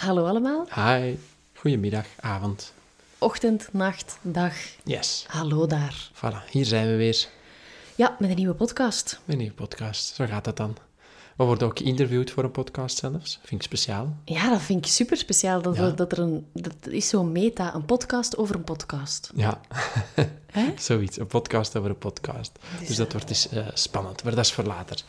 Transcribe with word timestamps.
Hallo 0.00 0.26
allemaal. 0.26 0.66
Hi. 0.74 1.14
Goedemiddag, 1.54 2.06
avond. 2.20 2.72
Ochtend, 3.18 3.68
nacht, 3.72 4.18
dag. 4.22 4.54
Yes. 4.84 5.24
Hallo 5.28 5.66
daar. 5.66 6.10
Voilà, 6.14 6.50
hier 6.50 6.64
zijn 6.64 6.86
we 6.86 6.96
weer. 6.96 7.28
Ja, 7.94 8.16
met 8.18 8.30
een 8.30 8.36
nieuwe 8.36 8.54
podcast. 8.54 9.20
Een 9.26 9.38
nieuwe 9.38 9.52
podcast. 9.54 10.14
Zo 10.14 10.26
gaat 10.26 10.44
dat 10.44 10.56
dan. 10.56 10.76
We 11.36 11.44
worden 11.44 11.68
ook 11.68 11.78
geïnterviewd 11.78 12.30
voor 12.30 12.44
een 12.44 12.50
podcast 12.50 12.96
zelfs. 12.98 13.38
Vind 13.42 13.60
ik 13.60 13.66
speciaal. 13.66 14.16
Ja, 14.24 14.50
dat 14.50 14.60
vind 14.60 14.84
ik 14.84 14.90
super 14.92 15.16
speciaal. 15.16 15.62
Dat, 15.62 15.76
Ja. 15.76 15.84
we- 15.84 15.94
dat 15.94 16.12
er 16.12 16.18
een... 16.18 16.46
Dat 16.52 16.74
is 16.88 17.08
zo'n 17.08 17.32
meta, 17.32 17.74
een 17.74 17.84
podcast 17.84 18.36
over 18.36 18.54
een 18.54 18.64
podcast. 18.64 19.30
Ja, 19.34 19.60
zoiets. 20.78 21.18
Een 21.18 21.26
podcast 21.26 21.76
over 21.76 21.90
een 21.90 21.98
podcast. 21.98 22.52
Dus 22.86 22.96
dat 22.96 23.12
wordt 23.12 23.28
dus 23.28 23.48
spannend. 23.74 24.22
Maar 24.24 24.34
dat 24.34 24.44
is 24.44 24.52
voor 24.52 24.64
later. 24.64 25.02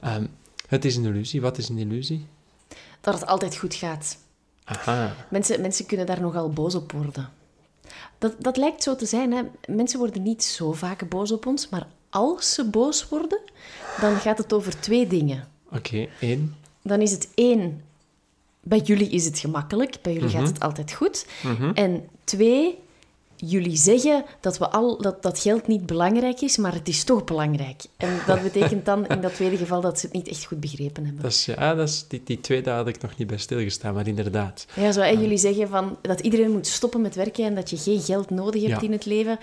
Ehm, 0.00 0.26
het 0.68 0.84
is 0.84 0.96
een 0.96 1.04
illusie. 1.04 1.40
Wat 1.40 1.58
is 1.58 1.68
een 1.68 1.78
illusie? 1.78 2.26
Dat 3.00 3.14
het 3.14 3.26
altijd 3.26 3.56
goed 3.56 3.74
gaat. 3.74 4.16
Aha. 4.64 5.14
Mensen, 5.30 5.60
mensen 5.60 5.86
kunnen 5.86 6.06
daar 6.06 6.20
nogal 6.20 6.50
boos 6.50 6.74
op 6.74 6.92
worden. 6.92 7.28
Dat, 8.18 8.34
dat 8.38 8.56
lijkt 8.56 8.82
zo 8.82 8.96
te 8.96 9.06
zijn. 9.06 9.32
Hè. 9.32 9.42
Mensen 9.66 9.98
worden 9.98 10.22
niet 10.22 10.44
zo 10.44 10.72
vaak 10.72 11.08
boos 11.08 11.32
op 11.32 11.46
ons, 11.46 11.68
maar 11.68 11.86
als 12.10 12.54
ze 12.54 12.64
boos 12.64 13.08
worden, 13.08 13.40
dan 14.00 14.16
gaat 14.16 14.38
het 14.38 14.52
over 14.52 14.80
twee 14.80 15.06
dingen. 15.06 15.48
Oké, 15.72 16.08
één. 16.20 16.56
Dan 16.82 17.00
is 17.00 17.10
het 17.10 17.28
één, 17.34 17.82
bij 18.60 18.78
jullie 18.78 19.10
is 19.10 19.24
het 19.24 19.38
gemakkelijk, 19.38 19.98
bij 20.02 20.12
jullie 20.12 20.28
gaat 20.28 20.46
het 20.46 20.60
altijd 20.60 20.92
goed. 20.92 21.26
En 21.74 22.08
twee, 22.24 22.78
jullie 23.44 23.76
zeggen 23.76 24.24
dat, 24.40 24.58
we 24.58 24.68
al, 24.68 24.98
dat, 25.02 25.22
dat 25.22 25.38
geld 25.38 25.66
niet 25.66 25.86
belangrijk 25.86 26.40
is, 26.40 26.56
maar 26.56 26.74
het 26.74 26.88
is 26.88 27.04
toch 27.04 27.24
belangrijk. 27.24 27.82
En 27.96 28.20
dat 28.26 28.42
betekent 28.52 28.84
dan 28.84 29.06
in 29.06 29.20
dat 29.20 29.34
tweede 29.34 29.56
geval 29.56 29.80
dat 29.80 29.98
ze 29.98 30.06
het 30.06 30.14
niet 30.14 30.28
echt 30.28 30.44
goed 30.44 30.60
begrepen 30.60 31.04
hebben. 31.04 31.22
Dat 31.22 31.30
is, 31.32 31.44
ja, 31.44 31.74
dat 31.74 31.88
is, 31.88 32.04
die, 32.08 32.22
die 32.24 32.40
tweede 32.40 32.70
had 32.70 32.88
ik 32.88 33.02
nog 33.02 33.16
niet 33.16 33.26
bij 33.28 33.38
stilgestaan, 33.38 33.94
maar 33.94 34.06
inderdaad. 34.06 34.66
Ja, 34.74 34.92
zo, 34.92 35.00
hè, 35.00 35.08
jullie 35.08 35.38
zeggen 35.38 35.68
van, 35.68 35.96
dat 36.02 36.20
iedereen 36.20 36.50
moet 36.50 36.66
stoppen 36.66 37.00
met 37.00 37.14
werken 37.14 37.44
en 37.44 37.54
dat 37.54 37.70
je 37.70 37.76
geen 37.76 38.00
geld 38.00 38.30
nodig 38.30 38.62
hebt 38.62 38.80
Ja. 38.80 38.86
in 38.86 38.92
het 38.92 39.04
leven. 39.04 39.38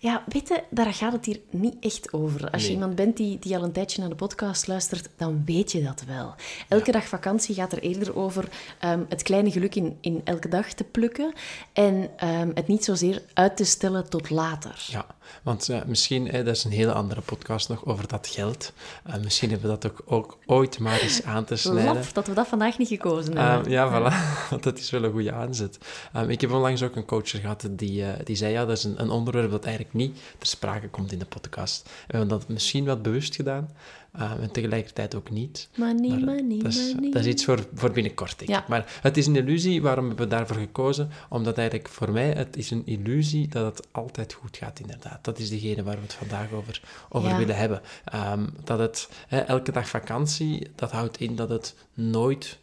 Ja, 0.00 0.24
weet 0.28 0.48
je, 0.48 0.62
daar 0.70 0.94
gaat 0.94 1.12
het 1.12 1.24
hier 1.24 1.40
niet 1.50 1.74
echt 1.80 2.12
over. 2.12 2.50
Als 2.50 2.66
je 2.66 2.72
iemand 2.72 2.94
bent 2.94 3.16
die, 3.16 3.38
die 3.38 3.56
al 3.56 3.62
een 3.62 3.72
tijdje 3.72 4.00
naar 4.00 4.08
de 4.10 4.14
podcast 4.14 4.66
luistert, 4.66 5.08
dan 5.16 5.42
weet 5.44 5.72
je 5.72 5.82
dat 5.82 6.02
wel. 6.06 6.34
Elke 6.68 6.92
dag 6.92 7.04
vakantie 7.04 7.54
gaat 7.54 7.72
er 7.72 7.78
eerder 7.78 8.16
over 8.16 8.48
ehm, 8.78 9.00
het 9.08 9.22
kleine 9.22 9.50
geluk 9.50 9.74
in, 9.74 9.96
in 10.00 10.20
elke 10.24 10.48
dag 10.48 10.72
te 10.72 10.84
plukken 10.84 11.32
en 11.72 12.10
ehm, 12.16 12.50
het 12.54 12.66
niet 12.66 12.84
zozeer 12.84 13.22
uit 13.34 13.56
te 13.56 13.64
stellen 13.64 14.08
tot 14.10 14.30
later. 14.30 14.84
Ja, 14.86 15.06
want 15.42 15.68
eh, 15.68 15.80
misschien, 15.86 16.28
hè, 16.28 16.44
dat 16.44 16.56
is 16.56 16.64
een 16.64 16.70
hele 16.70 16.92
andere 16.92 17.20
podcast 17.20 17.68
nog 17.68 17.84
over 17.86 18.08
dat 18.08 18.26
geld. 18.26 18.72
Eh, 19.04 19.14
misschien 19.22 19.50
hebben 19.50 19.70
we 19.70 19.78
dat 19.78 19.90
ook, 19.92 20.02
ook 20.06 20.38
ooit 20.46 20.78
maar 20.78 21.00
eens 21.00 21.22
aan 21.24 21.44
te 21.44 21.56
snijden. 21.56 21.94
Laf 21.94 22.12
dat 22.12 22.26
we 22.26 22.34
dat 22.34 22.46
vandaag 22.48 22.78
niet 22.78 22.88
gekozen 22.88 23.36
Ehm, 23.36 23.46
hebben. 23.46 23.70
ja, 23.70 23.90
voilà. 23.90 24.14
Want 24.50 24.62
dat 24.62 24.78
is 24.78 24.90
wel 24.90 25.04
een 25.04 25.12
goede 25.12 25.32
aanzet. 25.32 25.78
Ehm, 26.12 26.30
ik 26.30 26.40
heb 26.40 26.52
onlangs 26.52 26.82
ook 26.82 26.96
een 26.96 27.04
coach 27.04 27.30
gehad 27.30 27.68
die, 27.70 28.04
eh, 28.04 28.24
die 28.24 28.36
zei, 28.36 28.52
ja, 28.52 28.64
dat 28.64 28.76
is 28.76 28.84
een, 28.84 29.00
een 29.00 29.10
onderwerp 29.10 29.50
dat 29.50 29.64
eigenlijk 29.64 29.86
niet 29.92 30.16
ter 30.38 30.46
sprake 30.48 30.88
komt 30.88 31.12
in 31.12 31.18
de 31.18 31.24
podcast. 31.26 31.82
We 31.84 31.90
hebben 32.16 32.28
dat 32.28 32.48
misschien 32.48 32.84
wat 32.84 33.02
bewust 33.02 33.34
gedaan, 33.34 33.68
ehm, 34.12 34.40
en 34.40 34.50
tegelijkertijd 34.50 35.14
ook 35.14 35.30
niet. 35.30 35.68
Money, 35.76 36.08
Maar, 36.08 36.18
eh, 36.18 36.24
money, 36.24 36.58
dat, 36.62 36.72
is, 36.72 36.92
money. 36.94 37.10
dat 37.10 37.20
is 37.24 37.26
iets 37.28 37.44
voor, 37.44 37.66
voor 37.74 37.90
binnenkort, 37.92 38.38
denk 38.38 38.50
Ja. 38.50 38.60
ik. 38.62 38.68
Maar 38.68 38.98
het 39.02 39.16
is 39.16 39.26
een 39.26 39.36
illusie. 39.36 39.82
Waarom 39.82 40.06
hebben 40.06 40.28
we 40.28 40.34
daarvoor 40.34 40.56
gekozen? 40.56 41.10
Omdat 41.28 41.58
eigenlijk 41.58 41.88
voor 41.88 42.10
mij 42.10 42.30
het 42.30 42.56
is 42.56 42.70
een 42.70 42.82
illusie 42.86 43.48
dat 43.48 43.76
het 43.76 43.86
altijd 43.90 44.32
goed 44.32 44.56
gaat, 44.56 44.80
inderdaad. 44.80 45.24
Dat 45.24 45.38
is 45.38 45.48
degene 45.50 45.82
waar 45.82 45.96
we 45.96 46.02
het 46.02 46.12
vandaag 46.14 46.52
over, 46.52 46.82
over 47.08 47.28
Ja. 47.28 47.36
willen 47.38 47.56
hebben. 47.56 47.80
Ehm, 48.04 48.46
dat 48.64 48.78
het 48.78 49.08
hè, 49.28 49.38
elke 49.38 49.72
dag 49.72 49.88
vakantie, 49.88 50.70
dat 50.74 50.90
houdt 50.90 51.20
in 51.20 51.36
dat 51.36 51.48
het 51.48 51.74
nooit... 51.94 52.58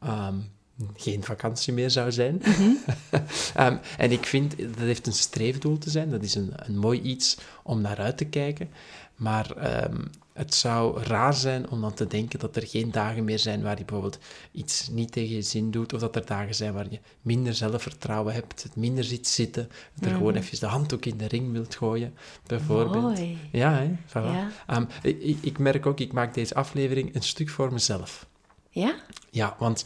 ehm, 0.00 0.34
geen 0.96 1.24
vakantie 1.24 1.72
meer 1.72 1.90
zou 1.90 2.12
zijn. 2.12 2.42
Mhm. 2.44 2.70
Ehm, 3.54 3.76
en 3.98 4.10
ik 4.12 4.26
vind, 4.26 4.58
dat 4.58 4.76
heeft 4.78 5.06
een 5.06 5.12
streefdoel 5.12 5.78
te 5.78 5.90
zijn. 5.90 6.10
Dat 6.10 6.22
is 6.22 6.34
een, 6.34 6.52
een 6.54 6.78
mooi 6.78 7.00
iets 7.00 7.36
om 7.62 7.80
naar 7.80 7.98
uit 7.98 8.16
te 8.16 8.24
kijken. 8.24 8.70
Maar 9.16 9.56
ehm, 9.56 9.96
het 10.32 10.54
zou 10.54 11.02
raar 11.02 11.34
zijn 11.34 11.70
om 11.70 11.80
dan 11.80 11.94
te 11.94 12.06
denken 12.06 12.38
dat 12.38 12.56
er 12.56 12.66
geen 12.66 12.90
dagen 12.90 13.24
meer 13.24 13.38
zijn 13.38 13.62
waar 13.62 13.78
je 13.78 13.84
bijvoorbeeld 13.84 14.18
iets 14.52 14.88
niet 14.88 15.12
tegen 15.12 15.34
je 15.34 15.42
zin 15.42 15.70
doet. 15.70 15.92
Of 15.92 16.00
dat 16.00 16.16
er 16.16 16.26
dagen 16.26 16.54
zijn 16.54 16.72
waar 16.72 16.86
je 16.90 16.98
minder 17.22 17.54
zelfvertrouwen 17.54 18.34
hebt, 18.34 18.62
het 18.62 18.76
minder 18.76 19.04
ziet 19.04 19.28
zitten. 19.28 19.68
Dat 19.94 20.10
er 20.10 20.16
gewoon 20.16 20.34
even 20.34 20.60
de 20.60 20.66
handdoek 20.66 21.04
in 21.04 21.16
de 21.16 21.28
ring 21.28 21.52
wilt 21.52 21.74
gooien, 21.74 22.14
bijvoorbeeld. 22.46 23.02
Mooi. 23.18 23.38
Ja, 23.52 23.72
hè? 23.72 23.90
Voilà. 24.08 24.34
Ja. 24.34 24.50
Ehm, 24.66 24.84
ik, 25.02 25.38
ik- 25.40 25.58
merk 25.58 25.86
ook, 25.86 26.00
ik 26.00 26.12
maak 26.12 26.34
deze 26.34 26.54
aflevering 26.54 27.14
een 27.14 27.22
stuk 27.22 27.48
voor 27.48 27.72
mezelf. 27.72 28.26
Ja? 28.70 28.94
Ja, 29.30 29.56
want 29.58 29.84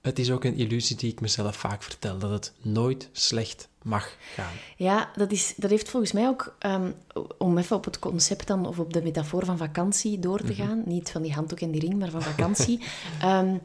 het 0.00 0.18
is 0.18 0.30
ook 0.30 0.44
een 0.44 0.56
illusie 0.56 0.96
die 0.96 1.12
ik 1.12 1.20
mezelf 1.20 1.56
vaak 1.56 1.82
vertel, 1.82 2.18
dat 2.18 2.30
het 2.30 2.52
nooit 2.62 3.08
slecht 3.12 3.68
mag 3.82 4.16
gaan. 4.34 4.52
Ja, 4.76 5.10
dat, 5.16 5.32
is, 5.32 5.54
dat 5.56 5.70
heeft 5.70 5.88
volgens 5.88 6.12
mij 6.12 6.26
ook, 6.26 6.54
ehm, 6.58 6.90
om 7.38 7.58
even 7.58 7.76
op 7.76 7.84
het 7.84 7.98
concept 7.98 8.46
dan, 8.46 8.66
of 8.66 8.78
op 8.78 8.92
de 8.92 9.02
metafoor 9.02 9.44
van 9.44 9.58
vakantie 9.58 10.18
door 10.18 10.40
te 10.40 10.54
gaan, 10.54 10.82
niet 10.86 11.10
van 11.10 11.22
die 11.22 11.32
handdoek 11.32 11.60
en 11.60 11.70
die 11.70 11.80
ring, 11.80 11.98
maar 11.98 12.10
van 12.10 12.22
vakantie. 12.32 12.80
Ehm, 13.20 13.56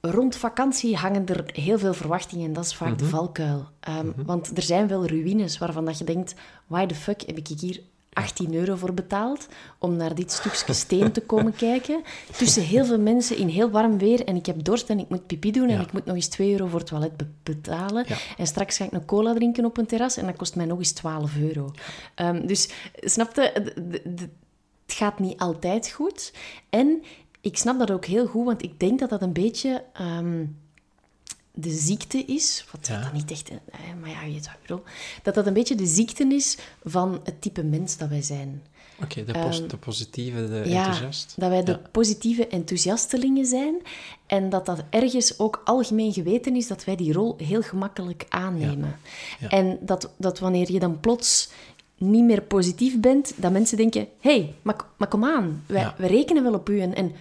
rond 0.00 0.36
vakantie 0.36 0.96
hangen 0.96 1.26
er 1.26 1.44
heel 1.52 1.78
veel 1.78 1.94
verwachtingen 1.94 2.46
en 2.46 2.52
dat 2.52 2.64
is 2.64 2.74
vaak 2.74 2.98
de 2.98 3.04
valkuil. 3.04 3.68
Ehm, 3.80 4.10
Want 4.16 4.56
er 4.56 4.62
zijn 4.62 4.88
wel 4.88 5.06
ruïnes 5.06 5.58
waarvan 5.58 5.84
dat 5.84 5.98
je 5.98 6.04
denkt, 6.04 6.34
why 6.66 6.86
the 6.86 6.94
fuck 6.94 7.22
heb 7.26 7.36
ik 7.36 7.48
hier 7.48 7.80
18 8.14 8.54
euro 8.54 8.76
voor 8.76 8.94
betaald 8.94 9.46
om 9.78 9.96
naar 9.96 10.14
dit 10.14 10.32
stukje 10.32 10.72
steen 10.72 11.12
te 11.12 11.20
komen 11.20 11.54
kijken. 11.66 12.02
Tussen 12.36 12.62
heel 12.62 12.84
veel 12.84 12.98
mensen 13.00 13.36
in 13.36 13.48
heel 13.48 13.70
warm 13.70 13.98
weer 13.98 14.24
en 14.24 14.36
ik 14.36 14.46
heb 14.46 14.64
dorst 14.64 14.88
en 14.90 14.98
ik 14.98 15.08
moet 15.08 15.26
pipi 15.26 15.50
doen 15.52 15.68
en 15.68 15.74
Ja. 15.76 15.80
ik 15.80 15.92
moet 15.92 16.04
nog 16.04 16.14
eens 16.14 16.28
2 16.28 16.50
euro 16.52 16.66
voor 16.66 16.78
het 16.78 16.88
toilet 16.88 17.16
be- 17.16 17.26
betalen. 17.42 18.04
Ja. 18.08 18.16
En 18.36 18.46
straks 18.46 18.76
ga 18.76 18.84
ik 18.84 18.92
een 18.92 19.04
cola 19.04 19.34
drinken 19.34 19.64
op 19.64 19.78
een 19.78 19.86
terras 19.86 20.16
en 20.16 20.26
dat 20.26 20.36
kost 20.36 20.56
mij 20.56 20.66
nog 20.66 20.78
eens 20.78 20.92
12 20.92 21.36
euro. 21.36 21.70
Ehm, 22.14 22.46
dus 22.46 22.68
snap 22.96 23.34
je, 23.34 23.52
d- 23.52 23.92
d- 23.92 24.16
d- 24.18 24.28
het 24.86 24.94
gaat 24.96 25.18
niet 25.18 25.38
altijd 25.40 25.90
goed. 25.90 26.32
En 26.70 27.02
ik 27.40 27.56
snap 27.56 27.78
dat 27.78 27.90
ook 27.90 28.04
heel 28.04 28.26
goed, 28.26 28.44
want 28.44 28.62
ik 28.62 28.80
denk 28.80 28.98
dat 28.98 29.10
dat 29.10 29.22
een 29.22 29.32
beetje... 29.32 29.84
ehm, 29.92 30.44
de 31.56 31.70
ziekte 31.70 32.24
is, 32.24 32.64
wat 32.72 32.86
Ja. 32.86 33.02
dat 33.02 33.12
niet 33.12 33.30
echt, 33.30 33.50
maar 34.00 34.10
ja, 34.10 34.22
je 34.22 34.32
weet 34.32 34.44
wat 34.46 34.54
ik 34.54 34.60
bedoel, 34.60 34.82
dat 35.22 35.34
dat 35.34 35.46
een 35.46 35.52
beetje 35.52 35.74
de 35.74 35.86
ziekte 35.86 36.24
is 36.34 36.58
van 36.84 37.20
het 37.24 37.40
type 37.40 37.62
mens 37.62 37.96
dat 37.96 38.08
wij 38.08 38.22
zijn. 38.22 38.62
Oké, 39.02 39.24
de, 39.24 39.32
pos- 39.32 39.68
de 39.68 39.76
positieve, 39.76 40.48
de 40.48 40.62
Ja, 40.68 40.76
enthousiast. 40.78 41.34
dat 41.36 41.48
wij 41.50 41.62
de 41.64 41.78
positieve 41.90 42.46
enthousiastelingen 42.46 43.46
zijn 43.46 43.74
en 44.26 44.48
dat 44.48 44.66
dat 44.66 44.82
ergens 44.90 45.38
ook 45.38 45.60
algemeen 45.64 46.12
geweten 46.12 46.56
is 46.56 46.66
dat 46.66 46.84
wij 46.84 46.96
die 46.96 47.12
rol 47.12 47.34
heel 47.38 47.62
gemakkelijk 47.62 48.26
aannemen. 48.28 48.96
Ja. 49.40 49.48
En 49.48 49.78
dat, 49.80 50.10
dat 50.16 50.38
wanneer 50.38 50.72
je 50.72 50.78
dan 50.78 51.00
plots 51.00 51.48
niet 51.98 52.24
meer 52.24 52.42
positief 52.42 53.00
bent, 53.00 53.32
dat 53.36 53.52
mensen 53.52 53.76
denken, 53.76 54.08
hé, 54.20 54.30
hey, 54.30 54.54
maar, 54.62 54.76
maar 54.96 55.08
kom 55.08 55.24
aan, 55.24 55.64
wij, 55.66 55.92
we 55.96 56.06
rekenen 56.06 56.42
wel 56.42 56.54
op 56.54 56.68
u. 56.68 56.80
En, 56.80 56.94
en 56.94 57.12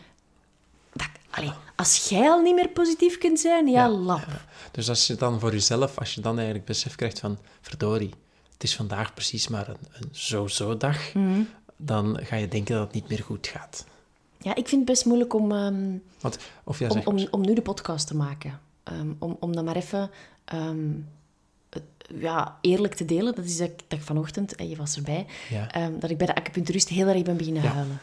dat, 0.94 1.08
allee, 1.30 1.52
als 1.76 2.10
jij 2.10 2.30
al 2.30 2.42
niet 2.42 2.56
meer 2.56 2.70
positief 2.70 3.18
kunt 3.18 3.40
zijn, 3.40 3.68
ja, 3.68 3.90
lap. 3.90 4.28
Dus 4.72 4.90
als 4.90 5.08
je 5.08 5.16
dan 5.16 5.40
voor 5.40 5.52
jezelf, 5.52 5.98
als 6.00 6.14
je 6.16 6.22
dan 6.22 6.36
eigenlijk 6.36 6.66
besef 6.66 6.96
krijgt 6.96 7.20
van, 7.20 7.38
verdorie, 7.62 8.14
het 8.54 8.64
is 8.64 8.76
vandaag 8.76 9.14
precies 9.14 9.48
maar 9.48 9.68
een, 9.68 9.78
een 9.92 10.10
zo-zo 10.12 10.78
dag, 10.78 11.14
Mhm. 11.14 11.42
dan 11.78 12.20
ga 12.24 12.36
je 12.36 12.48
denken 12.48 12.76
dat 12.76 12.84
het 12.84 12.94
niet 12.94 13.10
meer 13.10 13.24
goed 13.24 13.48
gaat. 13.48 13.86
Ja, 14.38 14.56
ik 14.56 14.68
vind 14.68 14.82
het 14.82 14.86
best 14.90 15.06
moeilijk 15.06 15.34
om... 15.34 15.50
Want, 16.22 16.38
of 16.64 16.80
ja, 16.80 16.88
om, 16.88 16.94
zeg 16.94 17.06
om, 17.06 17.28
om 17.32 17.42
nu 17.42 17.54
de 17.54 17.62
podcast 17.62 18.08
te 18.08 18.16
maken. 18.16 18.60
Ehm, 18.84 19.12
om, 19.20 19.38
om 19.40 19.56
dan 19.56 19.66
maar 19.66 19.76
even 19.76 20.12
ehm, 20.46 20.90
het- 21.70 21.84
ja, 22.20 22.58
eerlijk 22.62 22.94
te 22.96 23.06
delen. 23.06 23.36
Dat 23.36 23.46
is 23.46 23.58
dat 23.58 23.68
ik, 23.70 23.80
dat 23.88 24.00
ik 24.00 24.06
vanochtend, 24.06 24.56
en 24.56 24.70
je 24.70 24.76
was 24.76 24.96
erbij, 24.96 25.26
Ja. 25.50 25.90
dat 26.00 26.10
ik 26.10 26.18
bij 26.18 26.28
de 26.28 26.36
acupuncturist 26.36 26.90
heel 26.90 27.08
erg 27.08 27.22
ben 27.24 27.38
beginnen 27.38 27.64
Ja. 27.64 27.70
huilen. 27.72 28.00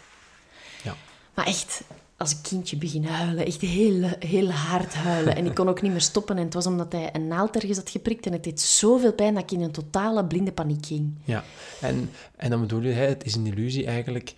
Ja. 0.83 0.95
Maar 1.35 1.47
echt, 1.47 1.83
als 2.21 2.33
een 2.33 2.41
kindje 2.41 2.77
beginnen 2.77 3.11
huilen. 3.11 3.47
Echt 3.47 3.61
heel, 3.61 4.11
heel 4.19 4.51
hard 4.51 4.95
huilen. 4.95 5.37
En 5.37 5.47
ik 5.47 5.55
kon 5.55 5.69
ook 5.69 5.83
niet 5.83 5.91
meer 5.91 6.01
stoppen. 6.01 6.37
En 6.37 6.45
het 6.45 6.55
was 6.55 6.67
omdat 6.67 6.93
hij 6.93 7.11
een 7.13 7.29
naald 7.29 7.55
ergens 7.55 7.77
had 7.77 7.91
geprikt. 7.91 8.27
En 8.27 8.33
het 8.33 8.45
deed 8.45 8.61
zoveel 8.61 9.13
pijn 9.13 9.35
dat 9.35 9.43
ik 9.43 9.51
in 9.51 9.61
een 9.61 9.71
totale 9.71 10.25
blinde 10.25 10.53
paniek 10.53 10.87
ging. 10.87 11.15
Ja, 11.25 11.45
en, 11.81 12.11
en 12.37 12.51
dan 12.51 12.61
bedoel 12.61 12.83
je, 12.83 12.93
het 12.93 13.25
is 13.25 13.35
een 13.35 13.47
illusie 13.47 13.87
eigenlijk. 13.87 14.35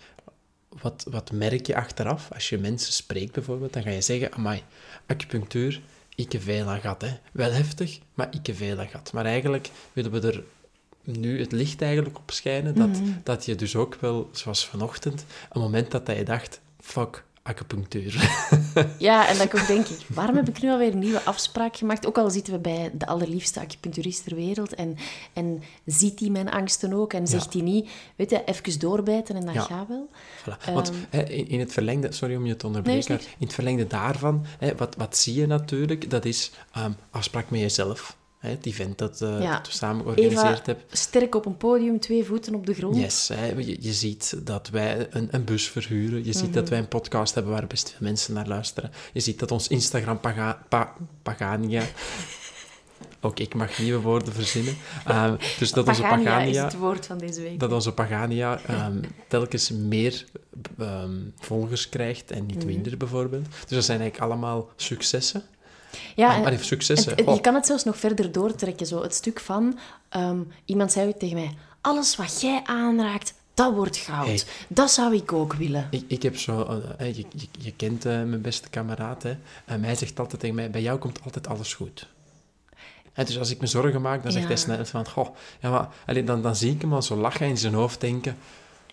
Wat, 0.81 1.05
wat 1.09 1.31
merk 1.31 1.67
je 1.67 1.75
achteraf? 1.75 2.29
Als 2.33 2.49
je 2.49 2.57
mensen 2.57 2.93
spreekt 2.93 3.33
bijvoorbeeld, 3.33 3.73
dan 3.73 3.83
ga 3.83 3.89
je 3.89 4.01
zeggen, 4.01 4.33
amai, 4.33 4.63
acupunctuur, 5.05 5.81
ik 6.15 6.31
heb 6.31 6.41
veel 6.41 6.67
aan 6.67 6.79
gehad. 6.79 7.01
Hè. 7.01 7.17
Wel 7.31 7.51
heftig, 7.51 7.99
maar 8.13 8.27
ik 8.31 8.47
heb 8.47 8.55
veel 8.55 8.79
aan 8.79 8.87
gehad. 8.87 9.13
Maar 9.13 9.25
eigenlijk 9.25 9.69
willen 9.93 10.11
we 10.11 10.27
er 10.27 10.43
nu 11.03 11.39
het 11.39 11.51
licht 11.51 11.81
eigenlijk 11.81 12.17
op 12.17 12.31
schijnen, 12.31 12.75
dat, 12.75 13.01
dat 13.23 13.45
je 13.45 13.55
dus 13.55 13.75
ook 13.75 13.95
wel, 13.99 14.29
zoals 14.31 14.65
vanochtend, 14.65 15.25
een 15.51 15.61
moment 15.61 15.91
dat 15.91 16.07
je 16.07 16.23
dacht, 16.23 16.61
fuck, 16.79 17.23
acupunctuur. 17.43 18.13
Ja, 18.97 19.27
en 19.27 19.37
dan 19.37 19.47
ook 19.53 19.67
denk 19.67 19.87
ik, 19.87 19.97
waarom 20.07 20.35
heb 20.35 20.49
ik 20.49 20.61
nu 20.61 20.69
alweer 20.69 20.91
een 20.91 20.99
nieuwe 20.99 21.21
afspraak 21.23 21.75
gemaakt? 21.77 22.05
Ook 22.07 22.17
al 22.17 22.29
zitten 22.29 22.53
we 22.53 22.59
bij 22.59 22.91
de 22.93 23.05
allerliefste 23.05 23.59
acupuncturist 23.59 24.23
ter 24.23 24.35
wereld 24.35 24.73
en, 24.73 24.97
en 25.33 25.61
ziet 25.85 26.19
hij 26.19 26.29
mijn 26.29 26.49
angsten 26.51 26.93
ook 26.93 27.13
en 27.13 27.27
zegt 27.27 27.53
hij 27.53 27.61
niet, 27.61 27.89
weet 28.15 28.29
je, 28.29 28.43
even 28.43 28.79
doorbijten 28.79 29.35
en 29.35 29.45
dat 29.45 29.53
Ja. 29.53 29.61
gaat 29.61 29.87
wel. 29.87 30.09
Voilà. 30.41 30.73
Want 30.73 30.91
hè, 31.09 31.23
in, 31.23 31.47
in 31.47 31.59
het 31.59 31.73
verlengde, 31.73 32.11
sorry 32.11 32.35
om 32.35 32.45
je 32.45 32.55
te 32.55 32.65
onderbreken, 32.65 33.15
Ehm. 33.15 33.23
Nee, 33.23 33.33
in 33.37 33.45
het 33.45 33.53
verlengde 33.53 33.87
daarvan, 33.87 34.45
wat, 34.77 34.95
wat 34.95 35.17
zie 35.17 35.33
je 35.35 35.47
natuurlijk, 35.47 36.09
dat 36.09 36.25
is 36.25 36.51
ehm, 36.71 36.91
afspraak 37.11 37.49
met 37.49 37.59
jezelf. 37.59 38.17
Hè, 38.43 38.49
het 38.49 38.65
event 38.65 38.97
dat, 38.97 39.19
Ja. 39.19 39.51
dat 39.57 39.67
we 39.67 39.73
samen 39.73 40.03
georganiseerd 40.03 40.65
hebben. 40.65 40.83
sterk 40.91 41.35
op 41.35 41.45
een 41.45 41.57
podium, 41.57 41.99
twee 41.99 42.23
voeten 42.23 42.55
op 42.55 42.65
de 42.65 42.73
grond. 42.73 42.95
Yes, 42.95 43.27
hè, 43.33 43.45
je, 43.45 43.77
je 43.79 43.93
ziet 43.93 44.35
dat 44.43 44.69
wij 44.69 45.07
een, 45.09 45.27
een 45.31 45.43
bus 45.43 45.67
verhuren. 45.69 46.25
Je 46.25 46.33
ziet 46.33 46.43
Mhm. 46.43 46.51
dat 46.53 46.69
wij 46.69 46.79
een 46.79 46.87
podcast 46.87 47.33
hebben 47.33 47.51
waar 47.53 47.67
best 47.67 47.89
veel 47.89 47.97
mensen 47.99 48.33
naar 48.33 48.47
luisteren. 48.47 48.91
Je 49.13 49.19
ziet 49.19 49.39
dat 49.39 49.51
ons 49.51 49.67
Instagram 49.67 50.19
paga, 50.19 50.63
pa, 50.69 50.93
Pagania... 51.21 51.83
Ook 53.25 53.39
ik 53.39 53.55
mag 53.55 53.79
nieuwe 53.79 54.01
woorden 54.01 54.33
verzinnen. 54.33 54.75
Ehm, 55.05 55.35
dus 55.59 55.71
dat 55.71 55.87
onze 55.87 56.01
Pagania 56.01 56.19
is 56.19 56.25
Pagania... 56.33 56.63
het 56.63 56.75
woord 56.77 57.05
van 57.05 57.17
deze 57.17 57.41
week. 57.41 57.59
dat 57.59 57.71
onze 57.71 57.91
Pagania 57.91 58.59
ehm, 58.67 58.97
telkens 59.27 59.69
meer 59.71 60.25
ehm, 60.79 61.11
volgers 61.39 61.89
krijgt 61.89 62.31
en 62.31 62.43
Mhm. 62.43 62.47
niet 62.55 62.65
minder, 62.65 62.97
bijvoorbeeld. 62.97 63.45
Dus 63.45 63.75
dat 63.75 63.83
zijn 63.83 63.99
eigenlijk 63.99 64.31
allemaal 64.31 64.69
successen. 64.75 65.43
Ja, 66.15 66.27
Ah, 66.27 66.35
en- 66.35 66.43
het- 66.43 67.05
het- 67.25 67.35
je 67.35 67.41
kan 67.41 67.55
het 67.55 67.65
zelfs 67.65 67.83
nog 67.83 67.97
verder 67.97 68.31
doortrekken. 68.31 68.85
Zo. 68.85 69.01
Het 69.01 69.13
stuk 69.13 69.39
van, 69.39 69.79
ehm, 70.09 70.39
iemand 70.65 70.91
zei 70.91 71.05
ooit 71.05 71.19
tegen 71.19 71.35
mij, 71.35 71.51
alles 71.81 72.15
wat 72.15 72.41
jij 72.41 72.61
aanraakt, 72.65 73.33
dat 73.53 73.73
wordt 73.73 73.97
goud. 73.97 74.25
Hey. 74.25 74.41
Dat 74.67 74.91
zou 74.91 75.15
ik 75.15 75.33
ook 75.33 75.53
willen. 75.53 75.87
ik, 75.91 76.03
ik 76.07 76.23
heb 76.23 76.37
zo... 76.37 76.61
eh, 76.63 77.07
eh, 77.07 77.15
je, 77.15 77.25
je, 77.35 77.47
je 77.59 77.73
kent 77.75 78.05
eh, 78.05 78.11
mijn 78.11 78.41
beste 78.41 78.69
kameraad, 78.69 79.23
hè. 79.23 79.35
En 79.65 79.83
hij 79.83 79.95
zegt 79.95 80.19
altijd 80.19 80.39
tegen 80.39 80.55
mij, 80.55 80.69
bij 80.69 80.81
jou 80.81 80.99
komt 80.99 81.19
altijd 81.23 81.47
alles 81.47 81.73
goed. 81.73 82.07
En 83.13 83.25
dus 83.25 83.37
als 83.39 83.49
ik 83.49 83.59
me 83.61 83.67
zorgen 83.67 84.01
maak, 84.01 84.23
dan 84.23 84.31
zegt 84.31 84.43
Ja. 84.43 84.49
hij 84.49 84.59
snel 84.59 84.85
van... 84.85 85.07
Goh, 85.09 85.27
ja, 85.61 85.69
maar... 85.69 85.87
allee, 86.05 86.23
dan, 86.23 86.41
dan 86.41 86.55
zie 86.55 86.71
ik 86.71 86.81
hem 86.81 86.93
al 86.93 87.01
zo 87.01 87.15
lachen 87.15 87.47
in 87.47 87.57
zijn 87.57 87.73
hoofd 87.73 88.01
denken... 88.01 88.37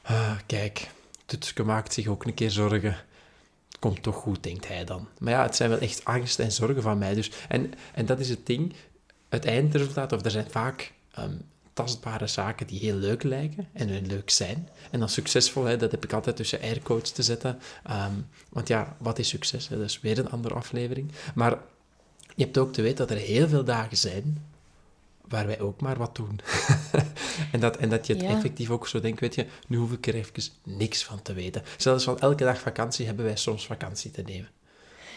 "Ah, 0.02 0.30
kijk, 0.46 0.90
Tutske 1.26 1.62
maakt 1.62 1.92
zich 1.92 2.06
ook 2.06 2.24
een 2.24 2.34
keer 2.34 2.50
zorgen. 2.50 2.96
Komt 3.80 4.02
toch 4.02 4.16
goed, 4.16 4.42
denkt 4.42 4.68
hij 4.68 4.84
dan. 4.84 5.08
Maar 5.18 5.32
ja, 5.32 5.42
het 5.42 5.56
zijn 5.56 5.70
wel 5.70 5.78
echt 5.78 6.04
angst 6.04 6.38
en 6.38 6.52
zorgen 6.52 6.82
van 6.82 6.98
mij. 6.98 7.14
Dus, 7.14 7.30
en, 7.48 7.72
en 7.94 8.06
dat 8.06 8.20
is 8.20 8.28
het 8.28 8.46
ding. 8.46 8.74
Het 9.28 9.44
eindresultaat, 9.44 10.12
of 10.12 10.24
er 10.24 10.30
zijn 10.30 10.50
vaak 10.50 10.92
ehm, 11.12 11.34
tastbare 11.72 12.26
zaken 12.26 12.66
die 12.66 12.78
heel 12.78 12.96
leuk 12.96 13.22
lijken 13.22 13.68
en 13.72 14.06
leuk 14.06 14.30
zijn. 14.30 14.68
En 14.90 14.98
dan 14.98 15.08
succesvol, 15.08 15.64
hè, 15.64 15.76
dat 15.76 15.90
heb 15.90 16.04
ik 16.04 16.12
altijd 16.12 16.36
tussen 16.36 16.60
aircodes 16.60 17.10
te 17.10 17.22
zetten. 17.22 17.58
Ehm, 17.84 18.14
want 18.48 18.68
ja, 18.68 18.96
wat 18.98 19.18
is 19.18 19.28
succes? 19.28 19.68
Dat 19.68 19.80
is 19.80 20.00
weer 20.00 20.18
een 20.18 20.30
andere 20.30 20.54
aflevering. 20.54 21.12
Maar 21.34 21.58
je 22.34 22.44
hebt 22.44 22.58
ook 22.58 22.72
te 22.72 22.82
weten 22.82 23.06
dat 23.06 23.16
er 23.16 23.22
heel 23.22 23.48
veel 23.48 23.64
dagen 23.64 23.96
zijn 23.96 24.44
waar 25.30 25.46
wij 25.46 25.60
ook 25.60 25.80
maar 25.80 25.96
wat 25.98 26.16
doen. 26.16 26.40
en, 27.52 27.60
dat, 27.60 27.76
en 27.76 27.88
dat 27.88 28.06
je 28.06 28.12
het 28.12 28.22
Ja. 28.22 28.28
effectief 28.28 28.70
ook 28.70 28.86
zo 28.88 29.00
denkt, 29.00 29.20
weet 29.20 29.34
je, 29.34 29.46
nu 29.66 29.76
hoef 29.76 29.92
ik 29.92 30.06
er 30.06 30.14
even 30.14 30.42
niks 30.64 31.04
van 31.04 31.22
te 31.22 31.32
weten. 31.32 31.62
Zelfs 31.76 32.04
van 32.04 32.18
elke 32.18 32.44
dag 32.44 32.60
vakantie 32.60 33.06
hebben 33.06 33.24
wij 33.24 33.36
soms 33.36 33.66
vakantie 33.66 34.10
te 34.10 34.22
nemen. 34.22 34.48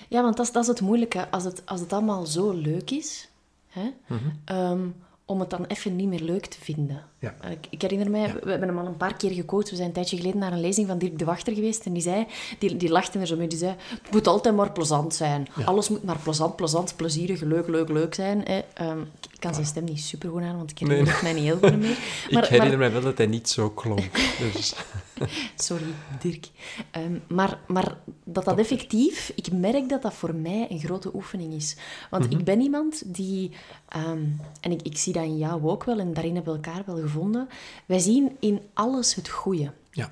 Ja, 0.09 0.21
want 0.21 0.37
dat 0.37 0.45
is, 0.45 0.51
dat 0.51 0.61
is 0.63 0.69
het 0.69 0.81
moeilijke. 0.81 1.29
Als 1.31 1.43
het, 1.43 1.61
als 1.65 1.79
het 1.79 1.93
allemaal 1.93 2.25
zo 2.25 2.51
leuk 2.51 2.91
is, 2.91 3.29
hè, 3.67 3.89
Mhm. 4.07 4.19
ehm, 4.45 4.87
om 5.25 5.39
het 5.39 5.49
dan 5.49 5.65
even 5.65 5.95
niet 5.95 6.07
meer 6.07 6.19
leuk 6.21 6.45
te 6.45 6.57
vinden. 6.61 7.05
Ja. 7.23 7.33
Ik, 7.49 7.67
ik 7.69 7.81
herinner 7.81 8.09
mij, 8.09 8.33
we 8.43 8.49
hebben 8.49 8.67
hem 8.67 8.77
al 8.77 8.85
een 8.85 8.97
paar 8.97 9.15
keer 9.15 9.31
gecoacht. 9.31 9.69
We 9.69 9.75
zijn 9.75 9.87
een 9.87 9.93
tijdje 9.93 10.17
geleden 10.17 10.39
naar 10.39 10.51
een 10.51 10.59
lezing 10.61 10.87
van 10.87 10.97
Dirk 10.97 11.19
de 11.19 11.25
Wachter 11.25 11.53
geweest. 11.53 11.85
En 11.85 11.93
die 11.93 12.01
zei, 12.01 12.25
die, 12.59 12.77
die 12.77 12.89
lachte 12.89 13.19
er 13.19 13.27
zo 13.27 13.35
mee, 13.35 13.47
die 13.47 13.57
zei, 13.57 13.75
het 14.03 14.11
moet 14.11 14.27
altijd 14.27 14.55
maar 14.55 14.71
plezant 14.71 15.13
zijn. 15.15 15.47
Ja. 15.57 15.63
Alles 15.63 15.89
moet 15.89 16.03
maar 16.03 16.19
plezant, 16.23 16.55
plezant, 16.55 16.93
plezierig, 16.95 17.41
leuk, 17.41 17.67
leuk, 17.67 17.89
leuk 17.89 18.13
zijn. 18.13 18.41
Hè. 18.43 18.59
Ehm, 18.73 19.01
ik 19.33 19.39
kan 19.39 19.53
zijn 19.53 19.65
stem 19.65 19.83
niet 19.83 19.99
super 20.01 20.29
goed 20.29 20.41
aan, 20.41 20.57
want 20.57 20.71
ik 20.71 20.79
herinner 20.79 21.13
Nee. 21.13 21.21
mij 21.23 21.33
niet 21.33 21.43
heel 21.43 21.57
goed 21.69 21.79
meer. 21.79 21.97
ik 22.41 22.45
herinner 22.45 22.77
mij 22.77 22.91
wel 22.91 23.01
dat 23.01 23.17
hij 23.17 23.27
niet 23.27 23.49
zo 23.49 23.69
klonk. 23.69 24.09
Dus, 24.53 24.73
Sorry, 25.55 25.85
Dirk. 26.21 26.47
Ehm, 26.91 27.17
maar, 27.27 27.59
maar 27.67 27.97
dat 28.23 28.45
dat 28.45 28.57
effectief... 28.57 29.31
Ik 29.35 29.51
merk 29.51 29.89
dat 29.89 30.01
dat 30.01 30.13
voor 30.13 30.35
mij 30.35 30.67
een 30.69 30.79
grote 30.79 31.09
oefening 31.15 31.53
is. 31.53 31.75
Want 32.09 32.23
Mhm. 32.29 32.37
ik 32.39 32.43
ben 32.45 32.61
iemand 32.61 33.03
die... 33.15 33.51
ehm, 33.87 34.23
en 34.61 34.71
ik, 34.71 34.81
ik 34.81 34.97
zie 34.97 35.13
dat 35.13 35.23
in 35.23 35.37
jou 35.37 35.67
ook 35.69 35.83
wel, 35.83 35.99
en 35.99 36.13
daarin 36.13 36.35
hebben 36.35 36.53
we 36.53 36.59
elkaar 36.69 36.83
wel 36.85 36.97
gevonden. 37.13 37.49
Wij 37.85 37.99
zien 37.99 38.35
in 38.39 38.61
alles 38.73 39.15
het 39.15 39.29
goede. 39.29 39.71
ja. 39.91 40.11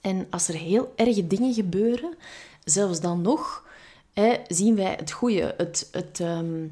En 0.00 0.26
als 0.30 0.48
er 0.48 0.54
heel 0.54 0.92
erge 0.96 1.26
dingen 1.26 1.54
gebeuren, 1.54 2.14
zelfs 2.64 3.00
dan 3.00 3.20
nog, 3.20 3.64
hè, 4.12 4.34
zien 4.48 4.76
wij 4.76 4.94
het 4.98 5.10
goede. 5.10 5.54
Het, 5.56 5.88
het, 5.92 6.20
ehm, 6.20 6.66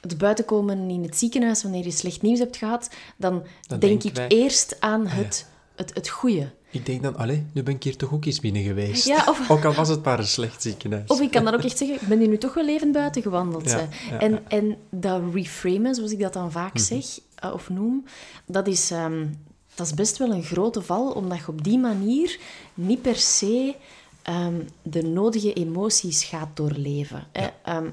het 0.00 0.18
buitenkomen 0.18 0.90
in 0.90 1.02
het 1.02 1.18
ziekenhuis 1.18 1.62
wanneer 1.62 1.84
je 1.84 1.90
slecht 1.90 2.22
nieuws 2.22 2.38
hebt 2.38 2.56
gehad, 2.56 2.90
dan 3.16 3.42
Dan 3.66 3.78
denk 3.78 4.02
ik 4.02 4.14
wij- 4.14 4.28
eerst 4.28 4.76
aan 4.80 5.02
ja. 5.02 5.08
het, 5.08 5.46
het, 5.76 5.94
het 5.94 6.08
goede. 6.08 6.50
Ik 6.70 6.86
denk 6.86 7.02
dan, 7.02 7.16
allee, 7.16 7.46
nu 7.52 7.62
ben 7.62 7.74
ik 7.74 7.82
hier 7.82 7.96
toch 7.96 8.12
ook 8.12 8.24
eens 8.24 8.40
binnen 8.40 8.62
geweest. 8.62 9.06
Ja, 9.06 9.24
of- 9.28 9.50
Ook 9.50 9.64
al 9.64 9.72
was 9.74 9.88
het 9.88 10.04
maar 10.04 10.18
een 10.18 10.26
slecht 10.26 10.62
ziekenhuis. 10.62 11.08
Of 11.10 11.20
ik 11.20 11.30
kan 11.30 11.44
dan 11.44 11.54
ook 11.54 11.62
echt 11.62 11.78
zeggen, 11.78 11.96
ik 12.02 12.08
ben 12.08 12.18
hier 12.18 12.28
nu 12.28 12.38
toch 12.38 12.54
wel 12.54 12.68
even 12.68 12.92
buiten 12.92 13.22
gewandeld. 13.22 13.70
Ja, 13.70 13.88
en, 14.18 14.48
en 14.48 14.76
dat 14.90 15.22
reframen, 15.34 15.94
zoals 15.94 16.12
ik 16.12 16.18
dat 16.20 16.32
dan 16.32 16.52
vaak 16.52 16.78
zeg 16.78 17.04
eh, 17.40 17.52
of 17.52 17.68
noem, 17.68 18.04
dat 18.46 18.66
is, 18.66 18.90
ehm, 18.90 19.26
dat 19.74 19.86
is 19.86 19.94
best 19.94 20.16
wel 20.16 20.30
een 20.32 20.42
grote 20.42 20.82
val, 20.82 21.10
omdat 21.10 21.38
je 21.38 21.48
op 21.48 21.64
die 21.64 21.78
manier 21.78 22.38
niet 22.74 23.02
per 23.02 23.16
se 23.16 23.74
ehm, 24.22 24.54
de 24.82 25.02
nodige 25.02 25.52
emoties 25.52 26.24
gaat 26.24 26.48
doorleven. 26.54 27.26
Hè. 27.32 27.46
Ehm, 27.64 27.86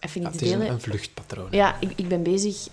even 0.00 0.20
Ja, 0.20 0.30
het 0.30 0.42
is 0.42 0.50
een, 0.50 0.68
een 0.70 0.80
vluchtpatroon. 0.80 1.48
Ja, 1.50 1.76
ik, 1.80 1.92
ik 1.96 2.08
ben 2.08 2.22
bezig 2.22 2.68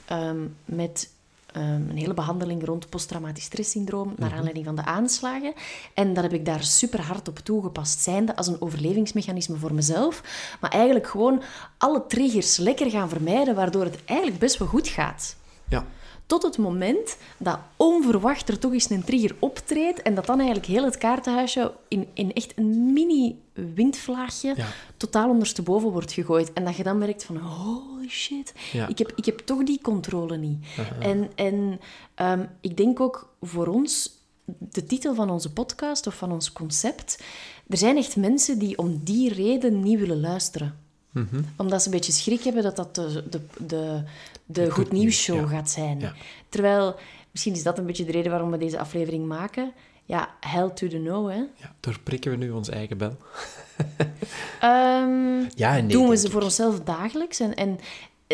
met 0.65 1.13
een 1.51 1.91
hele 1.97 2.13
behandeling 2.13 2.65
rond 2.65 2.89
posttraumatisch 2.89 3.43
stresssyndroom 3.43 4.13
naar 4.17 4.27
Mhm. 4.29 4.37
aanleiding 4.37 4.65
van 4.65 4.75
de 4.75 4.85
aanslagen. 4.85 5.53
En 5.93 6.13
dat 6.13 6.23
heb 6.23 6.33
ik 6.33 6.45
daar 6.45 6.63
super 6.63 7.01
hard 7.01 7.27
op 7.27 7.39
toegepast, 7.39 7.99
zijnde 7.99 8.35
als 8.35 8.47
een 8.47 8.61
overlevingsmechanisme 8.61 9.55
voor 9.57 9.73
mezelf. 9.73 10.21
Maar 10.61 10.71
eigenlijk 10.71 11.07
gewoon 11.07 11.41
alle 11.77 12.03
triggers 12.07 12.57
lekker 12.57 12.89
gaan 12.89 13.09
vermijden, 13.09 13.55
waardoor 13.55 13.83
het 13.83 13.97
eigenlijk 14.05 14.39
best 14.39 14.57
wel 14.57 14.67
goed 14.67 14.87
gaat. 14.87 15.35
Ja. 15.69 15.85
Tot 16.25 16.43
het 16.43 16.57
moment 16.57 17.17
dat 17.37 17.59
onverwacht 17.75 18.49
er 18.49 18.59
toch 18.59 18.73
eens 18.73 18.89
een 18.89 19.03
trigger 19.03 19.35
optreedt 19.39 20.01
en 20.01 20.15
dat 20.15 20.25
dan 20.25 20.37
eigenlijk 20.37 20.67
heel 20.67 20.83
het 20.83 20.97
kaartenhuisje 20.97 21.73
in, 21.87 22.07
in 22.13 22.33
echt 22.33 22.53
een 22.55 22.93
mini 22.93 23.41
windvlaagje 23.53 24.53
Ja. 24.55 24.67
totaal 24.97 25.29
ondersteboven 25.29 25.89
wordt 25.89 26.11
gegooid. 26.11 26.53
En 26.53 26.65
dat 26.65 26.75
je 26.75 26.83
dan 26.83 26.97
merkt 26.97 27.23
van, 27.23 27.37
holy 27.37 28.09
shit, 28.09 28.53
Ja. 28.71 28.87
ik, 28.87 28.97
heb, 28.97 29.11
ik 29.15 29.25
heb 29.25 29.39
toch 29.39 29.63
die 29.63 29.79
controle 29.81 30.37
niet. 30.37 30.65
En, 30.99 31.29
en 31.35 31.79
ehm, 32.15 32.45
ik 32.61 32.77
denk 32.77 32.99
ook 32.99 33.33
voor 33.41 33.67
ons, 33.67 34.11
de 34.45 34.83
titel 34.85 35.15
van 35.15 35.29
onze 35.29 35.53
podcast 35.53 36.07
of 36.07 36.15
van 36.15 36.31
ons 36.31 36.51
concept, 36.51 37.23
er 37.69 37.77
zijn 37.77 37.97
echt 37.97 38.15
mensen 38.15 38.59
die 38.59 38.77
om 38.77 38.99
die 39.03 39.33
reden 39.33 39.79
niet 39.79 39.99
willen 39.99 40.19
luisteren. 40.19 40.79
Mhm. 41.15 41.41
Omdat 41.55 41.81
ze 41.81 41.87
een 41.87 41.93
beetje 41.93 42.11
schrik 42.11 42.43
hebben 42.43 42.63
dat 42.63 42.75
dat 42.75 42.95
de, 42.95 43.23
de, 43.29 43.41
de, 43.57 44.03
de 44.45 44.63
Goed 44.63 44.73
Goed 44.73 44.91
Nieuws, 44.91 45.21
Show 45.21 45.39
ja. 45.39 45.47
gaat 45.47 45.69
zijn. 45.69 45.99
Ja. 45.99 46.13
Terwijl, 46.49 46.95
misschien 47.31 47.53
is 47.53 47.63
dat 47.63 47.77
een 47.77 47.85
beetje 47.85 48.05
de 48.05 48.11
reden 48.11 48.31
waarom 48.31 48.51
we 48.51 48.57
deze 48.57 48.79
aflevering 48.79 49.25
maken. 49.25 49.73
Ja, 50.05 50.29
hell 50.39 50.69
to 50.69 50.87
the 50.87 50.97
no, 50.97 51.27
hè. 51.27 51.35
Ja, 51.35 51.75
doorprikken 51.79 52.31
we 52.31 52.37
nu 52.37 52.51
onze 52.51 52.71
eigen 52.71 52.97
bel? 52.97 53.17
Ehm, 54.59 55.39
Ja 55.55 55.75
en 55.77 55.85
nee, 55.85 55.87
doen 55.87 56.09
we 56.09 56.17
ze 56.17 56.25
ik. 56.25 56.31
voor 56.31 56.41
onszelf 56.41 56.79
dagelijks. 56.79 57.39
En, 57.39 57.53
en 57.55 57.79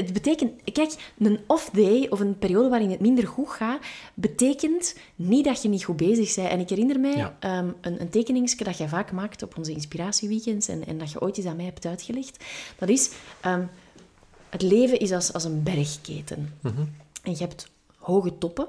het 0.01 0.13
betekent... 0.13 0.51
Kijk, 0.72 1.13
een 1.17 1.39
off-day 1.48 2.08
of 2.10 2.20
een 2.20 2.38
periode 2.38 2.70
waarin 2.70 2.91
het 2.91 3.00
minder 3.00 3.27
goed 3.27 3.50
gaat, 3.50 3.79
betekent 4.13 4.96
niet 5.15 5.46
dat 5.46 5.62
je 5.62 5.70
niet 5.70 5.84
goed 5.84 5.98
bezig 5.98 6.36
bent. 6.36 6.50
En 6.50 6.60
ik 6.60 6.70
herinner 6.70 7.00
mij 7.00 7.15
Ja. 7.15 7.36
ehm, 7.39 7.70
een, 7.81 8.01
een 8.01 8.10
tekeningsje 8.10 8.63
dat 8.63 8.77
jij 8.77 8.88
vaak 8.88 9.12
maakt 9.12 9.43
op 9.43 9.58
onze 9.58 9.72
inspiratieweekends 9.72 10.67
en, 10.67 10.86
en 10.88 10.98
dat 10.98 11.12
je 11.12 11.22
ooit 11.22 11.38
eens 11.38 11.46
aan 11.46 11.55
mij 11.55 11.65
hebt 11.65 11.86
uitgelegd. 11.86 12.43
Dat 12.77 12.89
is... 12.89 13.10
ehm, 13.41 13.63
het 14.50 14.62
leven 14.62 15.00
is 15.00 15.12
als, 15.12 15.34
als 15.34 15.43
een 15.43 15.63
bergketen. 15.63 16.53
Mhm. 16.62 16.81
En 17.24 17.31
je 17.31 17.38
hebt 17.38 17.70
hoge 18.01 18.38
toppen. 18.38 18.67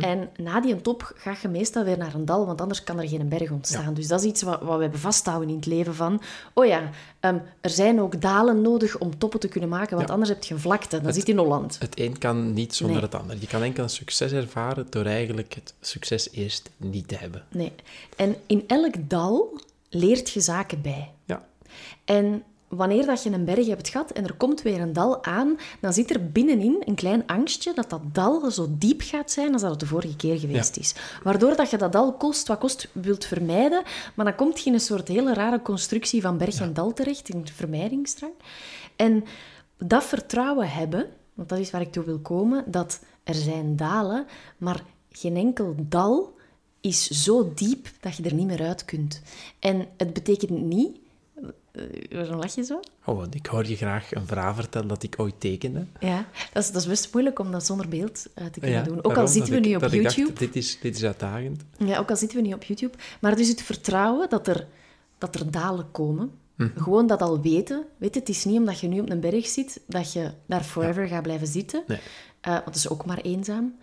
En 0.00 0.30
na 0.36 0.60
die 0.60 0.80
top 0.80 1.12
ga 1.16 1.36
je 1.42 1.48
meestal 1.48 1.84
weer 1.84 1.98
naar 1.98 2.14
een 2.14 2.24
dal, 2.24 2.46
want 2.46 2.60
anders 2.60 2.84
kan 2.84 2.98
er 3.00 3.08
geen 3.08 3.28
berg 3.28 3.50
ontstaan. 3.50 3.94
Dus 3.94 4.06
dat 4.08 4.20
is 4.20 4.26
iets 4.26 4.42
wat, 4.42 4.60
wat 4.60 4.76
we 4.76 4.82
hebben 4.82 5.00
vasthouden 5.00 5.48
in 5.48 5.56
het 5.56 5.66
leven 5.66 5.94
van... 5.94 6.20
Oh 6.54 6.66
ja, 6.66 6.90
ehm, 7.20 7.38
er 7.60 7.70
zijn 7.70 8.00
ook 8.00 8.20
dalen 8.20 8.60
nodig 8.62 8.98
om 8.98 9.18
toppen 9.18 9.40
te 9.40 9.48
kunnen 9.48 9.70
maken, 9.70 9.96
want 9.96 10.08
Ja. 10.08 10.12
anders 10.14 10.32
heb 10.32 10.42
je 10.44 10.54
een 10.54 10.60
vlakte. 10.60 11.00
Dat 11.00 11.14
zit 11.14 11.28
in 11.28 11.38
Holland. 11.38 11.76
Het 11.78 12.00
een 12.00 12.18
kan 12.18 12.52
niet 12.52 12.74
zonder 12.74 12.96
Nee. 12.96 13.04
het 13.04 13.14
ander. 13.14 13.36
Je 13.40 13.46
kan 13.46 13.62
enkel 13.62 13.82
een 13.82 13.88
succes 13.90 14.32
ervaren 14.32 14.86
door 14.90 15.04
eigenlijk 15.04 15.54
het 15.54 15.74
succes 15.80 16.30
eerst 16.30 16.70
niet 16.76 17.08
te 17.08 17.16
hebben. 17.16 17.44
Nee. 17.48 17.72
En 18.16 18.36
in 18.46 18.64
elk 18.66 18.94
dal 19.08 19.60
leert 19.88 20.30
je 20.30 20.40
zaken 20.40 20.82
bij. 20.82 21.10
Ja. 21.24 21.44
En 22.04 22.42
wanneer 22.70 23.06
dat 23.06 23.22
je 23.22 23.30
een 23.30 23.44
berg 23.44 23.66
hebt 23.66 23.88
gehad 23.88 24.10
en 24.10 24.24
er 24.24 24.34
komt 24.34 24.62
weer 24.62 24.80
een 24.80 24.92
dal 24.92 25.24
aan, 25.24 25.58
dan 25.80 25.92
zit 25.92 26.10
er 26.10 26.30
binnenin 26.30 26.82
een 26.84 26.94
klein 26.94 27.26
angstje 27.26 27.72
dat 27.74 27.90
dat 27.90 28.00
dal 28.12 28.50
zo 28.50 28.66
diep 28.70 29.00
gaat 29.04 29.30
zijn 29.30 29.52
als 29.52 29.62
dat 29.62 29.70
het 29.70 29.80
de 29.80 29.86
vorige 29.86 30.16
keer 30.16 30.38
geweest 30.38 30.76
is. 30.76 30.94
Waardoor 31.22 31.56
dat 31.56 31.70
je 31.70 31.76
dat 31.76 31.92
dal 31.92 32.12
kost 32.12 32.48
wat 32.48 32.58
kost 32.58 32.88
wilt 32.92 33.24
vermijden, 33.24 33.82
maar 34.14 34.24
dan 34.24 34.34
komt 34.34 34.60
je 34.60 34.66
in 34.66 34.74
een 34.74 34.80
soort 34.80 35.08
hele 35.08 35.34
rare 35.34 35.62
constructie 35.62 36.20
van 36.20 36.38
berg 36.38 36.60
en 36.60 36.72
dal 36.72 36.92
terecht, 36.92 37.28
in 37.28 37.46
vermijdingsdrang. 37.48 38.32
En 38.96 39.24
dat 39.78 40.04
vertrouwen 40.04 40.70
hebben, 40.70 41.06
want 41.34 41.48
dat 41.48 41.58
is 41.58 41.70
waar 41.70 41.80
ik 41.80 41.92
toe 41.92 42.04
wil 42.04 42.18
komen, 42.18 42.64
dat 42.66 43.00
er 43.24 43.34
zijn 43.34 43.76
dalen, 43.76 44.26
maar 44.58 44.82
geen 45.10 45.36
enkel 45.36 45.74
dal 45.78 46.34
is 46.80 47.06
zo 47.06 47.52
diep 47.54 47.88
dat 48.00 48.16
je 48.16 48.22
er 48.22 48.34
niet 48.34 48.46
meer 48.46 48.62
uit 48.62 48.84
kunt. 48.84 49.22
En 49.58 49.86
het 49.96 50.12
betekent 50.12 50.50
niet... 50.50 50.99
eh, 51.80 52.16
Waarom 52.18 52.38
lach 52.38 52.54
je 52.54 52.62
zo? 52.64 52.80
Oh, 53.04 53.16
want 53.16 53.34
ik 53.34 53.46
hoor 53.46 53.66
je 53.66 53.76
graag 53.76 54.14
een 54.14 54.26
verhaal 54.26 54.54
vertellen 54.54 54.88
dat 54.88 55.02
ik 55.02 55.14
ooit 55.16 55.34
tekende. 55.40 55.86
Ja, 56.00 56.26
dat 56.52 56.62
is, 56.62 56.70
dat 56.70 56.82
is 56.82 56.88
best 56.88 57.12
moeilijk 57.12 57.38
om 57.38 57.50
dat 57.50 57.66
zonder 57.66 57.88
beeld 57.88 58.26
eh, 58.34 58.46
te 58.46 58.60
kunnen 58.60 58.78
Ja, 58.78 58.84
doen. 58.84 59.04
Ook 59.04 59.16
al 59.16 59.28
zitten 59.28 59.52
dat 59.52 59.60
we 59.60 59.68
ik- 59.68 59.68
nu 59.68 59.74
op 59.74 59.80
dacht, 59.80 59.94
YouTube. 59.94 60.32
dit, 60.38 60.56
is, 60.56 60.78
dit 60.80 60.96
is 60.96 61.04
uitdagend. 61.04 61.62
Ja, 61.78 61.98
ook 61.98 62.10
al 62.10 62.16
zitten 62.16 62.38
we 62.38 62.44
niet 62.44 62.54
op 62.54 62.62
YouTube. 62.64 62.96
Maar 63.20 63.36
dus 63.36 63.48
het 63.48 63.62
vertrouwen 63.62 64.28
dat 64.28 64.46
er, 64.48 64.66
dat 65.18 65.34
er 65.34 65.50
dalen 65.50 65.90
komen. 65.90 66.30
Mhm. 66.54 66.78
Gewoon 66.82 67.06
dat 67.06 67.22
al 67.22 67.40
weten. 67.40 67.84
Weet 67.96 68.14
het 68.14 68.28
is 68.28 68.44
niet 68.44 68.58
omdat 68.58 68.80
je 68.80 68.88
nu 68.88 69.00
op 69.00 69.10
een 69.10 69.20
berg 69.20 69.46
zit, 69.46 69.80
dat 69.86 70.12
je 70.12 70.30
daar 70.46 70.62
forever 70.62 71.06
gaat 71.06 71.22
blijven 71.22 71.46
zitten. 71.46 71.82
Nee. 71.86 71.98
Eh, 72.40 72.52
want 72.52 72.64
het 72.64 72.76
is 72.76 72.88
ook 72.88 73.04
maar 73.04 73.18
eenzaam. 73.18 73.74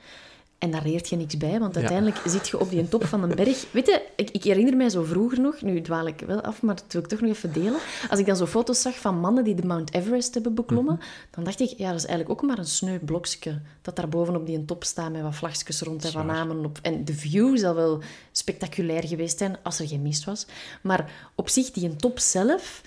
En 0.58 0.72
daar 0.72 0.84
leert 0.84 1.10
je 1.10 1.16
niks 1.16 1.38
bij, 1.38 1.60
want 1.60 1.76
uiteindelijk 1.78 2.18
zit 2.26 2.48
je 2.48 2.60
op 2.60 2.70
die 2.70 2.88
top 2.90 3.06
van 3.06 3.24
een 3.24 3.36
berg. 3.36 3.66
Weet 3.72 3.86
je, 3.86 4.02
ik, 4.16 4.30
ik 4.30 4.44
herinner 4.44 4.76
mij 4.78 4.90
zo 4.90 5.04
vroeger 5.04 5.40
nog, 5.40 5.62
nu 5.62 5.82
dwaal 5.82 6.08
ik 6.08 6.20
wel 6.28 6.42
af, 6.42 6.62
maar 6.62 6.76
dat 6.76 6.86
wil 6.90 7.02
ik 7.02 7.08
toch 7.08 7.22
nog 7.22 7.30
even 7.30 7.54
delen. 7.54 7.80
Als 8.10 8.20
ik 8.20 8.26
dan 8.26 8.36
zo 8.36 8.46
foto's 8.46 8.82
zag 8.82 8.96
van 9.00 9.20
mannen 9.20 9.44
die 9.44 9.56
de 9.56 9.66
Mount 9.66 9.94
Everest 9.94 10.34
hebben 10.34 10.54
beklommen, 10.56 10.94
Mhm. 10.94 11.04
dan 11.32 11.44
dacht 11.44 11.60
ik, 11.60 11.70
ja, 11.78 11.88
dat 11.92 12.00
is 12.00 12.06
eigenlijk 12.06 12.30
ook 12.30 12.48
maar 12.48 12.58
een 12.58 12.66
sneu 12.66 13.00
blokje 13.00 13.62
dat 13.82 13.96
daar 13.96 14.10
boven 14.10 14.36
op 14.36 14.46
die 14.46 14.66
top 14.66 14.84
staat 14.84 15.12
met 15.12 15.22
wat 15.22 15.36
vlagjes 15.36 15.82
rond 15.82 16.06
en 16.06 16.14
wat 16.14 16.26
namen 16.26 16.66
op. 16.66 16.80
En 16.82 17.06
de 17.06 17.14
view 17.14 17.58
zal 17.58 17.76
wel 17.76 18.02
spectaculair 18.32 19.08
geweest 19.08 19.38
zijn, 19.38 19.58
als 19.64 19.80
er 19.80 19.88
geen 19.88 20.02
mist 20.02 20.24
was. 20.24 20.46
Maar 20.82 21.12
op 21.36 21.50
zich, 21.50 21.72
die 21.72 21.90
een 21.90 21.98
top 21.98 22.20
zelf, 22.20 22.82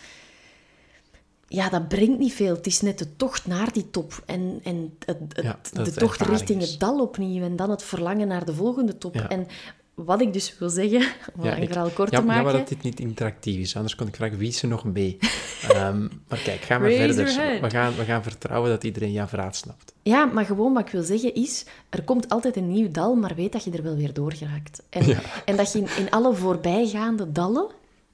ja, 1.52 1.68
dat 1.68 1.88
brengt 1.88 2.18
niet 2.18 2.32
veel. 2.32 2.54
Het 2.54 2.66
is 2.66 2.80
net 2.80 2.98
de 2.98 3.16
tocht 3.16 3.46
naar 3.46 3.72
die 3.72 3.90
top. 3.90 4.22
En, 4.26 4.60
en 4.64 4.94
het, 5.06 5.24
het- 5.36 5.44
Ja, 5.44 5.58
de 5.72 5.80
het 5.80 5.98
tocht 5.98 6.18
ervaring 6.20 6.38
richting 6.38 6.60
het 6.60 6.80
dal 6.80 7.00
opnieuw. 7.00 7.42
En 7.44 7.56
dan 7.56 7.70
het 7.70 7.82
verlangen 7.82 8.28
naar 8.28 8.44
de 8.44 8.54
volgende 8.54 8.98
top. 8.98 9.14
Ja. 9.14 9.28
En 9.28 9.46
wat 9.94 10.20
ik 10.20 10.32
dus 10.32 10.58
wil 10.58 10.68
zeggen, 10.68 11.00
om 11.38 11.44
ik- 11.44 11.68
verhaal 11.68 11.88
kort 11.88 12.10
ja, 12.10 12.18
te 12.18 12.24
maken... 12.24 12.42
Ja, 12.42 12.50
maar 12.50 12.58
dat 12.58 12.68
dit 12.68 12.82
niet 12.82 13.00
interactief 13.00 13.58
is. 13.58 13.76
Anders 13.76 13.94
kon 13.94 14.06
ik 14.06 14.14
vragen, 14.16 14.38
wie 14.38 14.48
is 14.48 14.62
er 14.62 14.68
nog 14.68 14.84
mee? 14.84 15.18
Ehm, 15.68 16.00
maar 16.28 16.38
kijk, 16.44 16.60
ga 16.62 16.78
maar 16.78 16.90
verder. 16.90 17.24
We 17.60 17.70
gaan, 17.70 17.94
we 17.94 18.04
gaan 18.04 18.22
vertrouwen 18.22 18.70
dat 18.70 18.84
iedereen 18.84 19.12
jouw 19.12 19.26
verhaal 19.26 19.52
snapt. 19.52 19.92
Ja, 20.02 20.24
maar 20.24 20.44
gewoon 20.44 20.72
wat 20.72 20.86
ik 20.86 20.92
wil 20.92 21.02
zeggen 21.02 21.34
is, 21.34 21.64
er 21.88 22.02
komt 22.02 22.28
altijd 22.28 22.56
een 22.56 22.68
nieuw 22.68 22.90
dal, 22.90 23.14
maar 23.14 23.34
weet 23.34 23.52
dat 23.52 23.64
je 23.64 23.70
er 23.70 23.82
wel 23.82 23.96
weer 23.96 24.12
door 24.12 24.32
geraakt. 24.32 24.82
En, 24.90 25.02
en 25.44 25.56
dat 25.56 25.72
je 25.72 25.78
in, 25.78 25.86
in 25.98 26.10
alle 26.10 26.34
voorbijgaande 26.34 27.32
dallen, 27.32 27.66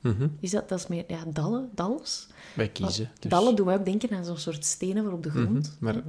Mhm. 0.06 0.28
is 0.40 0.50
dat, 0.50 0.68
dat 0.68 0.78
is 0.78 0.86
meer, 0.86 1.04
ja, 1.08 1.18
dallen, 1.26 1.68
dals. 1.74 2.26
Wij 2.54 2.68
kiezen. 2.68 3.10
Dus. 3.20 3.30
Dallen 3.30 3.54
doen 3.56 3.66
mij 3.66 3.74
ook 3.78 3.84
denken 3.84 4.16
aan 4.16 4.24
zo'n 4.24 4.36
soort 4.38 4.64
stenen 4.64 5.04
voor 5.04 5.12
op 5.12 5.22
de 5.22 5.28
Mhm, 5.28 5.42
grond. 5.42 5.76
Maar 5.80 5.94
eh, 5.94 6.02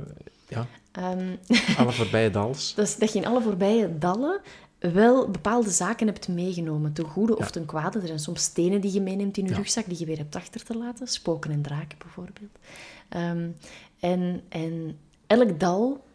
ja, 0.47 0.67
Ehm, 0.91 1.35
alle 1.79 1.91
voorbije 1.91 2.29
dals. 2.29 2.73
Dus 2.75 2.97
dat 2.97 3.13
je 3.13 3.19
in 3.19 3.25
alle 3.25 3.41
voorbije 3.41 3.97
dallen 3.97 4.41
wel 4.79 5.29
bepaalde 5.31 5.69
zaken 5.69 6.07
hebt 6.07 6.27
meegenomen, 6.27 6.93
ten 6.93 7.05
goede 7.05 7.37
of 7.37 7.51
ten 7.51 7.65
kwade. 7.65 7.99
Er 7.99 8.07
zijn 8.07 8.19
soms 8.19 8.41
stenen 8.43 8.81
die 8.81 8.91
je 8.93 9.01
meeneemt 9.01 9.37
in 9.37 9.43
je 9.43 9.49
Ja. 9.49 9.55
rugzak 9.55 9.85
die 9.87 9.99
je 9.99 10.05
weer 10.05 10.17
hebt 10.17 10.35
achter 10.35 10.63
te 10.63 10.77
laten. 10.77 11.07
Spoken 11.07 11.51
en 11.51 11.61
draken 11.61 11.97
bijvoorbeeld. 11.97 12.51
Ehm, 13.09 13.49
en, 13.99 14.41
en 14.49 14.97
elk 15.27 15.59
dal 15.59 16.05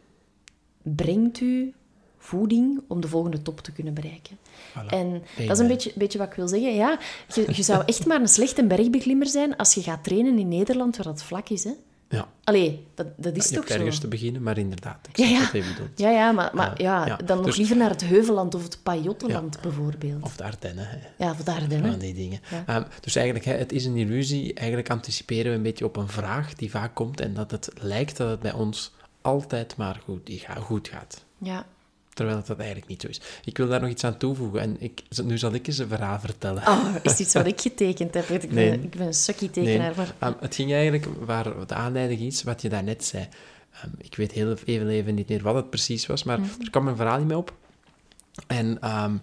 brengt 0.82 1.40
u 1.40 1.74
voeding 2.22 2.80
om 2.88 3.00
de 3.00 3.08
volgende 3.08 3.42
top 3.42 3.60
te 3.60 3.72
kunnen 3.72 3.94
bereiken. 3.94 4.38
Voilà. 4.70 4.86
En 4.86 5.22
dat 5.36 5.50
is 5.50 5.58
een 5.58 5.66
beetje, 5.66 5.92
beetje 5.94 6.18
wat 6.18 6.26
ik 6.28 6.34
wil 6.34 6.48
zeggen. 6.48 6.74
Ja, 6.74 6.98
je, 7.34 7.44
je 7.52 7.62
zou 7.62 7.82
echt 7.86 8.06
maar 8.06 8.20
een 8.20 8.28
slechte 8.28 8.64
bergbeklimmer 8.64 9.26
zijn 9.26 9.56
als 9.56 9.74
je 9.74 9.82
gaat 9.82 10.04
trainen 10.04 10.38
in 10.38 10.48
Nederland 10.48 10.96
waar 10.96 11.06
dat 11.06 11.22
vlak 11.22 11.48
is. 11.48 11.64
Hè? 11.64 11.70
Ja, 12.08 12.28
Allee, 12.44 12.86
dat, 12.94 13.06
dat 13.16 13.36
is 13.36 13.50
toch 13.50 13.68
zo? 13.68 13.74
ergens 13.74 13.98
te 13.98 14.08
beginnen, 14.08 14.42
maar 14.42 14.58
inderdaad. 14.58 15.08
Ik 15.08 15.16
Ja, 15.16 15.26
ja. 15.26 15.50
Ja, 15.96 16.10
ja, 16.10 16.32
maar, 16.32 16.50
maar 16.54 16.82
ja, 16.82 17.06
ja, 17.06 17.16
dan 17.16 17.36
nog 17.36 17.46
dus- 17.46 17.56
liever 17.56 17.76
naar 17.76 17.90
het 17.90 18.04
Heuvelland 18.04 18.54
of 18.54 18.62
het 18.62 18.78
Pajottenland 18.82 19.60
bijvoorbeeld. 19.60 20.22
Of 20.22 20.36
de 20.36 20.44
Ardennen. 20.44 20.88
Hè. 20.88 21.24
ja, 21.24 21.30
of 21.30 21.36
de 21.36 21.52
Ardennen. 21.52 21.90
Van 21.90 21.98
die 22.00 22.14
dingen. 22.14 22.40
Ehm, 22.66 22.82
dus 23.00 23.16
eigenlijk, 23.16 23.46
hè, 23.46 23.52
het 23.54 23.72
is 23.72 23.84
een 23.84 23.96
illusie. 23.96 24.54
Eigenlijk 24.54 24.90
anticiperen 24.90 25.50
we 25.50 25.56
een 25.56 25.62
beetje 25.62 25.84
op 25.84 25.96
een 25.96 26.08
vraag 26.08 26.54
die 26.54 26.70
vaak 26.70 26.94
komt 26.94 27.20
en 27.20 27.34
dat 27.34 27.50
het 27.50 27.68
lijkt 27.80 28.16
dat 28.16 28.30
het 28.30 28.40
bij 28.40 28.52
ons 28.52 28.92
altijd 29.20 29.76
maar 29.76 30.00
goed, 30.04 30.26
die 30.26 30.38
ga- 30.38 30.54
goed 30.54 30.88
gaat. 30.88 31.24
Ja. 31.38 31.66
Terwijl 32.14 32.36
dat, 32.36 32.46
dat 32.46 32.58
eigenlijk 32.58 32.88
niet 32.88 33.00
zo 33.00 33.08
is. 33.08 33.20
Ik 33.44 33.56
wil 33.56 33.68
daar 33.68 33.80
nog 33.80 33.90
iets 33.90 34.04
aan 34.04 34.16
toevoegen 34.16 34.60
en 34.60 34.76
ik, 34.78 35.02
nu 35.24 35.38
zal 35.38 35.52
ik 35.52 35.66
eens 35.66 35.78
een 35.78 35.88
verhaal 35.88 36.20
vertellen. 36.20 36.62
Oh, 36.68 36.94
is 37.02 37.10
dit 37.10 37.18
iets 37.18 37.34
wat 37.34 37.46
ik 37.46 37.60
getekend 37.60 38.14
heb? 38.14 38.28
Ik 38.28 38.40
ben, 38.40 38.54
Nee. 38.54 38.72
ik 38.72 38.90
ben 38.90 39.06
een 39.06 39.14
sukkie 39.14 39.50
tekenaar. 39.50 39.92
Maar... 39.96 40.14
Ehm, 40.18 40.32
het 40.40 40.54
ging 40.54 40.72
eigenlijk 40.72 41.06
waar 41.20 41.66
de 41.66 41.74
aanleiding 41.74 42.20
is 42.20 42.42
wat 42.42 42.62
je 42.62 42.68
daarnet 42.68 43.04
zei. 43.04 43.28
Ehm, 43.72 43.88
ik 43.98 44.16
weet 44.16 44.32
heel 44.32 44.50
even, 44.66 44.88
even 44.88 45.14
niet 45.14 45.28
meer 45.28 45.42
wat 45.42 45.54
het 45.54 45.70
precies 45.70 46.06
was, 46.06 46.22
maar 46.24 46.38
er 46.60 46.70
kwam 46.70 46.88
een 46.88 46.96
verhaal 46.96 47.18
in 47.20 47.26
me 47.26 47.36
op. 47.36 47.54
En 48.46 48.80
ehm, 48.80 49.16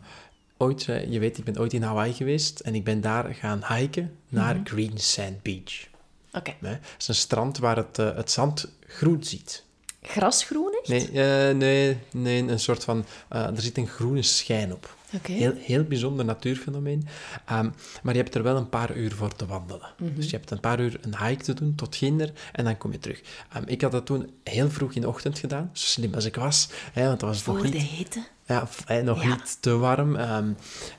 ooit, 0.58 0.88
eh, 0.90 1.12
je 1.12 1.20
weet, 1.20 1.38
ik 1.38 1.44
ben 1.44 1.60
ooit 1.60 1.74
in 1.74 1.84
Hawaii 1.84 2.14
geweest 2.14 2.60
en 2.60 2.76
ik 2.76 2.84
ben 2.84 3.02
daar 3.02 3.34
gaan 3.34 3.62
hiken 3.68 4.16
naar 4.30 4.62
Green 4.64 4.98
Sand 4.98 5.42
Beach. 5.42 5.88
Oké. 6.34 6.54
Het 6.62 6.80
is 6.98 7.08
een 7.08 7.16
strand 7.16 7.58
waar 7.58 7.76
het, 7.76 8.00
eh, 8.00 8.16
het 8.16 8.32
zand 8.32 8.72
groen 8.88 9.24
ziet. 9.24 9.64
Grasgroen, 10.02 10.80
echt? 10.84 10.88
Nee, 11.14 11.48
eh, 11.50 11.56
nee, 11.56 11.98
nee, 12.12 12.42
een 12.42 12.60
soort 12.60 12.84
van... 12.84 13.06
eh, 13.30 13.46
er 13.46 13.62
zit 13.62 13.78
een 13.78 13.88
groene 13.88 14.22
schijn 14.22 14.74
op. 14.74 14.98
Oké. 15.16 15.32
Heel, 15.32 15.54
heel 15.58 15.84
bijzonder 15.84 16.26
natuurfenomeen. 16.26 17.08
Ehm, 17.46 17.70
maar 18.04 18.14
je 18.16 18.22
hebt 18.22 18.36
er 18.36 18.44
wel 18.44 18.58
een 18.58 18.70
paar 18.70 18.96
uur 18.96 19.12
voor 19.16 19.36
te 19.36 19.46
wandelen. 19.46 19.90
Mhm. 19.98 20.16
Dus 20.16 20.30
je 20.30 20.36
hebt 20.38 20.52
een 20.52 20.60
paar 20.60 20.80
uur 20.80 21.00
een 21.02 21.18
hike 21.26 21.44
te 21.44 21.54
doen 21.54 21.76
tot 21.76 21.96
Ginder 21.96 22.32
en 22.52 22.64
dan 22.66 22.78
kom 22.78 22.92
je 22.92 23.00
terug. 23.00 23.22
Ehm, 23.54 23.64
ik 23.66 23.82
had 23.82 23.92
dat 23.92 24.06
toen 24.06 24.32
heel 24.44 24.70
vroeg 24.70 24.94
in 24.94 25.02
de 25.02 25.08
ochtend 25.08 25.40
gedaan, 25.40 25.70
zo 25.74 25.86
slim 25.86 26.14
als 26.14 26.26
ik 26.26 26.36
was. 26.36 26.70
Hè, 26.94 27.06
want 27.08 27.20
dat 27.20 27.30
was 27.30 27.46
nog 27.46 27.64
niet 27.64 27.72
de 27.72 27.80
hitte. 27.80 28.24
ja, 28.46 28.68
nog 29.04 29.24
Ja. 29.24 29.28
niet 29.30 29.58
te 29.62 29.78
warm. 29.78 30.16
ehm, 30.16 30.52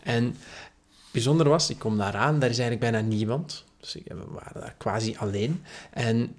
en 0.02 0.37
bijzonder 1.11 1.49
was, 1.49 1.71
ik 1.71 1.78
kom 1.78 1.97
daar 1.99 2.14
aan, 2.16 2.38
daar 2.38 2.50
is 2.50 2.59
eigenlijk 2.59 2.92
bijna 2.92 3.07
niemand. 3.09 3.64
Dus 3.80 3.92
we 4.04 4.14
waren 4.28 4.61
daar 4.61 4.75
quasi 4.78 5.16
alleen. 5.19 5.64
En 5.90 6.35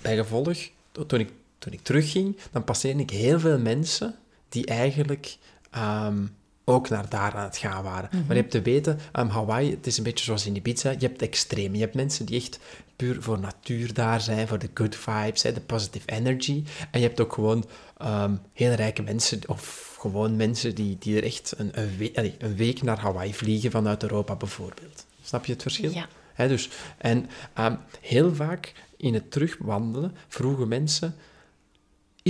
bij 0.00 0.16
gevolg, 0.16 0.56
to- 0.92 1.06
toen 1.06 1.20
ik 1.20 1.30
toen 1.60 1.72
ik 1.72 1.82
terugging, 1.82 2.36
dan 2.50 2.64
passeerde 2.64 3.02
ik 3.02 3.10
heel 3.10 3.40
veel 3.40 3.58
mensen 3.58 4.14
die 4.48 4.66
eigenlijk 4.66 5.36
ehm, 5.70 6.26
ook 6.64 6.88
naar 6.88 7.08
daar 7.08 7.34
aan 7.34 7.44
het 7.44 7.56
gaan 7.56 7.82
waren. 7.82 8.10
Maar 8.12 8.36
je 8.36 8.40
hebt 8.40 8.50
te 8.50 8.62
weten, 8.62 8.98
um, 9.18 9.28
Hawaii, 9.28 9.70
het 9.70 9.86
is 9.86 9.98
een 9.98 10.04
beetje 10.04 10.24
zoals 10.24 10.46
in 10.46 10.56
Ibiza, 10.56 10.90
je 10.90 11.06
hebt 11.06 11.22
extreem. 11.22 11.74
Je 11.74 11.80
hebt 11.80 11.94
mensen 11.94 12.26
die 12.26 12.40
echt 12.40 12.58
puur 12.96 13.22
voor 13.22 13.38
natuur 13.38 13.94
daar 13.94 14.20
zijn, 14.20 14.48
voor 14.48 14.58
de 14.58 14.70
good 14.74 14.96
vibes, 14.96 15.42
hè, 15.42 15.52
de 15.52 15.60
positive 15.60 16.08
energy. 16.08 16.64
En 16.90 17.00
je 17.00 17.06
hebt 17.06 17.20
ook 17.20 17.32
gewoon 17.32 17.64
um, 18.02 18.40
heel 18.52 18.72
rijke 18.72 19.02
mensen, 19.02 19.40
of 19.46 19.94
gewoon 19.98 20.36
mensen 20.36 20.74
die, 20.74 20.96
die 20.98 21.16
er 21.16 21.24
echt 21.24 21.54
een, 21.56 21.70
een, 21.80 21.96
week, 21.96 22.16
een 22.38 22.56
week 22.56 22.82
naar 22.82 22.98
Hawaii 22.98 23.34
vliegen 23.34 23.70
vanuit 23.70 24.02
Europa 24.02 24.36
bijvoorbeeld. 24.36 25.06
Snap 25.22 25.44
je 25.44 25.52
het 25.52 25.62
verschil? 25.62 25.90
Ja. 25.90 26.08
Dus, 26.46 26.68
en 26.98 27.28
um, 27.58 27.78
heel 28.00 28.34
vaak 28.34 28.72
in 28.96 29.14
het 29.14 29.30
terugwandelen 29.30 30.14
vroegen 30.28 30.68
mensen 30.68 31.14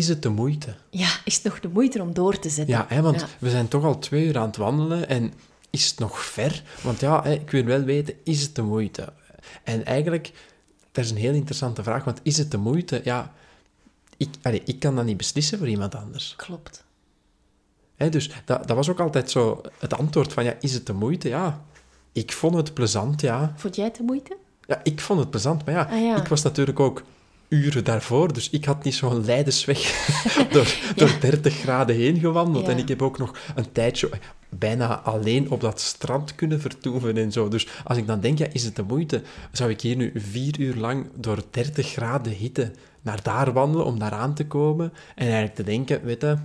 is 0.00 0.08
het 0.08 0.22
de 0.22 0.28
moeite? 0.28 0.74
Ja, 0.90 1.08
is 1.24 1.34
het 1.34 1.44
nog 1.44 1.60
de 1.60 1.68
moeite 1.68 2.02
om 2.02 2.14
door 2.14 2.38
te 2.38 2.48
zetten? 2.48 2.74
Ja, 2.74 2.86
hè, 2.88 3.02
want 3.02 3.26
we 3.38 3.50
zijn 3.50 3.68
toch 3.68 3.84
al 3.84 3.98
twee 3.98 4.26
uur 4.26 4.38
aan 4.38 4.46
het 4.46 4.56
wandelen 4.56 5.08
en 5.08 5.32
is 5.70 5.90
het 5.90 5.98
nog 5.98 6.18
ver? 6.24 6.62
Want 6.82 7.00
ja, 7.00 7.22
hè, 7.22 7.32
ik 7.32 7.50
wil 7.50 7.64
wel 7.64 7.82
weten, 7.82 8.14
is 8.24 8.42
het 8.42 8.54
de 8.54 8.62
moeite? 8.62 9.12
En 9.64 9.84
eigenlijk, 9.84 10.32
dat 10.92 11.04
is 11.04 11.10
een 11.10 11.16
heel 11.16 11.32
interessante 11.32 11.82
vraag, 11.82 12.04
want 12.04 12.20
is 12.22 12.38
het 12.38 12.50
de 12.50 12.56
moeite? 12.56 13.00
Ja, 13.04 13.32
ik, 14.16 14.28
allez, 14.42 14.60
ik 14.64 14.78
kan 14.80 14.96
dat 14.96 15.04
niet 15.04 15.16
beslissen 15.16 15.58
voor 15.58 15.68
iemand 15.68 15.94
anders. 15.94 16.34
Klopt. 16.36 16.84
Hè, 17.96 18.08
dus 18.08 18.30
dat, 18.44 18.66
dat 18.66 18.76
was 18.76 18.88
ook 18.88 19.00
altijd 19.00 19.30
zo 19.30 19.60
het 19.78 19.94
antwoord 19.94 20.32
van, 20.32 20.44
ja, 20.44 20.54
is 20.60 20.72
het 20.74 20.86
de 20.86 20.92
moeite? 20.92 21.28
Ja, 21.28 21.64
ik 22.12 22.32
vond 22.32 22.54
het 22.56 22.74
plezant, 22.74 23.20
ja. 23.20 23.52
Vond 23.56 23.76
jij 23.76 23.84
het 23.84 23.96
de 23.96 24.02
moeite? 24.02 24.36
Ja, 24.66 24.80
ik 24.82 25.00
vond 25.00 25.20
het 25.20 25.30
plezant, 25.30 25.64
maar 25.64 25.74
ja, 25.74 25.82
Ah, 25.90 26.00
ja. 26.02 26.16
ik 26.16 26.26
was 26.28 26.42
natuurlijk 26.42 26.80
ook 26.80 27.02
uren 27.50 27.84
daarvoor, 27.84 28.32
dus 28.32 28.50
ik 28.50 28.64
had 28.64 28.84
niet 28.84 28.94
zo'n 28.94 29.24
leidersweg 29.24 29.78
door, 30.52 30.76
door 30.96 31.16
30 31.20 31.54
graden 31.54 31.96
heen 31.96 32.18
gewandeld. 32.18 32.66
Ja. 32.66 32.72
En 32.72 32.78
ik 32.78 32.88
heb 32.88 33.02
ook 33.02 33.18
nog 33.18 33.38
een 33.54 33.72
tijdje 33.72 34.10
bijna 34.48 35.00
alleen 35.00 35.50
op 35.50 35.60
dat 35.60 35.80
strand 35.80 36.34
kunnen 36.34 36.60
vertoeven 36.60 37.16
en 37.16 37.32
zo. 37.32 37.48
Dus 37.48 37.68
als 37.84 37.98
ik 37.98 38.06
dan 38.06 38.20
denk, 38.20 38.38
ja, 38.38 38.46
is 38.52 38.64
het 38.64 38.76
de 38.76 38.82
moeite? 38.82 39.22
Zou 39.52 39.70
ik 39.70 39.80
hier 39.80 39.96
nu 39.96 40.12
vier 40.14 40.60
uur 40.60 40.74
lang 40.74 41.06
door 41.14 41.42
30 41.50 41.86
graden 41.86 42.32
hitte 42.32 42.72
naar 43.02 43.22
daar 43.22 43.52
wandelen 43.52 43.86
om 43.86 43.98
daar 43.98 44.12
aan 44.12 44.34
te 44.34 44.46
komen 44.46 44.92
en 45.14 45.24
eigenlijk 45.24 45.54
te 45.54 45.62
denken, 45.62 46.04
weet 46.04 46.20
je, 46.20 46.36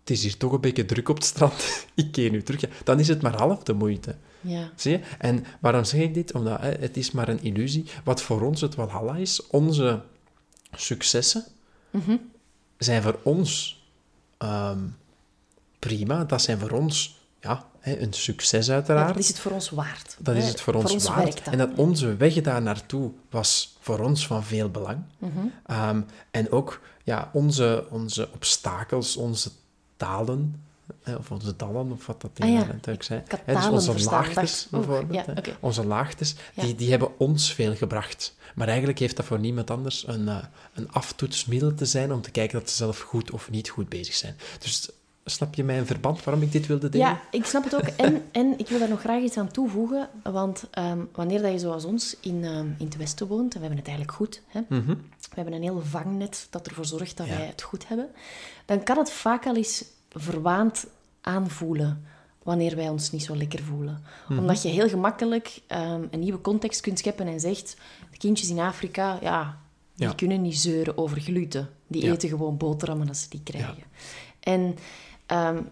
het 0.00 0.10
is 0.10 0.22
hier 0.22 0.36
toch 0.36 0.52
een 0.52 0.60
beetje 0.60 0.84
druk 0.84 1.08
op 1.08 1.16
het 1.16 1.24
strand, 1.24 1.64
ik 1.94 2.12
keer 2.12 2.30
nu 2.30 2.42
terug. 2.42 2.60
Ja, 2.60 2.68
dan 2.84 3.00
is 3.00 3.08
het 3.08 3.22
maar 3.22 3.36
half 3.36 3.62
de 3.62 3.72
moeite. 3.72 4.16
Ja. 4.40 4.70
Zie 4.76 4.92
je? 4.92 5.00
En 5.18 5.44
waarom 5.60 5.84
zeg 5.84 6.00
ik 6.00 6.14
dit? 6.14 6.34
Omdat 6.34 6.60
hè, 6.60 6.70
het 6.70 6.96
is 6.96 7.10
maar 7.10 7.28
een 7.28 7.42
illusie. 7.42 7.84
Wat 8.04 8.22
voor 8.22 8.42
ons 8.42 8.60
het 8.60 8.74
Walhalla 8.74 9.16
is, 9.16 9.46
onze 9.46 10.02
successen 10.72 11.44
zijn 12.78 13.02
voor 13.02 13.18
ons 13.22 13.82
ehm, 14.38 14.78
prima. 15.78 16.24
Dat 16.24 16.42
zijn 16.42 16.58
voor 16.58 16.70
ons 16.70 17.18
ja, 17.40 17.64
hè, 17.80 17.98
een 17.98 18.12
succes 18.12 18.70
uiteraard. 18.70 19.08
dat 19.08 19.18
is 19.18 19.28
het 19.28 19.38
voor 19.38 19.52
ons 19.52 19.70
waard. 19.70 20.16
Dat 20.18 20.36
is 20.36 20.48
het 20.48 20.60
voor 20.60 20.74
ons, 20.74 21.08
waard. 21.08 21.42
En 21.42 21.58
dat 21.58 21.70
onze 21.76 22.16
weg 22.16 22.34
daar 22.34 22.62
naartoe 22.62 23.10
was 23.30 23.76
voor 23.80 23.98
ons 23.98 24.26
van 24.26 24.44
veel 24.44 24.70
belang. 24.70 24.98
Mhm. 25.18 25.30
Ehm, 25.66 26.00
en 26.30 26.50
ook 26.50 26.80
ja, 27.04 27.30
onze, 27.32 27.86
onze 27.90 28.28
obstakels, 28.32 29.16
onze 29.16 29.50
talen, 29.96 30.62
of 31.18 31.30
onze 31.30 31.56
dallen, 31.56 31.92
of 31.92 32.06
wat 32.06 32.20
dat 32.20 32.30
Ah, 32.38 32.48
ja. 32.48 32.60
ook 32.60 32.66
Hè, 33.44 33.54
dus 33.54 33.88
onze 33.88 34.10
laagtes, 34.10 34.66
bijvoorbeeld. 34.70 35.26
ja. 35.26 35.34
Onze 35.60 35.86
laagtes, 35.86 36.34
Ja. 36.54 36.62
die, 36.62 36.74
die 36.74 36.90
hebben 36.90 37.18
ons 37.18 37.52
veel 37.54 37.74
gebracht. 37.76 38.36
Maar 38.54 38.68
eigenlijk 38.68 38.98
heeft 38.98 39.16
dat 39.16 39.24
voor 39.26 39.38
niemand 39.38 39.70
anders 39.70 40.06
een, 40.06 40.28
eh, 40.28 40.44
een 40.74 40.92
aftoetsmiddel 40.92 41.74
te 41.74 41.84
zijn 41.84 42.12
om 42.12 42.20
te 42.22 42.30
kijken 42.30 42.58
dat 42.58 42.70
ze 42.70 42.76
zelf 42.76 43.00
goed 43.00 43.30
of 43.30 43.50
niet 43.50 43.68
goed 43.68 43.88
bezig 43.88 44.14
zijn. 44.14 44.36
Dus 44.60 44.88
snap 45.24 45.54
je 45.54 45.64
mijn 45.64 45.86
verband 45.86 46.24
waarom 46.24 46.42
ik 46.42 46.52
dit 46.52 46.66
wilde 46.66 46.88
delen? 46.88 47.06
Ja, 47.06 47.20
ik 47.30 47.44
snap 47.44 47.64
het 47.64 47.74
ook. 47.74 47.80
En, 47.86 48.22
en 48.32 48.54
ik 48.58 48.68
wil 48.68 48.78
daar 48.78 48.88
nog 48.88 49.00
graag 49.00 49.22
iets 49.22 49.36
aan 49.36 49.50
toevoegen. 49.50 50.08
Want 50.22 50.64
ehm, 50.70 50.98
wanneer 51.12 51.42
dat 51.42 51.52
je 51.52 51.58
zoals 51.58 51.84
ons 51.84 52.16
in, 52.20 52.44
ehm, 52.44 52.66
in 52.78 52.84
het 52.84 52.96
Westen 52.96 53.26
woont, 53.26 53.54
en 53.54 53.60
we 53.60 53.66
hebben 53.66 53.78
het 53.78 53.88
eigenlijk 53.88 54.16
goed, 54.16 54.42
hè? 54.48 54.60
Mhm. 54.68 54.94
we 55.18 55.34
hebben 55.34 55.54
een 55.54 55.62
heel 55.62 55.82
vangnet 55.84 56.46
dat 56.50 56.66
ervoor 56.66 56.84
zorgt 56.84 57.16
dat 57.16 57.26
Ja. 57.26 57.36
wij 57.36 57.46
het 57.46 57.62
goed 57.62 57.88
hebben, 57.88 58.08
dan 58.64 58.82
kan 58.82 58.98
het 58.98 59.10
vaak 59.10 59.46
al 59.46 59.56
eens 59.56 59.84
verwaand 60.10 60.86
aanvoelen 61.20 62.04
wanneer 62.42 62.76
wij 62.76 62.88
ons 62.88 63.10
niet 63.10 63.24
zo 63.24 63.36
lekker 63.36 63.62
voelen. 63.62 64.02
Mhm. 64.28 64.38
Omdat 64.38 64.62
je 64.62 64.68
heel 64.68 64.88
gemakkelijk 64.88 65.60
ehm, 65.66 66.02
een 66.10 66.20
nieuwe 66.20 66.40
context 66.40 66.80
kunt 66.80 66.98
scheppen 66.98 67.26
en 67.26 67.40
zegt, 67.40 67.76
de 68.10 68.16
kindjes 68.16 68.50
in 68.50 68.58
Afrika, 68.58 69.18
ja, 69.22 69.58
die 69.94 70.06
Ja. 70.06 70.12
kunnen 70.14 70.42
niet 70.42 70.58
zeuren 70.58 70.98
over 70.98 71.20
gluten. 71.20 71.68
Die 71.86 72.04
Ja. 72.04 72.12
eten 72.12 72.28
gewoon 72.28 72.56
boterhammen 72.56 73.08
als 73.08 73.22
ze 73.22 73.28
die 73.28 73.42
krijgen. 73.42 73.82
En 74.40 74.76
ehm, 75.26 75.62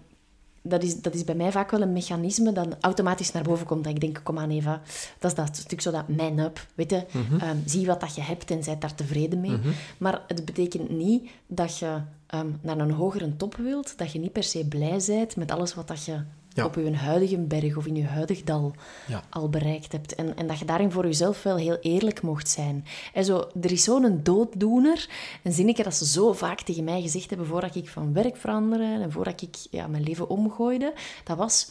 dat, 0.68 0.82
is, 0.82 1.00
dat 1.00 1.14
is 1.14 1.24
bij 1.24 1.34
mij 1.34 1.52
vaak 1.52 1.70
wel 1.70 1.80
een 1.80 1.92
mechanisme 1.92 2.52
dat 2.52 2.76
automatisch 2.80 3.32
naar 3.32 3.42
boven 3.42 3.66
komt. 3.66 3.84
Dat 3.84 3.92
ik 3.94 4.00
denk, 4.00 4.20
kom 4.22 4.38
aan 4.38 4.50
Eva, 4.50 4.80
dat 5.18 5.30
is 5.30 5.36
dat 5.36 5.56
stuk 5.56 5.80
zo 5.80 5.90
dat 5.90 6.08
man 6.08 6.38
up. 6.38 6.66
Weet 6.74 6.90
je, 6.90 7.04
Mhm. 7.12 7.40
Ehm, 7.40 7.56
zie 7.64 7.86
wat 7.86 8.00
dat 8.00 8.14
je 8.14 8.20
hebt 8.22 8.50
en 8.50 8.62
zijt 8.64 8.80
daar 8.80 8.94
tevreden 8.94 9.40
mee. 9.40 9.58
Maar 9.98 10.22
het 10.26 10.44
betekent 10.44 10.90
niet 10.90 11.30
dat 11.46 11.78
je 11.78 11.98
ehm, 12.26 12.46
naar 12.60 12.78
een 12.78 12.90
hogere 12.90 13.36
top 13.36 13.56
wilt, 13.56 13.98
dat 13.98 14.12
je 14.12 14.18
niet 14.18 14.32
per 14.32 14.42
se 14.42 14.64
blij 14.68 15.00
bent 15.06 15.36
met 15.36 15.50
alles 15.50 15.74
wat 15.74 15.88
dat 15.88 16.04
je 16.04 16.18
Ja. 16.56 16.64
op 16.64 16.74
je 16.74 16.94
huidige 16.96 17.38
berg 17.38 17.76
of 17.76 17.86
in 17.86 17.96
je 17.96 18.04
huidig 18.06 18.42
dal 18.42 18.74
Ja. 19.06 19.22
al 19.30 19.48
bereikt 19.48 19.92
hebt. 19.92 20.14
En, 20.14 20.36
en 20.36 20.46
dat 20.46 20.58
je 20.58 20.64
daarin 20.64 20.90
voor 20.92 21.04
jezelf 21.04 21.42
wel 21.42 21.56
heel 21.56 21.78
eerlijk 21.80 22.22
mocht 22.22 22.48
zijn. 22.48 22.84
En 23.12 23.24
zo, 23.24 23.44
er 23.60 23.72
is 23.72 23.84
zo'n 23.84 24.20
dooddoener, 24.22 25.08
een 25.42 25.52
zinnetje 25.52 25.82
dat 25.82 25.94
ze 25.94 26.06
zo 26.06 26.32
vaak 26.32 26.60
tegen 26.60 26.84
mij 26.84 27.02
gezegd 27.02 27.28
hebben 27.28 27.46
voordat 27.46 27.74
ik 27.74 27.88
van 27.88 28.12
werk 28.12 28.36
veranderde 28.36 29.02
en 29.02 29.12
voordat 29.12 29.42
ik 29.42 29.56
ja, 29.70 29.86
mijn 29.86 30.02
leven 30.02 30.28
omgooide, 30.28 30.94
dat 31.24 31.36
was... 31.36 31.70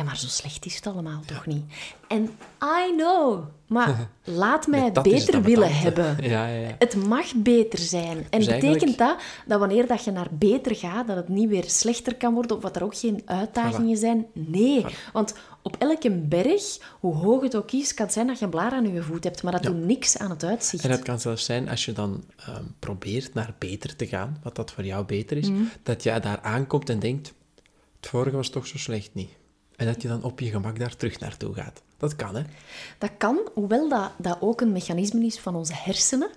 Ja, 0.00 0.06
maar 0.06 0.18
zo 0.18 0.26
slecht 0.26 0.66
is 0.66 0.74
het 0.74 0.86
allemaal 0.86 1.20
toch 1.26 1.46
niet? 1.46 1.64
En 2.08 2.22
I 2.88 2.92
know, 2.96 3.42
maar 3.66 4.08
laat 4.24 4.66
mij 4.66 4.80
het 4.80 5.02
beter 5.02 5.42
willen 5.42 5.76
hebben. 5.76 6.16
Ja, 6.20 6.46
ja, 6.46 6.60
ja. 6.68 6.74
Het 6.78 6.94
mag 7.06 7.34
beter 7.34 7.78
zijn. 7.78 8.16
En 8.30 8.38
Dus 8.38 8.46
betekent 8.46 8.62
eigenlijk- 8.64 8.98
dat 8.98 9.18
dat 9.46 9.58
wanneer 9.58 9.86
dat 9.86 10.04
je 10.04 10.10
naar 10.10 10.26
beter 10.30 10.76
gaat, 10.76 11.06
dat 11.06 11.16
het 11.16 11.28
niet 11.28 11.48
weer 11.48 11.64
slechter 11.66 12.16
kan 12.16 12.34
worden 12.34 12.56
of 12.56 12.62
dat 12.62 12.76
er 12.76 12.84
ook 12.84 12.96
geen 12.96 13.22
uitdagingen 13.24 13.96
zijn? 13.96 14.26
Nee. 14.32 14.84
Want 15.12 15.34
op 15.62 15.76
elke 15.78 16.10
berg, 16.10 16.78
hoe 17.00 17.14
hoog 17.14 17.42
het 17.42 17.56
ook 17.56 17.72
is, 17.72 17.94
kan 17.94 18.04
het 18.04 18.14
zijn 18.14 18.26
dat 18.26 18.38
je 18.38 18.44
een 18.44 18.50
blaar 18.50 18.72
aan 18.72 18.92
je 18.92 19.02
voet 19.02 19.24
hebt, 19.24 19.42
maar 19.42 19.52
dat 19.52 19.62
doet 19.62 19.84
niks 19.84 20.18
aan 20.18 20.30
het 20.30 20.44
uitzicht. 20.44 20.84
En 20.84 20.90
het 20.90 21.02
kan 21.02 21.20
zelfs 21.20 21.44
zijn, 21.44 21.68
als 21.68 21.84
je 21.84 21.92
dan 21.92 22.24
ehm, 22.36 22.64
probeert 22.78 23.34
naar 23.34 23.54
beter 23.58 23.96
te 23.96 24.06
gaan, 24.06 24.36
wat 24.42 24.56
dat 24.56 24.70
voor 24.72 24.84
jou 24.84 25.04
beter 25.04 25.36
is, 25.36 25.50
Mhm. 25.50 25.62
dat 25.82 26.02
jij 26.02 26.20
daar 26.20 26.40
aankomt 26.40 26.90
en 26.90 26.98
denkt, 26.98 27.32
het 28.00 28.08
vorige 28.10 28.36
was 28.36 28.48
toch 28.48 28.66
zo 28.66 28.78
slecht 28.78 29.10
niet. 29.12 29.30
En 29.80 29.86
dat 29.86 30.02
je 30.02 30.08
dan 30.08 30.22
op 30.22 30.40
je 30.40 30.50
gemak 30.50 30.78
daar 30.78 30.96
terug 30.96 31.18
naartoe 31.20 31.54
gaat. 31.54 31.82
Dat 31.96 32.16
kan, 32.16 32.34
hè? 32.36 32.42
Dat 32.98 33.10
kan, 33.18 33.38
hoewel 33.54 33.88
dat, 33.88 34.10
dat 34.18 34.36
ook 34.40 34.60
een 34.60 34.72
mechanisme 34.72 35.24
is 35.24 35.38
van 35.38 35.54
onze 35.56 35.72
hersenen, 35.74 36.30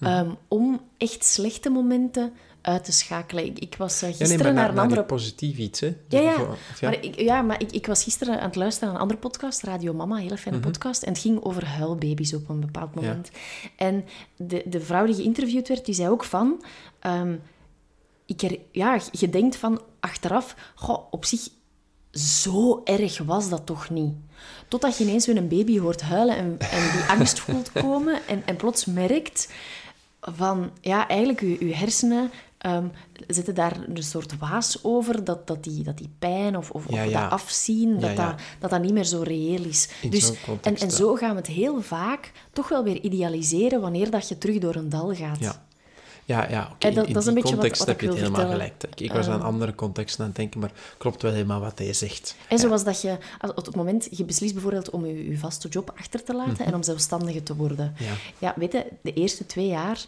ehm, 0.00 0.30
om 0.48 0.80
echt 0.96 1.24
slechte 1.24 1.70
momenten 1.70 2.32
uit 2.60 2.84
te 2.84 2.92
schakelen. 2.92 3.44
Ik, 3.44 3.58
ik 3.58 3.74
was 3.76 4.02
eh, 4.02 4.10
Ja, 4.10 4.16
gisteren 4.16 4.44
nee, 4.44 4.52
naar 4.52 4.62
naar, 4.62 4.72
een 4.72 4.78
andere... 4.78 5.04
positief 5.04 5.56
iets, 5.56 5.80
hè? 5.80 5.96
Ja, 6.08 6.20
ja. 6.20 6.32
voor- 6.34 6.48
of 6.48 6.80
ja. 6.80 6.88
Maar, 6.90 7.04
ik, 7.04 7.20
ja, 7.20 7.42
maar 7.42 7.60
ik, 7.60 7.72
ik 7.72 7.86
was 7.86 8.02
gisteren 8.02 8.38
aan 8.40 8.46
het 8.46 8.56
luisteren 8.56 8.88
naar 8.88 8.96
een 8.96 9.02
andere 9.02 9.20
podcast, 9.20 9.62
Radio 9.62 9.92
Mama, 9.94 10.16
een 10.16 10.22
hele 10.22 10.36
fijne 10.38 10.58
Mhm. 10.58 10.66
podcast. 10.68 11.02
En 11.02 11.12
het 11.12 11.20
ging 11.22 11.42
over 11.44 11.66
huilbaby's 11.66 12.32
op 12.32 12.48
een 12.48 12.60
bepaald 12.60 12.94
moment. 12.94 13.30
En 13.76 14.04
de, 14.36 14.62
de 14.66 14.80
vrouw 14.80 15.06
die 15.06 15.14
geïnterviewd 15.14 15.68
werd, 15.68 15.84
die 15.84 15.94
zei 15.94 16.08
ook 16.08 16.24
van... 16.24 16.62
ehm, 16.98 17.36
ik 18.26 18.42
er, 18.42 18.58
ja, 18.72 19.00
je 19.12 19.30
denkt 19.30 19.56
van 19.56 19.80
achteraf, 20.00 20.54
goh, 20.74 21.06
op 21.10 21.24
zich, 21.24 21.48
zo 22.18 22.80
erg 22.84 23.18
was 23.18 23.48
dat 23.48 23.66
toch 23.66 23.90
niet. 23.90 24.14
Totdat 24.68 24.98
je 24.98 25.04
ineens 25.04 25.26
weer 25.26 25.36
een 25.36 25.48
baby 25.48 25.78
hoort 25.78 26.02
huilen 26.02 26.36
en, 26.36 26.56
en 26.58 26.92
die 26.92 27.04
angst 27.16 27.38
voelt 27.38 27.72
komen 27.72 28.20
en, 28.26 28.42
en 28.46 28.56
plots 28.56 28.84
merkt 28.84 29.48
van, 30.20 30.70
ja, 30.80 31.08
eigenlijk, 31.08 31.40
je, 31.40 31.66
je 31.66 31.74
hersenen 31.74 32.30
ehm, 32.58 32.86
zetten 33.26 33.54
daar 33.54 33.76
een 33.88 34.02
soort 34.02 34.38
waas 34.38 34.78
over, 34.84 35.24
dat, 35.24 35.46
dat, 35.46 35.64
die, 35.64 35.82
dat 35.82 35.98
die 35.98 36.10
pijn 36.18 36.56
of, 36.56 36.70
of, 36.70 36.84
Ja, 36.88 37.04
of 37.04 37.10
ja. 37.10 37.20
dat 37.20 37.30
afzien, 37.30 38.00
dat, 38.00 38.16
Ja. 38.16 38.26
Dat, 38.26 38.40
dat 38.58 38.70
dat 38.70 38.82
niet 38.82 38.92
meer 38.92 39.04
zo 39.04 39.22
reëel 39.22 39.64
is. 39.64 39.88
In 40.02 40.10
Dus, 40.10 40.32
en, 40.62 40.76
en 40.76 40.90
zo 40.90 41.14
gaan 41.14 41.30
we 41.30 41.36
het 41.36 41.46
heel 41.46 41.82
vaak 41.82 42.32
toch 42.52 42.68
wel 42.68 42.84
weer 42.84 43.00
idealiseren 43.00 43.80
wanneer 43.80 44.10
dat 44.10 44.28
je 44.28 44.38
terug 44.38 44.58
door 44.58 44.74
een 44.74 44.88
dal 44.88 45.14
gaat. 45.14 45.60
Ja. 46.28 46.50
Ja, 46.50 46.68
oké. 46.72 46.86
In 46.88 46.94
dat 46.94 47.06
is 47.06 47.14
een 47.14 47.22
die 47.22 47.34
beetje 47.34 47.42
wat- 47.42 47.42
context 47.52 47.78
wat 47.78 47.88
heb 47.88 48.00
je 48.00 48.06
het 48.06 48.16
helemaal 48.16 48.40
vertellen. 48.40 48.72
gelijk. 48.78 49.00
Ik, 49.00 49.12
was 49.12 49.26
aan 49.26 49.42
andere 49.42 49.74
contexten 49.74 50.20
aan 50.20 50.26
het 50.26 50.36
denken, 50.36 50.60
maar 50.60 50.70
klopt 50.98 51.22
wel 51.22 51.32
helemaal 51.32 51.60
wat 51.60 51.78
hij 51.78 51.92
zegt. 51.92 52.34
En 52.48 52.58
zoals 52.58 52.84
dat 52.84 53.00
je, 53.02 53.16
op 53.54 53.66
het 53.66 53.76
moment, 53.76 54.08
je 54.10 54.24
beslist 54.24 54.52
bijvoorbeeld 54.52 54.90
om 54.90 55.06
je, 55.06 55.28
je 55.30 55.38
vaste 55.38 55.68
job 55.68 55.92
achter 55.98 56.22
te 56.24 56.34
laten 56.34 56.64
en 56.66 56.74
om 56.74 56.82
zelfstandige 56.82 57.42
te 57.42 57.56
worden. 57.56 57.94
Mhm. 57.94 58.04
Ja. 58.04 58.10
Ja, 58.38 58.54
weet 58.56 58.72
je, 58.72 58.86
de 59.02 59.12
eerste 59.12 59.46
twee 59.46 59.66
jaar 59.66 60.04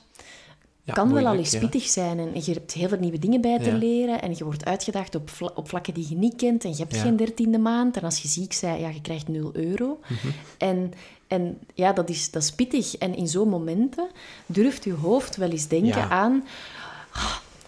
Ja, 0.84 0.92
kan 0.92 1.12
wel 1.12 1.26
al 1.26 1.34
eens 1.36 1.58
pittig 1.58 1.82
zijn. 1.82 2.18
En 2.18 2.30
je 2.34 2.52
hebt 2.52 2.72
heel 2.72 2.88
veel 2.88 2.98
nieuwe 2.98 3.18
dingen 3.18 3.40
bij 3.40 3.58
te 3.58 3.72
leren. 3.72 4.22
En 4.22 4.34
je 4.36 4.44
wordt 4.44 4.64
uitgedaagd 4.64 5.14
op, 5.14 5.30
vla- 5.30 5.52
op 5.54 5.68
vlakken 5.68 5.94
die 5.94 6.06
je 6.08 6.16
niet 6.16 6.36
kent. 6.36 6.64
En 6.64 6.70
je 6.70 6.76
hebt 6.76 6.96
geen 6.96 7.16
dertiende 7.16 7.58
maand. 7.58 7.96
En 7.96 8.02
als 8.02 8.18
je 8.22 8.28
ziek 8.28 8.58
bent, 8.60 8.80
ja, 8.80 8.88
je 8.88 9.00
krijgt 9.00 9.28
0 9.28 9.50
euro. 9.52 9.98
Mhm. 10.08 10.26
En, 10.58 10.92
en 11.26 11.58
ja, 11.74 11.92
dat 11.92 12.08
is, 12.08 12.30
dat 12.30 12.42
is 12.42 12.52
pittig. 12.52 12.96
En 12.96 13.14
in 13.16 13.28
zo'n 13.28 13.48
momenten 13.48 14.08
durft 14.46 14.84
je 14.84 14.92
hoofd 14.92 15.36
wel 15.36 15.50
eens 15.50 15.68
denken 15.68 15.88
Ja. 15.88 16.08
aan... 16.08 16.44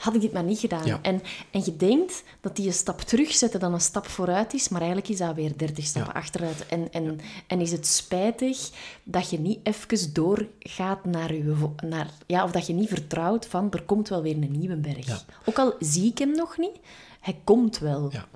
"Ah, 0.03 0.09
had 0.09 0.15
ik 0.15 0.21
dit 0.21 0.33
maar 0.33 0.43
niet 0.43 0.59
gedaan. 0.59 0.87
Ja. 0.87 0.99
En, 1.03 1.23
en 1.51 1.63
je 1.65 1.77
denkt 1.77 2.23
dat 2.41 2.57
die 2.57 2.67
een 2.67 2.73
stap 2.73 3.01
terugzetten 3.01 3.61
dan 3.61 3.73
een 3.73 3.81
stap 3.81 4.07
vooruit 4.07 4.55
is, 4.55 4.69
maar 4.69 4.81
eigenlijk 4.81 5.11
is 5.11 5.19
dat 5.19 5.35
weer 5.35 5.57
30 5.57 5.85
stappen 5.85 6.13
Ja. 6.15 6.21
achteruit. 6.21 6.67
En, 6.67 6.93
en, 6.93 7.21
en 7.47 7.61
is 7.61 7.73
het 7.73 7.87
spijtig 7.87 8.71
dat 9.03 9.31
je 9.31 9.39
niet 9.41 9.59
even 9.63 10.13
doorgaat 10.13 11.05
naar 11.05 11.35
je... 11.35 11.71
Naar, 11.85 12.11
ja, 12.27 12.45
of 12.45 12.51
dat 12.51 12.67
je 12.67 12.73
niet 12.73 12.89
vertrouwt 12.89 13.47
van, 13.47 13.71
er 13.71 13.83
komt 13.83 14.09
wel 14.09 14.23
weer 14.23 14.35
een 14.35 14.59
nieuwe 14.59 14.77
berg. 14.77 15.07
Ja. 15.07 15.21
Ook 15.45 15.59
al 15.59 15.75
zie 15.79 16.11
ik 16.11 16.19
hem 16.19 16.31
nog 16.31 16.59
niet, 16.59 16.77
hij 17.21 17.41
komt 17.45 17.79
wel. 17.79 18.09
Ja, 18.13 18.27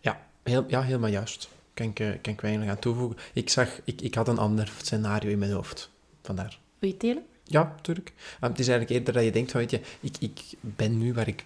ja, 0.00 0.20
heel, 0.42 0.64
ja 0.68 0.82
helemaal 0.82 1.10
juist. 1.10 1.48
Kan 1.74 1.86
ik, 1.86 2.00
eh, 2.00 2.08
kan 2.22 2.32
ik 2.32 2.40
weinig 2.40 2.68
aan 2.68 2.78
toevoegen. 2.78 3.18
Ik, 3.32 3.50
zag, 3.50 3.80
ik, 3.84 4.00
ik 4.00 4.14
had 4.14 4.28
een 4.28 4.38
ander 4.38 4.72
scenario 4.82 5.30
in 5.30 5.38
mijn 5.38 5.52
hoofd. 5.52 5.90
Vandaar. 6.22 6.58
Wil 6.78 6.88
je 6.88 6.94
het 6.94 7.00
delen? 7.00 7.22
Ja, 7.48 7.72
natuurlijk. 7.76 8.12
Um, 8.40 8.50
het 8.50 8.58
is 8.58 8.68
eigenlijk 8.68 8.98
eerder 8.98 9.14
dat 9.14 9.24
je 9.24 9.30
denkt 9.30 9.50
van, 9.50 9.60
weet 9.60 9.70
je, 9.70 9.80
ik, 10.00 10.16
ik 10.18 10.40
ben 10.60 10.98
nu 10.98 11.14
waar 11.14 11.28
ik, 11.28 11.44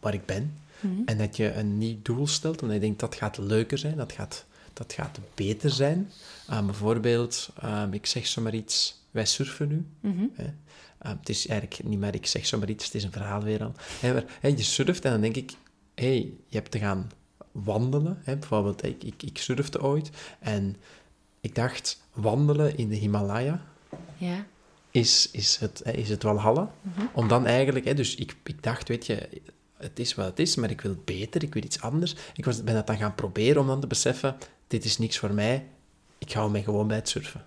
waar 0.00 0.14
ik 0.14 0.26
ben. 0.26 0.56
En 1.04 1.18
dat 1.18 1.36
je 1.36 1.52
een 1.54 1.78
nieuw 1.78 1.96
doel 2.02 2.26
stelt, 2.26 2.62
omdat 2.62 2.76
je 2.76 2.82
denkt 2.82 3.00
dat 3.00 3.14
gaat 3.14 3.38
leuker 3.38 3.78
zijn, 3.78 3.96
dat 3.96 4.12
gaat, 4.12 4.44
dat 4.72 4.92
gaat 4.92 5.18
beter 5.34 5.70
zijn. 5.70 6.10
Um, 6.52 6.66
bijvoorbeeld, 6.66 7.50
um, 7.64 7.92
ik 7.92 8.06
zeg 8.06 8.26
zomaar 8.26 8.54
iets, 8.54 9.02
wij 9.10 9.24
surfen 9.24 9.68
nu. 9.68 9.86
Hè. 10.34 10.44
Um, 10.44 11.18
het 11.18 11.28
is 11.28 11.46
eigenlijk 11.46 11.82
niet 11.84 11.98
meer 11.98 12.14
ik 12.14 12.26
zeg 12.26 12.46
zomaar 12.46 12.68
iets, 12.68 12.84
het 12.84 12.94
is 12.94 13.04
een 13.04 13.12
verhaal 13.12 13.42
weer 13.42 13.62
al. 13.64 13.72
Hè, 14.00 14.12
maar, 14.12 14.24
hè, 14.40 14.48
je 14.48 14.62
surft 14.62 15.04
en 15.04 15.10
dan 15.10 15.20
denk 15.20 15.36
ik, 15.36 15.52
hé, 15.94 16.06
hey, 16.06 16.32
je 16.48 16.56
hebt 16.56 16.70
te 16.70 16.78
gaan 16.78 17.10
wandelen. 17.52 18.20
Hè. 18.24 18.36
Bijvoorbeeld, 18.36 18.84
ik, 18.84 19.04
ik, 19.04 19.22
ik 19.22 19.38
surfte 19.38 19.82
ooit 19.82 20.10
en 20.38 20.76
ik 21.40 21.54
dacht, 21.54 22.02
wandelen 22.12 22.76
in 22.76 22.88
de 22.88 22.96
Himalaya, 22.96 23.62
Ja. 24.16 24.46
Is, 24.92 25.30
is, 25.30 25.56
het, 25.56 25.82
is 25.94 26.08
het 26.08 26.22
Walhalla. 26.22 26.74
Om 27.12 27.28
dan 27.28 27.46
eigenlijk, 27.46 27.84
hè, 27.84 27.94
dus 27.94 28.14
ik, 28.14 28.36
ik 28.44 28.62
dacht, 28.62 28.88
weet 28.88 29.06
je, 29.06 29.28
het 29.76 29.98
is 29.98 30.14
wat 30.14 30.26
het 30.26 30.38
is, 30.38 30.54
maar 30.54 30.70
ik 30.70 30.80
wil 30.80 30.96
beter, 31.04 31.42
ik 31.42 31.54
wil 31.54 31.62
iets 31.62 31.80
anders. 31.80 32.14
Ik 32.34 32.44
was, 32.44 32.64
ben 32.64 32.74
dat 32.74 32.86
dan 32.86 32.96
gaan 32.96 33.14
proberen 33.14 33.60
om 33.60 33.66
dan 33.66 33.80
te 33.80 33.86
beseffen, 33.86 34.36
dit 34.66 34.84
is 34.84 34.98
niks 34.98 35.18
voor 35.18 35.32
mij, 35.32 35.66
ik 36.18 36.32
hou 36.32 36.50
mij 36.50 36.62
gewoon 36.62 36.86
bij 36.86 36.96
het 36.96 37.08
surfen. 37.08 37.44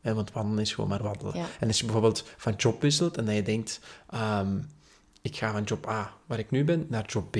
Hè, 0.00 0.14
want 0.14 0.32
wandelen 0.32 0.62
is 0.62 0.72
gewoon 0.74 0.90
maar 0.90 1.02
wandelen. 1.02 1.36
Ja. 1.36 1.46
En 1.60 1.66
als 1.66 1.78
je 1.78 1.84
bijvoorbeeld 1.84 2.24
van 2.36 2.54
job 2.56 2.80
wisselt 2.80 3.16
en 3.16 3.24
dat 3.24 3.34
je 3.34 3.42
denkt, 3.42 3.80
ehm, 4.10 4.58
ik 5.22 5.36
ga 5.36 5.52
van 5.52 5.62
job 5.62 5.88
A, 5.88 6.14
waar 6.26 6.38
ik 6.38 6.50
nu 6.50 6.64
ben, 6.64 6.86
naar 6.88 7.06
job 7.06 7.30
B. 7.30 7.36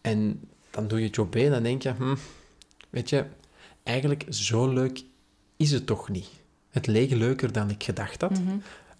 En 0.00 0.48
dan 0.70 0.88
doe 0.88 1.00
je 1.00 1.08
job 1.08 1.30
B 1.30 1.36
en 1.36 1.50
dan 1.50 1.62
denk 1.62 1.82
je, 1.82 1.92
hm, 1.92 2.16
weet 2.90 3.10
je, 3.10 3.26
eigenlijk 3.82 4.24
zo 4.28 4.68
leuk 4.68 5.04
is 5.56 5.70
het 5.70 5.86
toch 5.86 6.08
niet. 6.08 6.28
Het 6.76 6.86
leek 6.86 7.10
leuker 7.10 7.52
dan 7.52 7.70
ik 7.70 7.84
gedacht 7.84 8.20
had. 8.20 8.40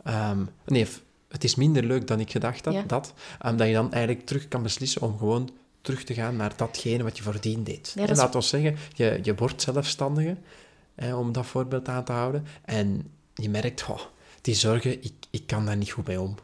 Ehm, 0.04 0.38
nee, 0.66 0.86
het 1.28 1.44
is 1.44 1.54
minder 1.54 1.84
leuk 1.84 2.06
dan 2.06 2.20
ik 2.20 2.30
gedacht 2.30 2.64
had, 2.64 2.74
Ja. 2.74 2.82
dat. 2.86 3.14
ehm, 3.40 3.56
dat 3.56 3.66
je 3.66 3.72
dan 3.72 3.92
eigenlijk 3.92 4.26
terug 4.26 4.48
kan 4.48 4.62
beslissen 4.62 5.02
om 5.02 5.18
gewoon 5.18 5.50
terug 5.80 6.04
te 6.04 6.14
gaan 6.14 6.36
naar 6.36 6.52
datgene 6.56 7.02
wat 7.02 7.16
je 7.16 7.22
voordien 7.22 7.64
deed. 7.64 7.92
Ja, 7.94 8.02
en 8.02 8.08
is- 8.08 8.16
laat 8.18 8.34
ons 8.34 8.48
zeggen, 8.48 8.76
je, 8.94 9.20
je 9.22 9.34
wordt 9.34 9.62
zelfstandige, 9.62 10.36
hè, 10.94 11.14
om 11.14 11.32
dat 11.32 11.46
voorbeeld 11.46 11.88
aan 11.88 12.04
te 12.04 12.12
houden. 12.12 12.46
En 12.64 13.10
je 13.34 13.50
merkt, 13.50 13.86
oh, 13.88 14.00
die 14.40 14.54
zorgen, 14.54 14.92
ik, 15.04 15.12
ik 15.30 15.46
kan 15.46 15.66
daar 15.66 15.76
niet 15.76 15.90
goed 15.90 16.06
mee 16.06 16.20
om. 16.20 16.34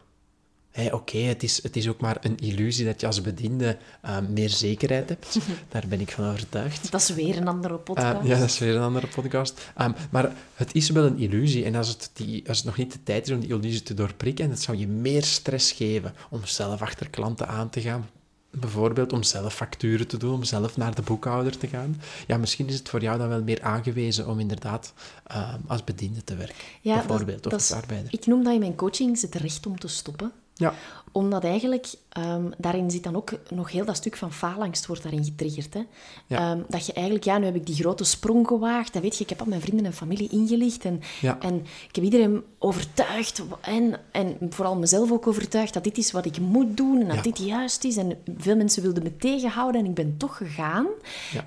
Oké, 0.90 1.18
het, 1.18 1.42
is, 1.42 1.62
het 1.62 1.76
is 1.76 1.88
ook 1.88 2.00
maar 2.00 2.16
een 2.20 2.37
illusie 2.37 2.85
dat 2.85 3.00
je 3.00 3.06
als 3.06 3.20
bediende 3.20 3.78
ehm, 4.02 4.32
meer 4.32 4.48
zekerheid 4.48 5.08
hebt. 5.08 5.38
Daar 5.68 5.85
ben 5.88 6.00
ik 6.00 6.11
van 6.11 6.24
overtuigd. 6.30 6.90
Dat 6.92 7.00
is 7.00 7.08
weer 7.14 7.37
een 7.37 7.48
andere 7.48 7.76
podcast. 7.76 8.16
Ah, 8.16 8.26
ja, 8.26 8.38
dat 8.38 8.48
is 8.48 8.58
weer 8.58 8.76
een 8.76 8.82
andere 8.82 9.06
podcast. 9.06 9.61
Ehm, 9.76 9.92
maar 10.11 10.32
het 10.54 10.74
is 10.74 10.90
wel 10.90 11.04
een 11.04 11.18
illusie. 11.18 11.64
En 11.64 11.74
als 11.74 11.88
het, 11.88 12.11
die, 12.12 12.48
als 12.48 12.56
het 12.56 12.66
nog 12.66 12.76
niet 12.76 12.92
de 12.92 13.02
tijd 13.02 13.26
is 13.28 13.35
om 13.35 13.40
die 13.40 13.48
illusie 13.48 13.82
te 13.82 13.94
doorprikken, 13.94 14.50
het 14.50 14.62
zou 14.62 14.78
je 14.78 14.87
meer 14.87 15.22
stress 15.24 15.72
geven 15.72 16.14
om 16.30 16.44
zelf 16.44 16.82
achter 16.82 17.11
klanten 17.11 17.48
aan 17.48 17.70
te 17.70 17.80
gaan. 17.80 18.08
Bijvoorbeeld 18.50 19.12
om 19.12 19.22
zelf 19.22 19.54
facturen 19.54 20.06
te 20.06 20.16
doen, 20.16 20.35
om 20.35 20.44
zelf 20.44 20.76
naar 20.76 20.94
de 20.94 21.02
boekhouder 21.02 21.58
te 21.58 21.66
gaan. 21.66 22.00
Ja, 22.26 22.37
misschien 22.37 22.68
is 22.68 22.74
het 22.74 22.88
voor 22.88 23.02
jou 23.02 23.18
dan 23.18 23.28
wel 23.28 23.42
meer 23.42 23.62
aangewezen 23.62 24.28
om 24.28 24.40
inderdaad 24.40 24.92
ehm, 25.26 25.58
als 25.66 25.85
bediende 25.85 26.24
te 26.24 26.37
werken. 26.37 26.54
Ja, 26.80 26.96
dat- 26.96 27.06
bijvoorbeeld, 27.06 27.42
dat 27.42 27.52
of 27.52 27.58
als 27.58 27.72
arbeider. 27.72 28.12
Ik 28.12 28.26
noem 28.26 28.44
dat 28.44 28.52
in 28.52 28.58
mijn 28.61 28.74
coaching 28.74 29.20
het 29.20 29.35
recht 29.35 29.66
om 29.66 29.78
te 29.78 29.88
stoppen. 29.88 30.32
Ja, 30.54 30.74
Omdat 31.12 31.44
eigenlijk, 31.44 31.94
ehm, 32.08 32.50
daarin 32.58 32.90
zit 32.90 33.02
dan 33.02 33.16
ook 33.16 33.30
nog 33.50 33.70
heel 33.70 33.84
dat 33.84 33.96
stuk 33.96 34.16
van 34.16 34.32
faalangst 34.32 34.86
wordt 34.86 35.02
daarin 35.02 35.24
getriggerd. 35.24 35.74
Hè? 35.74 35.82
Ja. 36.26 36.38
Ehm, 36.38 36.62
dat 36.68 36.86
je 36.86 36.92
eigenlijk, 36.92 37.24
ja, 37.24 37.38
nu 37.38 37.44
heb 37.44 37.54
ik 37.54 37.66
die 37.66 37.74
grote 37.74 38.04
sprong 38.04 38.46
gewaagd. 38.46 38.94
En 38.94 39.02
weet 39.02 39.16
je, 39.16 39.22
ik 39.22 39.28
heb 39.28 39.40
al 39.40 39.46
mijn 39.46 39.60
vrienden 39.60 39.86
en 39.86 39.92
familie 39.92 40.28
ingelicht. 40.28 40.84
En, 40.84 41.00
Ja. 41.20 41.38
en 41.40 41.54
ik 41.88 41.94
heb 41.94 42.04
iedereen 42.04 42.42
overtuigd. 42.58 43.42
En, 43.60 44.00
en 44.12 44.36
vooral 44.50 44.76
mezelf 44.76 45.12
ook 45.12 45.26
overtuigd 45.26 45.74
dat 45.74 45.84
dit 45.84 45.98
is 45.98 46.10
wat 46.12 46.24
ik 46.24 46.38
moet 46.38 46.76
doen. 46.76 47.00
En 47.00 47.06
dat 47.06 47.16
Ja. 47.16 47.22
dit 47.22 47.38
juist 47.38 47.84
is. 47.84 47.96
En 47.96 48.18
veel 48.36 48.56
mensen 48.56 48.82
wilden 48.82 49.02
me 49.02 49.16
tegenhouden. 49.16 49.80
En 49.80 49.86
ik 49.86 49.94
ben 49.94 50.16
toch 50.16 50.36
gegaan. 50.36 50.86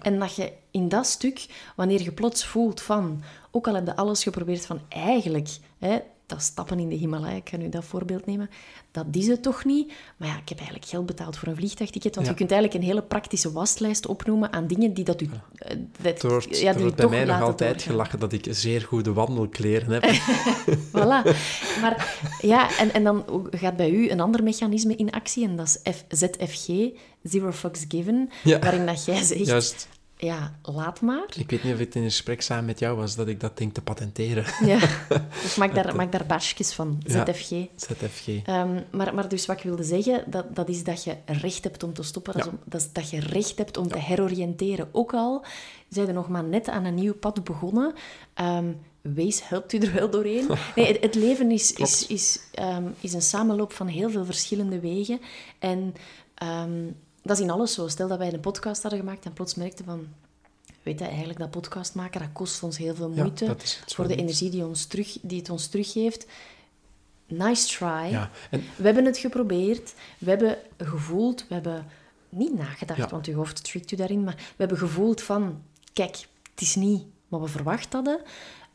En 0.01 0.19
dat 0.19 0.35
je 0.35 0.51
in 0.71 0.89
dat 0.89 1.05
stuk, 1.07 1.45
wanneer 1.75 2.01
je 2.01 2.11
plots 2.11 2.45
voelt 2.45 2.81
van... 2.81 3.21
Ook 3.51 3.67
al 3.67 3.75
heb 3.75 3.85
je 3.85 3.95
alles 3.95 4.23
geprobeerd 4.23 4.65
van 4.65 4.79
eigenlijk... 4.89 5.49
Hè, 5.79 5.99
dat 6.25 6.41
stappen 6.41 6.79
in 6.79 6.89
de 6.89 6.95
Himalaya, 6.95 7.35
ik 7.35 7.49
ga 7.49 7.57
nu 7.57 7.69
dat 7.69 7.85
voorbeeld 7.85 8.25
nemen. 8.25 8.49
Dat 8.91 9.05
is 9.11 9.27
het 9.27 9.43
toch 9.43 9.65
niet. 9.65 9.93
Maar 10.17 10.27
ja, 10.27 10.37
ik 10.37 10.49
heb 10.49 10.57
eigenlijk 10.57 10.87
geld 10.89 11.05
betaald 11.05 11.37
voor 11.37 11.47
een 11.47 11.55
vliegtuigticket. 11.55 12.15
Want 12.15 12.27
Ja. 12.27 12.31
je 12.33 12.37
kunt 12.39 12.51
eigenlijk 12.51 12.81
een 12.81 12.89
hele 12.89 13.01
praktische 13.01 13.51
waslijst 13.51 14.05
opnoemen 14.07 14.53
aan 14.53 14.67
dingen 14.67 14.93
die 14.93 15.03
dat 15.03 15.21
u... 15.21 15.29
eh, 15.55 15.75
dat, 16.01 16.23
er 16.23 16.29
wordt, 16.29 16.59
ja, 16.59 16.67
er 16.67 16.73
die 16.73 16.83
wordt 16.83 16.99
u 16.99 17.07
bij 17.07 17.09
mij 17.17 17.25
nog 17.25 17.41
altijd 17.41 17.69
doorgaan. 17.71 17.91
gelachen 17.91 18.19
dat 18.19 18.33
ik 18.33 18.47
zeer 18.49 18.81
goede 18.81 19.13
wandelkleren 19.13 19.91
heb. 19.91 20.03
Voilà. 20.97 21.29
Maar 21.81 22.17
ja, 22.41 22.77
en, 22.77 22.93
en 22.93 23.03
dan 23.03 23.25
gaat 23.51 23.75
bij 23.77 23.89
u 23.89 24.09
een 24.09 24.19
ander 24.19 24.43
mechanisme 24.43 24.95
in 24.95 25.11
actie. 25.11 25.43
En 25.47 25.55
dat 25.55 25.67
is 25.83 25.93
F, 25.95 26.03
ZFG, 26.09 26.69
Zero 27.23 27.51
Fucks 27.51 27.85
Given. 27.87 28.29
Ja. 28.43 28.59
Waarin 28.59 28.85
dat 28.85 29.05
jij 29.05 29.23
zegt, 29.23 29.45
Juist. 29.45 29.87
Ja, 30.17 30.55
laat 30.61 31.01
maar. 31.01 31.25
Ik 31.35 31.49
weet 31.49 31.63
niet 31.63 31.73
of 31.73 31.79
het 31.79 31.95
in 31.95 32.01
een 32.03 32.09
gesprek 32.09 32.41
samen 32.41 32.65
met 32.65 32.79
jou 32.79 32.97
was 32.97 33.15
dat 33.15 33.27
ik 33.27 33.39
dat 33.39 33.57
denk 33.57 33.73
te 33.73 33.81
patenteren. 33.81 34.45
Ja. 34.65 34.79
Dus 35.41 35.55
maak 35.55 35.75
daar, 35.75 35.95
maak 35.95 36.11
daar 36.11 36.25
basjes 36.25 36.73
van, 36.73 37.01
Ja. 37.05 37.25
ZFG. 37.25 37.49
ZFG. 37.75 38.27
Ehm, 38.45 38.81
maar, 38.91 39.13
maar 39.13 39.29
dus 39.29 39.45
wat 39.45 39.57
ik 39.57 39.63
wilde 39.63 39.83
zeggen, 39.83 40.23
dat, 40.27 40.55
dat 40.55 40.69
is 40.69 40.83
dat 40.83 41.03
je 41.03 41.15
recht 41.25 41.63
hebt 41.63 41.83
om 41.83 41.93
te 41.93 42.03
stoppen. 42.03 42.33
Dat, 42.33 42.41
is 42.45 42.49
om- 42.51 42.59
dat, 42.65 42.81
is 42.81 42.91
dat 42.91 43.09
je 43.09 43.19
recht 43.19 43.57
hebt 43.57 43.77
om 43.77 43.87
te 43.87 43.97
heroriënteren. 43.99 44.89
Ook 44.91 45.13
al 45.13 45.45
zijn 45.89 46.07
er 46.07 46.13
nog 46.13 46.29
maar 46.29 46.43
net 46.43 46.69
aan 46.69 46.85
een 46.85 46.95
nieuw 46.95 47.13
pad 47.15 47.43
begonnen. 47.43 47.93
ehm, 48.33 48.71
wees 49.01 49.47
helpt 49.47 49.73
u 49.73 49.77
er 49.77 49.93
wel 49.93 50.09
doorheen. 50.09 50.47
Nee, 50.75 50.85
het, 50.87 51.01
het 51.01 51.15
leven 51.15 51.51
is, 51.51 51.61
is, 51.69 51.73
Klopt. 51.73 52.05
is, 52.09 52.39
ehm, 52.53 52.83
is 52.99 53.13
een 53.13 53.21
samenloop 53.21 53.73
van 53.73 53.87
heel 53.87 54.09
veel 54.09 54.25
verschillende 54.25 54.79
wegen. 54.79 55.19
En 55.59 55.95
dat 57.25 57.37
is 57.37 57.43
in 57.43 57.49
alles 57.49 57.73
zo. 57.73 57.87
Stel 57.87 58.07
dat 58.07 58.17
wij 58.17 58.33
een 58.33 58.39
podcast 58.39 58.81
hadden 58.81 58.99
gemaakt 58.99 59.25
en 59.25 59.33
plots 59.33 59.55
merkten 59.55 59.85
van... 59.85 60.07
Weet 60.83 60.99
je, 60.99 61.05
eigenlijk 61.05 61.39
dat 61.39 61.51
podcast 61.51 61.95
maken, 61.95 62.19
dat 62.19 62.29
kost 62.33 62.63
ons 62.63 62.77
heel 62.77 62.95
veel 62.95 63.09
moeite. 63.09 63.55
voor 63.85 64.07
de 64.07 64.15
energie 64.15 64.49
die, 64.49 64.65
ons 64.65 64.85
terug, 64.85 65.17
die 65.21 65.37
het 65.39 65.49
ons 65.49 65.67
teruggeeft. 65.67 66.25
Nice 67.27 67.67
try. 67.77 68.07
Ja, 68.11 68.29
en 68.49 68.63
We 68.75 68.83
hebben 68.83 69.05
het 69.05 69.17
geprobeerd, 69.17 69.93
we 70.17 70.29
hebben 70.29 70.57
gevoeld, 70.77 71.45
we 71.47 71.53
hebben 71.53 71.85
niet 72.29 72.57
nagedacht, 72.57 72.99
Ja. 72.99 73.07
want 73.07 73.27
uw 73.27 73.35
hoofd 73.35 73.63
trikt 73.63 73.91
u 73.91 73.95
daarin, 73.95 74.23
maar 74.23 74.35
we 74.35 74.41
hebben 74.57 74.77
gevoeld 74.77 75.21
van, 75.21 75.61
kijk, 75.93 76.27
het 76.51 76.61
is 76.61 76.75
niet 76.75 77.03
wat 77.27 77.41
we 77.41 77.47
verwacht 77.47 77.93
hadden. 77.93 78.19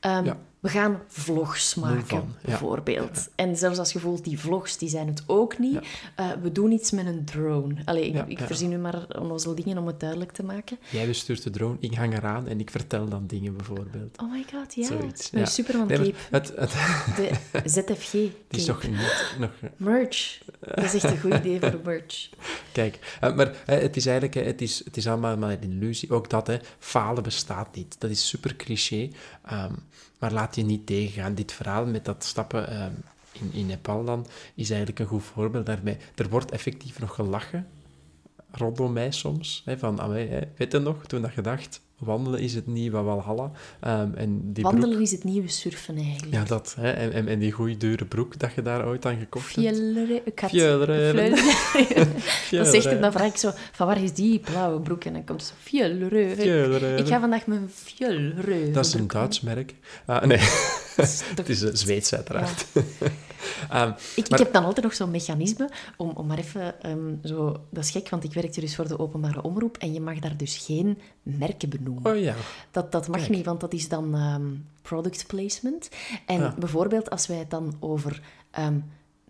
Ja. 0.01 0.39
We 0.61 0.69
gaan 0.69 1.03
vlogs 1.07 1.75
maken, 1.75 2.07
van, 2.07 2.35
ja. 2.41 2.49
bijvoorbeeld. 2.49 3.29
En 3.35 3.57
zelfs 3.57 3.79
als 3.79 3.93
je 3.93 3.99
voelt, 3.99 4.25
die 4.25 4.39
vlogs, 4.39 4.79
die 4.79 4.89
zijn 4.89 5.07
het 5.07 5.23
ook 5.27 5.59
niet. 5.59 5.73
Ja. 5.73 5.81
Eh, 6.15 6.31
we 6.43 6.53
doen 6.53 6.73
iets 6.73 6.91
met 6.91 7.07
een 7.07 7.25
drone. 7.25 7.75
Allee, 7.85 8.07
ik, 8.11 8.27
ik 8.27 8.39
verzin 8.39 8.69
nu 8.69 8.79
maar 8.79 9.07
onnozel 9.19 9.55
dingen 9.55 9.79
om 9.79 9.87
het 9.87 10.01
duidelijk 10.01 10.33
te 10.33 10.43
maken. 10.43 10.79
jij 10.91 11.07
bestuurt 11.07 11.43
de 11.43 11.51
drone, 11.51 11.77
ik 11.81 11.95
hang 11.95 12.15
eraan 12.17 12.49
en 12.49 12.61
ik 12.61 12.71
vertel 12.71 13.09
dan 13.09 13.27
dingen 13.27 13.57
bijvoorbeeld. 13.57 14.19
Oh 14.23 14.33
my 14.33 14.45
god, 14.53 14.75
ja. 14.75 14.87
Zoiets, 14.87 15.31
Mijn. 15.31 15.47
Superman 15.47 15.87
Nee, 15.87 15.99
cape. 15.99 16.15
het, 16.31 16.53
het, 16.57 16.73
De 17.17 17.31
ZFG 17.65 18.11
die 18.13 18.33
is 18.49 18.65
cape. 18.65 18.89
nog 18.89 18.99
niet... 19.01 19.35
Nog, 19.39 19.51
Merch. 19.77 20.39
Dat 20.61 20.85
is 20.85 20.95
echt 20.95 21.05
een 21.05 21.21
goed 21.21 21.35
idee 21.35 21.61
voor 21.61 21.81
merch. 21.85 22.31
kijk, 22.73 23.17
eh, 23.21 23.35
maar 23.35 23.53
het 23.65 23.97
is 23.97 24.07
eigenlijk... 24.07 24.47
Het 24.47 24.61
is, 24.61 24.85
het 24.85 24.97
is 24.97 25.07
allemaal 25.07 25.37
maar 25.37 25.51
een 25.51 25.73
illusie. 25.73 26.13
Ook 26.13 26.31
dat, 26.31 26.47
hè, 26.47 26.57
falen 26.79 27.23
bestaat 27.23 27.75
niet. 27.75 27.97
Dat 27.99 28.11
is 28.11 28.29
super 28.29 28.57
cliché. 28.57 29.09
ehm, 29.45 29.75
maar 30.21 30.33
laat 30.33 30.57
je 30.57 30.63
niet 30.63 30.87
tegengaan. 30.87 31.35
Dit 31.35 31.53
verhaal 31.53 31.87
met 31.87 32.05
dat 32.05 32.25
stappen 32.25 32.69
ehm, 32.69 32.93
in, 33.33 33.53
in 33.53 33.67
Nepal 33.67 34.05
dan, 34.05 34.27
is 34.55 34.71
eigenlijk 34.71 34.99
een 34.99 35.07
goed 35.07 35.23
voorbeeld 35.23 35.67
daarbij. 35.67 35.99
Er 36.15 36.29
wordt 36.29 36.51
effectief 36.51 36.99
nog 36.99 37.15
gelachen 37.15 37.67
rondom 38.51 38.93
mij 38.93 39.11
soms. 39.11 39.63
Hè, 39.65 39.79
van, 39.79 40.09
weet 40.57 40.73
je 40.73 40.79
nog, 40.79 41.07
toen 41.07 41.23
dat 41.23 41.35
je 41.35 41.41
dacht, 41.41 41.81
wandelen 42.01 42.41
is 42.41 42.55
het 42.55 42.67
niet 42.67 42.93
wat 42.93 43.05
Walhalla. 43.05 43.51
Ehm 43.81 44.15
en 44.15 44.41
die 44.53 44.63
broek, 44.63 44.73
Wandelen 44.73 45.01
is 45.01 45.11
het 45.11 45.25
nieuwe 45.25 45.49
surfen 45.49 45.97
eigenlijk. 45.97 46.33
Ja, 46.35 46.45
dat. 46.45 46.75
Hè, 46.81 46.91
en, 46.91 47.13
en, 47.13 47.29
en 47.29 47.39
die 47.39 47.53
goede 47.53 47.77
dure 47.77 48.05
broek 48.05 48.39
dat 48.39 48.53
je 48.55 48.63
daar 48.63 48.87
ooit 48.87 49.07
aan 49.07 49.19
gekocht 49.19 49.55
hebt. 49.55 49.77
Fjellere. 49.77 50.23
Had... 50.35 50.51
Fjellere. 50.51 51.31
Dat 52.51 52.67
zegt 52.67 52.85
hem, 52.85 53.01
dan 53.01 53.13
vraag 53.13 53.29
ik 53.29 53.37
zo, 53.37 53.51
van 53.73 53.87
waar 53.87 54.03
is 54.03 54.13
die 54.13 54.39
blauwe 54.39 54.81
broek? 54.81 55.05
En 55.05 55.13
dan 55.13 55.25
komt 55.25 55.43
zo, 55.43 55.53
fjellere. 55.59 56.95
Ik 56.97 57.07
ga 57.07 57.21
vandaag 57.21 57.47
mijn 57.47 57.71
fjellere 57.75 58.71
Dat 58.71 58.87
is 58.87 58.95
een. 58.95 59.07
Duits 59.07 59.41
merk. 59.41 59.75
Ah, 60.05 60.23
nee, 60.23 60.39
het 61.37 61.49
is 61.49 61.63
uh, 61.63 61.71
Zweeds 61.73 62.15
uiteraard. 62.15 62.67
Ehm, 63.71 63.93
Ik, 64.17 64.29
ik 64.29 64.39
heb 64.39 64.53
dan 64.53 64.65
altijd 64.65 64.85
nog 64.85 64.95
zo'n 64.95 65.11
mechanisme 65.11 65.71
om, 65.97 66.11
om 66.11 66.27
maar 66.27 66.39
even 66.39 66.83
ehm, 66.83 67.15
zo... 67.25 67.57
Dat 67.71 67.85
is 67.85 67.91
gek, 67.91 68.09
want 68.09 68.25
ik 68.25 68.33
werkte 68.33 68.61
dus 68.61 68.75
voor 68.77 68.89
de 68.89 68.99
openbare 68.99 69.43
omroep 69.43 69.77
en 69.77 69.93
je 69.93 70.01
mag 70.01 70.19
daar 70.19 70.37
dus 70.37 70.57
geen 70.57 70.99
merken 71.23 71.69
benoemen. 71.69 72.13
oh 72.13 72.19
ja. 72.21 72.35
Dat, 72.71 72.93
dat 72.93 73.09
mag 73.09 73.19
Kijk. 73.21 73.31
niet, 73.31 73.45
want 73.45 73.61
dat 73.61 73.73
is 73.73 73.89
dan 73.89 74.15
ehm, 74.15 74.47
product 74.83 75.27
placement. 75.27 75.89
En 76.27 76.39
Ja. 76.41 76.55
bijvoorbeeld 76.59 77.11
als 77.11 77.27
wij 77.27 77.37
het 77.39 77.51
dan 77.51 77.77
over 77.81 78.21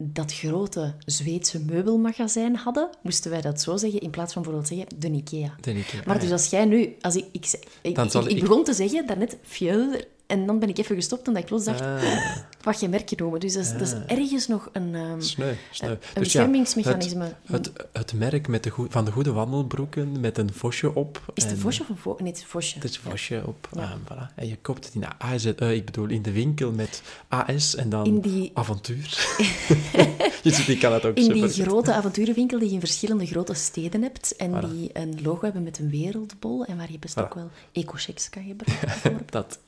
dat 0.02 0.32
grote 0.32 0.94
Zweedse 1.06 1.60
meubelmagazijn 1.60 2.56
hadden, 2.56 2.88
moesten 3.02 3.30
wij 3.30 3.40
dat 3.40 3.60
zo 3.60 3.76
zeggen, 3.76 4.00
in 4.00 4.10
plaats 4.10 4.32
van 4.32 4.42
bijvoorbeeld 4.42 4.72
zeggen 4.74 5.00
de 5.00 5.10
Ikea. 5.10 5.54
De 5.60 5.70
Ikea, 5.74 6.00
Maar 6.06 6.14
ah, 6.14 6.20
dus 6.20 6.28
ja. 6.30 6.34
als 6.34 6.46
jij 6.50 6.64
nu... 6.64 6.96
Als 7.00 7.16
ik, 7.16 7.24
ik, 7.32 7.46
ik 7.82 7.98
ik- 8.28 8.40
begon 8.40 8.64
te 8.64 8.72
zeggen 8.72 9.06
daarnet 9.06 9.36
Fjölder, 9.42 10.04
en 10.30 10.46
dan 10.46 10.58
ben 10.58 10.68
ik 10.68 10.78
even 10.78 10.94
gestopt 10.96 11.26
omdat 11.28 11.42
ik 11.42 11.48
plots 11.48 11.64
dacht, 11.64 11.80
Ah, 11.80 12.02
wat 12.62 12.80
je 12.80 12.88
merkje 12.88 13.16
noemen. 13.18 13.40
Dus 13.40 13.52
dat 13.52 13.62
is, 13.64 13.72
dat 13.72 13.80
is 13.80 13.94
ergens 14.06 14.46
nog 14.46 14.68
een, 14.72 14.94
ehm, 14.94 15.20
sneu, 15.20 15.54
sneu. 15.70 15.90
een 15.90 16.22
Dus 16.22 16.32
ja. 16.32 16.48
Het, 17.46 17.72
het 17.92 18.12
merk 18.12 18.48
met 18.48 18.62
de 18.64 18.72
van 18.88 19.04
de 19.04 19.12
goede 19.12 19.32
wandelbroeken 19.32 20.20
met 20.20 20.38
een 20.38 20.52
vosje 20.52 20.94
op. 20.94 21.22
is 21.34 21.42
het 21.42 21.52
en- 21.52 21.58
een 21.58 21.62
vosje 21.62 21.82
of 21.82 21.88
een 21.88 21.96
vo? 21.96 22.16
Nee, 22.18 22.28
het 22.28 22.36
is 22.36 22.42
een 22.42 22.48
vosje. 22.48 22.74
Het 22.74 22.84
is 22.84 22.96
een 23.04 23.10
vosje 23.10 23.42
op. 23.46 23.68
ehm, 23.76 23.98
voilà. 24.04 24.34
En 24.34 24.48
je 24.48 24.56
koopt 24.56 24.84
het 24.84 24.94
in 24.94 25.00
de 25.00 25.08
AZ, 25.18 25.46
eh, 25.46 25.72
ik 25.72 25.84
bedoel 25.84 26.06
in 26.08 26.22
de 26.22 26.32
winkel 26.32 26.72
met 26.72 27.02
AS 27.28 27.74
en 27.76 27.88
dan 27.88 28.20
die- 28.20 28.50
avontuur. 28.54 29.36
je 30.42 30.50
ziet, 30.54 30.68
ik 30.68 30.80
kan 30.80 30.92
het 30.92 31.04
ook 31.04 31.16
In 31.16 31.32
die 31.32 31.48
grote 31.48 31.92
avonturenwinkel 31.92 32.58
die 32.58 32.68
je 32.68 32.74
in 32.74 32.80
verschillende 32.80 33.26
grote 33.26 33.54
steden 33.54 34.02
hebt 34.02 34.36
en 34.36 34.50
Voilà. 34.54 34.70
die 34.70 34.90
een 34.92 35.18
logo 35.22 35.42
hebben 35.44 35.62
met 35.62 35.78
een 35.78 35.90
wereldbol 35.90 36.64
en 36.64 36.76
waar 36.76 36.92
je 36.92 36.98
best 36.98 37.18
Voilà. 37.18 37.22
ook 37.22 37.34
wel 37.34 37.50
eco-checks 37.72 38.30
kan 38.30 38.42
gebruiken. 38.44 39.18
Dat. 39.30 39.58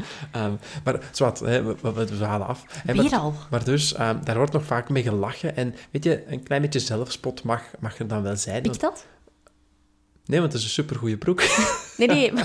Ehm, 0.60 0.82
maar 0.84 1.00
zwart, 1.12 1.40
hè, 1.40 1.62
we, 1.62 1.76
we, 1.92 2.18
we 2.18 2.24
halen 2.24 2.46
af. 2.46 2.64
Hè, 2.68 2.94
maar, 2.94 3.14
al. 3.18 3.34
Maar 3.50 3.64
dus, 3.64 3.94
ehm, 3.94 4.16
daar 4.24 4.36
wordt 4.36 4.52
nog 4.52 4.64
vaak 4.64 4.88
mee 4.88 5.02
gelachen. 5.02 5.56
En 5.56 5.74
weet 5.90 6.04
je, 6.04 6.22
een 6.26 6.42
klein 6.42 6.62
beetje 6.62 6.78
zelfspot 6.80 7.42
mag, 7.42 7.62
mag 7.78 7.98
er 7.98 8.06
dan 8.08 8.22
wel 8.22 8.36
zijn. 8.36 8.62
Pikt 8.62 8.80
dat? 8.80 9.06
nee, 10.26 10.40
want 10.40 10.52
het 10.52 10.60
is 10.60 10.66
een 10.68 10.74
supergoeie 10.74 11.16
broek. 11.16 11.42
Nee, 11.96 12.08
nee. 12.08 12.32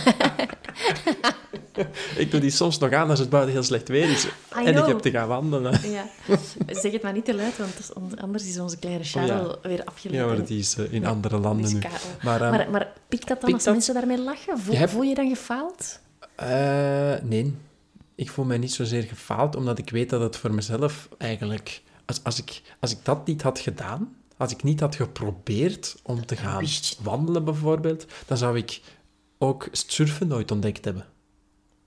ik 2.18 2.32
doe 2.32 2.40
die 2.40 2.50
soms 2.50 2.78
nog 2.78 2.92
aan 2.94 3.10
als 3.10 3.20
het 3.20 3.30
buiten 3.30 3.54
heel 3.54 3.64
slecht 3.64 3.88
weer 3.88 4.10
is. 4.10 4.28
en 4.56 4.78
ik 4.78 4.86
heb 4.86 5.00
te 5.00 5.12
gaan 5.12 5.28
wandelen. 5.28 5.80
ja. 5.92 6.06
Zeg 6.70 6.92
het 6.92 7.02
maar 7.02 7.14
niet 7.14 7.26
te 7.26 7.36
luid, 7.36 7.58
want 7.58 8.20
anders 8.22 8.48
is 8.48 8.60
onze 8.60 8.78
kleine 8.78 9.04
Charles 9.04 9.56
weer 9.62 9.84
afgeleid. 9.84 10.20
Ja, 10.22 10.26
maar 10.26 10.46
die 10.46 10.60
is 10.60 10.78
eh, 10.78 10.94
in 10.94 11.06
andere 11.06 11.38
landen 11.38 11.74
nu. 11.74 11.80
Maar, 12.24 12.42
ehm, 12.42 12.52
Maar, 12.52 12.70
maar 12.72 12.94
pikt 13.08 13.28
dat 13.28 13.42
dan 13.42 13.50
pikt 13.50 13.54
als 13.54 13.64
dat? 13.64 13.74
mensen 13.74 13.94
daarmee 13.94 14.20
lachen? 14.22 14.60
Voel 14.60 14.74
Je 14.74 14.80
hebt- 14.80 14.92
voel 14.92 15.04
je 15.04 15.16
dan 15.16 15.30
gefaald? 15.30 16.00
Eh, 16.36 17.14
nee, 17.24 17.56
ik 18.18 18.30
voel 18.30 18.46
mij 18.46 18.58
niet 18.58 18.74
zozeer 18.74 19.04
gefaald, 19.04 19.56
omdat 19.56 19.78
ik 19.78 19.90
weet 19.90 20.10
dat 20.10 20.22
het 20.22 20.36
voor 20.36 20.54
mezelf 20.54 21.10
eigenlijk... 21.18 21.82
Als, 22.06 22.24
als, 22.24 22.40
ik, 22.40 22.62
als 22.80 22.92
ik 22.92 22.98
dat 23.04 23.28
niet 23.28 23.42
had 23.42 23.60
gedaan, 23.60 24.16
als 24.38 24.52
ik 24.52 24.64
niet 24.64 24.80
had 24.80 24.96
geprobeerd 24.96 25.96
om 26.04 26.26
te 26.26 26.36
gaan 26.36 26.66
wandelen 27.02 27.44
bijvoorbeeld, 27.44 28.06
dan 28.28 28.38
zou 28.38 28.58
ik 28.58 28.82
ook 29.38 29.68
surfen 29.72 30.28
nooit 30.28 30.52
ontdekt 30.52 30.86
hebben. 30.86 31.06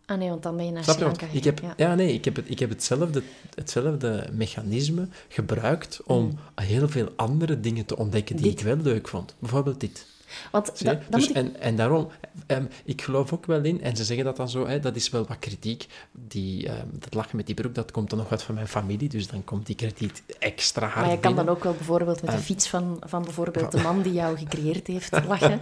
Ah 0.07 0.19
nee, 0.19 0.29
want 0.29 0.43
dan 0.43 0.57
ben 0.57 0.65
je 0.67 0.73
naar? 0.73 0.85
Sri 0.85 1.03
Lanka 1.03 1.27
ik 1.33 1.45
heb, 1.45 1.61
ja. 1.77 1.95
nee, 1.95 2.13
ik 2.13 2.25
heb, 2.25 2.37
het, 2.37 2.51
ik 2.51 2.59
heb 2.59 2.69
hetzelfde, 2.69 3.23
hetzelfde 3.55 4.29
mechanisme 4.33 5.09
gebruikt 5.29 6.03
om 6.05 6.39
heel 6.55 6.89
veel 6.89 7.09
andere 7.17 7.61
dingen 7.61 7.87
te 7.87 7.97
ontdekken 7.97 8.37
die 8.37 8.45
Mm. 8.45 8.51
Dit. 8.51 8.61
ik 8.61 8.67
wel 8.67 8.77
leuk 8.77 9.09
vond. 9.09 9.35
Bijvoorbeeld 9.39 9.81
dit. 9.81 10.07
Want 10.53 10.85
da- 10.85 10.99
dus, 11.11 11.29
ik... 11.29 11.37
en, 11.37 11.61
en 11.61 11.77
daarom, 11.77 12.09
ehm, 12.47 12.65
ik 12.85 13.03
geloof 13.03 13.33
ook 13.33 13.47
wel 13.47 13.65
in, 13.65 13.83
en 13.83 13.97
ze 13.97 14.05
zeggen 14.05 14.25
dat 14.25 14.37
dan 14.37 14.49
zo, 14.49 14.67
hè, 14.67 14.81
dat 14.81 14.97
is 14.97 15.11
wel 15.11 15.25
wat 15.27 15.39
kritiek. 15.39 15.87
Die, 16.13 16.69
ehm, 16.69 16.87
dat 16.93 17.15
lachen 17.15 17.37
met 17.37 17.47
die 17.47 17.55
broek, 17.55 17.75
dat 17.75 17.91
komt 17.91 18.11
dan 18.11 18.19
nog 18.19 18.29
wat 18.29 18.43
van 18.43 18.55
mijn 18.55 18.69
familie, 18.69 19.09
dus 19.09 19.29
dan 19.29 19.45
komt 19.45 19.67
die 19.67 19.77
kritiek 19.77 20.23
extra 20.39 20.87
hard 20.87 21.07
Maar 21.07 21.15
je 21.15 21.21
kan 21.21 21.35
dan 21.37 21.49
ook 21.49 21.65
wel 21.65 21.75
bijvoorbeeld 21.75 22.23
met 22.23 22.31
de 22.31 22.37
Ah. 22.37 22.43
fiets 22.43 22.69
van, 22.69 22.97
van 23.07 23.23
bijvoorbeeld 23.23 23.73
de 23.77 23.81
man 23.83 24.03
die 24.03 24.13
jou 24.13 24.37
gecreëerd 24.39 24.87
heeft 24.87 25.11
lachen. 25.27 25.61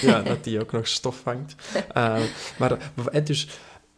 Ja, 0.00 0.22
dat 0.22 0.44
die 0.44 0.60
ook 0.60 0.72
nog 0.72 0.86
stof 0.88 1.16
vangt. 1.22 1.54
Ehm, 1.92 2.22
maar, 2.58 2.78
dus... 3.24 3.48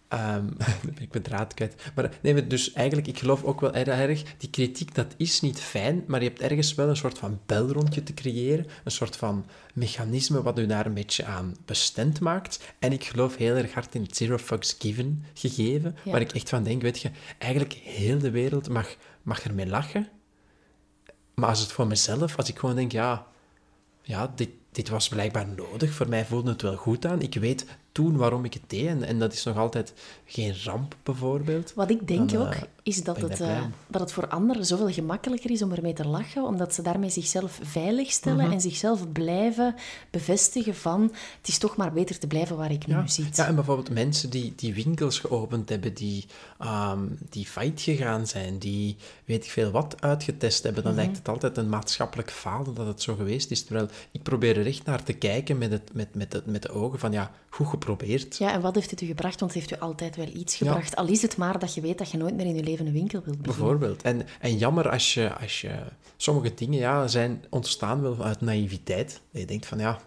ben 0.85 0.99
ik 0.99 1.13
mijn 1.13 1.23
draad 1.23 1.55
kwijt. 1.55 1.91
Maar 1.95 2.11
nee, 2.23 2.47
dus 2.47 2.73
eigenlijk, 2.73 3.07
ik 3.07 3.19
geloof 3.19 3.45
ook 3.45 3.61
wel 3.61 3.75
erg, 3.75 3.89
erg, 3.89 4.23
die 4.39 4.51
kritiek, 4.51 4.95
dat 4.95 5.15
is 5.17 5.41
niet 5.41 5.61
fijn, 5.61 6.05
maar 6.07 6.23
je 6.23 6.29
hebt 6.29 6.41
ergens 6.41 6.75
wel 6.75 6.89
een 6.89 6.97
soort 6.97 7.19
van 7.19 7.41
belrondje 7.47 8.03
te 8.03 8.15
creëren, 8.15 8.67
een 8.85 8.91
soort 8.91 9.17
van 9.17 9.47
mechanisme 9.75 10.43
wat 10.43 10.59
u 10.59 10.67
daar 10.67 10.87
een 10.87 10.95
beetje 10.95 11.25
aan 11.25 11.57
bestemd 11.65 12.21
maakt. 12.21 12.75
En 12.79 12.93
ik 12.93 13.05
geloof 13.05 13.37
heel 13.37 13.57
erg 13.57 13.73
hard 13.73 13.95
in 13.95 14.03
het 14.03 14.17
zero 14.17 14.39
fucks 14.39 14.77
given 14.79 15.25
gegeven, 15.35 15.97
Ja. 16.05 16.11
waar 16.11 16.21
ik 16.21 16.33
echt 16.33 16.49
van 16.49 16.63
denk, 16.63 16.83
weet 16.83 17.01
je, 17.01 17.11
eigenlijk 17.39 17.73
heel 17.73 18.19
de 18.19 18.31
wereld 18.31 18.69
mag, 18.69 18.97
mag 19.23 19.45
ermee 19.45 19.67
lachen, 19.67 20.09
maar 21.35 21.49
als 21.49 21.61
het 21.61 21.73
voor 21.73 21.87
mezelf, 21.87 22.37
als 22.37 22.49
ik 22.49 22.59
gewoon 22.59 22.77
denk, 22.77 22.93
ja, 22.93 23.27
ja, 24.03 24.33
dit, 24.35 24.49
dit 24.73 24.89
was 24.89 25.09
blijkbaar 25.09 25.49
nodig. 25.49 25.93
Voor 25.93 26.09
mij 26.09 26.25
voelde 26.25 26.51
het 26.51 26.63
wel 26.63 26.77
goed 26.77 27.07
aan. 27.07 27.23
Ik 27.23 27.35
weet 27.35 27.67
toen 27.99 28.17
waarom 28.17 28.45
ik 28.45 28.55
het 28.55 28.63
deed. 28.67 28.87
En, 28.87 29.03
en 29.03 29.19
dat 29.19 29.33
is 29.33 29.45
nog 29.45 29.57
altijd 29.57 29.93
geen 30.25 30.55
ramp, 30.65 30.97
bijvoorbeeld. 31.03 31.73
Wat 31.75 31.91
ik 31.91 32.09
denk 32.09 32.31
Dan, 32.31 32.47
ook, 32.47 32.53
eh, 32.53 32.63
is 32.83 33.03
dat 33.03 33.21
het, 33.21 33.41
eh, 33.41 33.61
dat 33.87 34.01
het 34.01 34.13
voor 34.13 34.29
anderen 34.29 34.65
zoveel 34.67 34.91
gemakkelijker 34.93 35.51
is 35.51 35.63
om 35.63 35.73
ermee 35.73 35.93
te 35.93 36.07
lachen, 36.07 36.43
omdat 36.45 36.75
ze 36.75 36.83
daarmee 36.83 37.11
zichzelf 37.11 37.59
veilig 37.63 38.11
stellen 38.11 38.45
Mhm. 38.45 38.53
en 38.53 38.61
zichzelf 38.61 39.13
blijven 39.13 39.75
bevestigen 40.11 40.75
van 40.75 41.03
het 41.39 41.49
is 41.49 41.59
toch 41.59 41.77
maar 41.77 41.93
beter 41.93 42.19
te 42.19 42.27
blijven 42.27 42.57
waar 42.57 42.71
ik 42.73 42.87
nu 42.87 42.95
zit. 43.05 43.37
ja, 43.37 43.47
en 43.47 43.55
bijvoorbeeld 43.55 43.91
mensen 43.91 44.31
die, 44.31 44.53
die 44.57 44.75
winkels 44.75 45.19
geopend 45.19 45.69
hebben, 45.69 45.95
die, 45.95 46.27
ehm, 46.59 47.01
die 47.31 47.47
fight 47.47 47.81
gegaan 47.81 48.27
zijn, 48.27 48.59
die 48.59 48.97
weet 49.25 49.45
ik 49.45 49.51
veel 49.51 49.71
wat 49.71 49.95
uitgetest 50.03 50.63
hebben, 50.63 50.83
Mhm. 50.83 50.93
dan 50.93 51.03
lijkt 51.05 51.19
het 51.19 51.29
altijd 51.29 51.57
een 51.57 51.69
maatschappelijk 51.69 52.31
falen 52.31 52.75
dat 52.75 52.87
het 52.87 53.03
zo 53.03 53.15
geweest 53.15 53.51
is. 53.51 53.65
Terwijl 53.65 53.89
ik 54.11 54.23
probeer 54.23 54.59
er 54.59 54.67
echt 54.67 54.85
naar 54.85 55.03
te 55.03 55.13
kijken 55.13 55.59
met, 55.59 55.71
het, 55.71 55.91
met, 55.93 56.15
met, 56.15 56.33
het, 56.33 56.47
met 56.47 56.63
de 56.63 56.71
ogen 56.71 56.99
van, 56.99 57.13
ja, 57.13 57.31
goed 57.51 57.67
geprobeerd. 57.67 57.87
Ja, 58.39 58.53
en 58.53 58.61
wat 58.61 58.75
heeft 58.75 58.91
het 58.91 59.01
u 59.01 59.07
gebracht? 59.07 59.41
Want 59.41 59.53
het 59.55 59.61
heeft 59.63 59.81
u 59.81 59.85
altijd 59.85 60.17
wel 60.17 60.27
iets 60.35 60.59
Ja. 60.59 60.67
gebracht. 60.67 60.97
Al 60.97 61.07
is 61.07 61.23
het 61.23 61.37
maar 61.37 61.59
dat 61.59 61.75
je 61.75 61.81
weet 61.81 61.99
dat 61.99 62.11
je 62.11 62.17
nooit 62.19 62.35
meer 62.37 62.47
in 62.47 62.55
je 62.55 62.63
leven 62.63 62.87
een 62.87 62.93
winkel 62.93 63.23
wilt 63.25 63.43
beginnen. 63.43 63.57
Bijvoorbeeld. 63.57 64.03
En, 64.03 64.27
en 64.41 64.57
jammer 64.59 64.91
als 64.91 65.15
je, 65.15 65.35
als 65.35 65.61
je... 65.61 65.75
Sommige 66.17 66.55
dingen 66.55 66.79
ja, 66.79 67.07
zijn 67.07 67.45
ontstaan 67.51 68.03
wel 68.03 68.25
uit 68.25 68.41
naïviteit. 68.41 69.21
Dat 69.33 69.41
je 69.41 69.47
denkt 69.47 69.67
van, 69.67 69.79
ja, 69.79 69.99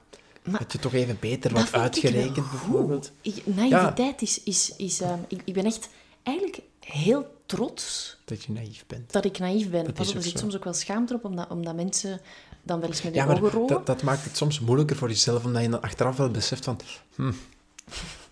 Maar 0.43 0.59
had 0.59 0.71
je 0.71 0.79
toch 0.79 0.93
even 0.93 1.17
beter 1.19 1.53
wat 1.53 1.71
uitgerekend, 1.71 2.49
bijvoorbeeld. 2.49 3.11
Ik, 3.21 3.41
naïviteit 3.45 4.21
is... 4.21 4.43
is, 4.43 4.73
is 4.77 5.01
ehm, 5.01 5.19
ik, 5.27 5.41
ik 5.45 5.53
ben 5.53 5.65
echt 5.65 5.89
eigenlijk 6.23 6.61
heel 6.79 7.25
trots 7.45 8.17
Dat 8.25 8.43
je 8.43 8.51
naïef 8.51 8.83
bent. 8.87 9.11
dat 9.11 9.25
ik 9.25 9.39
naïef 9.39 9.69
ben. 9.69 9.83
Dat 9.85 9.93
Pas 9.93 10.09
op, 10.09 10.15
er 10.15 10.21
zit 10.23 10.31
zo. 10.31 10.37
soms 10.37 10.55
ook 10.55 10.63
wel 10.63 10.73
schaamte 10.73 11.13
op, 11.13 11.25
omdat, 11.25 11.49
omdat 11.49 11.75
mensen 11.75 12.21
dan 12.63 12.79
wel 12.79 12.89
eens 12.89 13.01
met 13.01 13.13
Ja, 13.13 13.27
hun 13.27 13.35
ogen 13.37 13.49
rollen. 13.49 13.67
dat, 13.67 13.85
dat 13.85 14.03
maakt 14.03 14.23
het 14.23 14.37
soms 14.37 14.59
moeilijker 14.59 14.95
voor 14.95 15.07
jezelf, 15.09 15.45
omdat 15.45 15.61
je 15.61 15.69
dan 15.69 15.81
achteraf 15.81 16.17
wel 16.17 16.29
beseft 16.31 16.63
van... 16.63 16.79
Hm, 17.15 17.31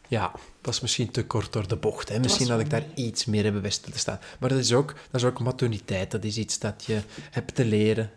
ja, 0.07 0.31
dat 0.61 0.73
is 0.73 0.79
misschien 0.79 1.11
te 1.11 1.25
kort 1.25 1.53
door 1.53 1.67
de 1.67 1.75
bocht. 1.75 2.09
Hè. 2.09 2.19
Misschien 2.19 2.49
had 2.49 2.59
ik 2.59 2.69
daar 2.69 2.85
iets 2.95 3.25
meer 3.25 3.43
hebben 3.43 3.61
best 3.61 3.91
te 3.91 3.99
staan. 3.99 4.19
Maar 4.39 4.49
dat 4.49 4.59
is, 4.59 4.73
ook, 4.73 4.93
dat 5.11 5.21
is 5.21 5.27
ook 5.27 5.39
maturiteit. 5.39 6.11
Dat 6.11 6.23
is 6.23 6.37
iets 6.37 6.59
dat 6.59 6.83
je 6.85 7.01
hebt 7.31 7.55
te 7.55 7.65
leren. 7.65 8.11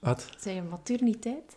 Wat? 0.00 0.26
Zeg 0.38 0.54
je 0.54 0.62
materniteit? 0.62 1.56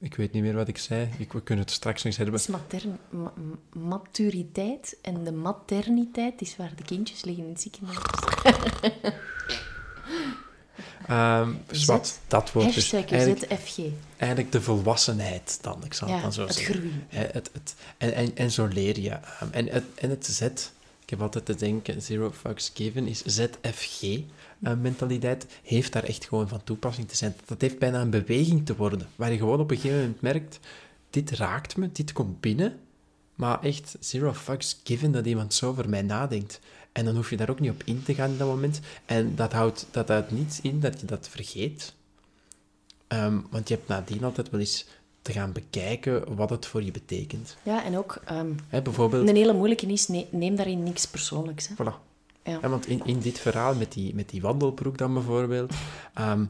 Ik 0.00 0.14
weet 0.14 0.32
niet 0.32 0.42
meer 0.42 0.54
wat 0.54 0.68
ik 0.68 0.78
zei. 0.78 1.08
Ik, 1.18 1.32
we 1.32 1.42
kunnen 1.42 1.64
het 1.64 1.74
straks 1.74 1.96
nog 1.96 2.04
eens 2.06 2.16
hebben. 2.16 2.34
Dat 2.34 2.48
is 2.48 2.54
matern, 2.54 2.98
ma- 3.10 3.32
ma- 3.36 3.80
maturiteit. 3.80 4.96
En 5.02 5.24
de 5.24 5.32
materniteit 5.32 6.40
is 6.40 6.56
waar 6.56 6.72
de 6.76 6.82
kindjes 6.82 7.24
liggen 7.24 7.44
in 7.44 7.50
het 7.50 7.60
ziekenhuis. 7.60 7.98
Ehm 11.10 11.50
zwart, 11.70 12.18
dat 12.26 12.52
wordt 12.52 12.74
dus 12.74 12.92
eigenlijk, 12.92 13.38
ZFG. 13.38 13.78
eigenlijk 14.16 14.52
de 14.52 14.62
volwassenheid 14.62 15.58
dan. 15.60 15.84
Ik 15.84 15.94
zal 15.94 16.08
het 16.08 16.22
dan 16.22 16.32
zo 16.32 16.46
het 16.46 16.54
zeggen. 16.54 16.74
groeien. 16.74 17.04
Hè, 17.08 17.26
Het, 17.32 17.50
het, 17.52 17.74
en, 17.98 18.14
en, 18.14 18.36
en 18.36 18.50
zo 18.50 18.66
leer 18.66 19.00
je. 19.00 19.10
Ehm, 19.10 19.48
en, 19.50 19.68
het, 19.68 19.84
en 19.94 20.10
het 20.10 20.26
Z, 20.26 20.40
ik 20.40 20.70
heb 21.10 21.22
altijd 21.22 21.44
te 21.44 21.54
denken, 21.54 22.02
zero 22.02 22.30
fucks 22.30 22.70
given, 22.74 23.06
is 23.06 23.22
ZFG-mentaliteit, 23.24 25.46
heeft 25.62 25.92
daar 25.92 26.04
echt 26.04 26.24
gewoon 26.24 26.48
van 26.48 26.64
toepassing 26.64 27.08
te 27.08 27.16
zijn. 27.16 27.34
Dat 27.44 27.60
heeft 27.60 27.78
bijna 27.78 28.00
een 28.00 28.10
beweging 28.10 28.66
te 28.66 28.76
worden, 28.76 29.08
waar 29.16 29.32
je 29.32 29.38
gewoon 29.38 29.60
op 29.60 29.70
een 29.70 29.76
gegeven 29.76 30.00
moment 30.00 30.20
merkt, 30.20 30.58
dit 31.10 31.30
raakt 31.30 31.76
me, 31.76 31.92
dit 31.92 32.12
komt 32.12 32.40
binnen, 32.40 32.78
maar 33.34 33.62
echt 33.62 33.96
zero 34.00 34.32
fucks 34.32 34.80
given 34.84 35.12
dat 35.12 35.26
iemand 35.26 35.54
zo 35.54 35.68
over 35.68 35.88
mij 35.88 36.02
nadenkt. 36.02 36.60
En 36.92 37.04
dan 37.04 37.14
hoef 37.16 37.30
je 37.30 37.36
daar 37.36 37.50
ook 37.50 37.60
niet 37.60 37.70
op 37.70 37.82
in 37.84 38.02
te 38.02 38.14
gaan 38.14 38.30
in 38.30 38.38
dat 38.38 38.48
moment. 38.48 38.80
En 39.04 39.34
dat 39.34 39.52
houdt, 39.52 39.86
dat 39.90 40.08
houdt 40.08 40.30
niet 40.30 40.58
in 40.62 40.80
dat 40.80 41.00
je 41.00 41.06
dat 41.06 41.28
vergeet. 41.28 41.94
Ehm, 43.06 43.38
want 43.50 43.68
je 43.68 43.74
hebt 43.74 43.88
nadien 43.88 44.24
altijd 44.24 44.50
wel 44.50 44.60
eens 44.60 44.86
te 45.22 45.32
gaan 45.32 45.52
bekijken 45.52 46.34
wat 46.36 46.50
het 46.50 46.66
voor 46.66 46.82
je 46.82 46.90
betekent. 46.90 47.56
Ja, 47.62 47.84
en 47.84 47.96
ook 47.96 48.20
ehm, 48.24 48.52
Hè, 48.68 48.82
bijvoorbeeld, 48.82 49.28
een 49.28 49.36
hele 49.36 49.52
moeilijke 49.52 49.86
is, 49.86 50.08
ne- 50.08 50.26
neem 50.30 50.56
daarin 50.56 50.82
niks 50.82 51.06
persoonlijks. 51.06 51.68
Hè. 51.68 51.74
voilà. 51.74 52.08
Ja. 52.44 52.58
Ja, 52.62 52.68
want 52.68 52.86
in, 52.86 53.00
in 53.04 53.18
dit 53.20 53.38
verhaal 53.38 53.74
met 53.74 53.92
die, 53.92 54.14
met 54.14 54.28
die 54.28 54.40
wandelbroek 54.40 54.98
dan 54.98 55.14
bijvoorbeeld, 55.14 55.72
ehm, 56.14 56.44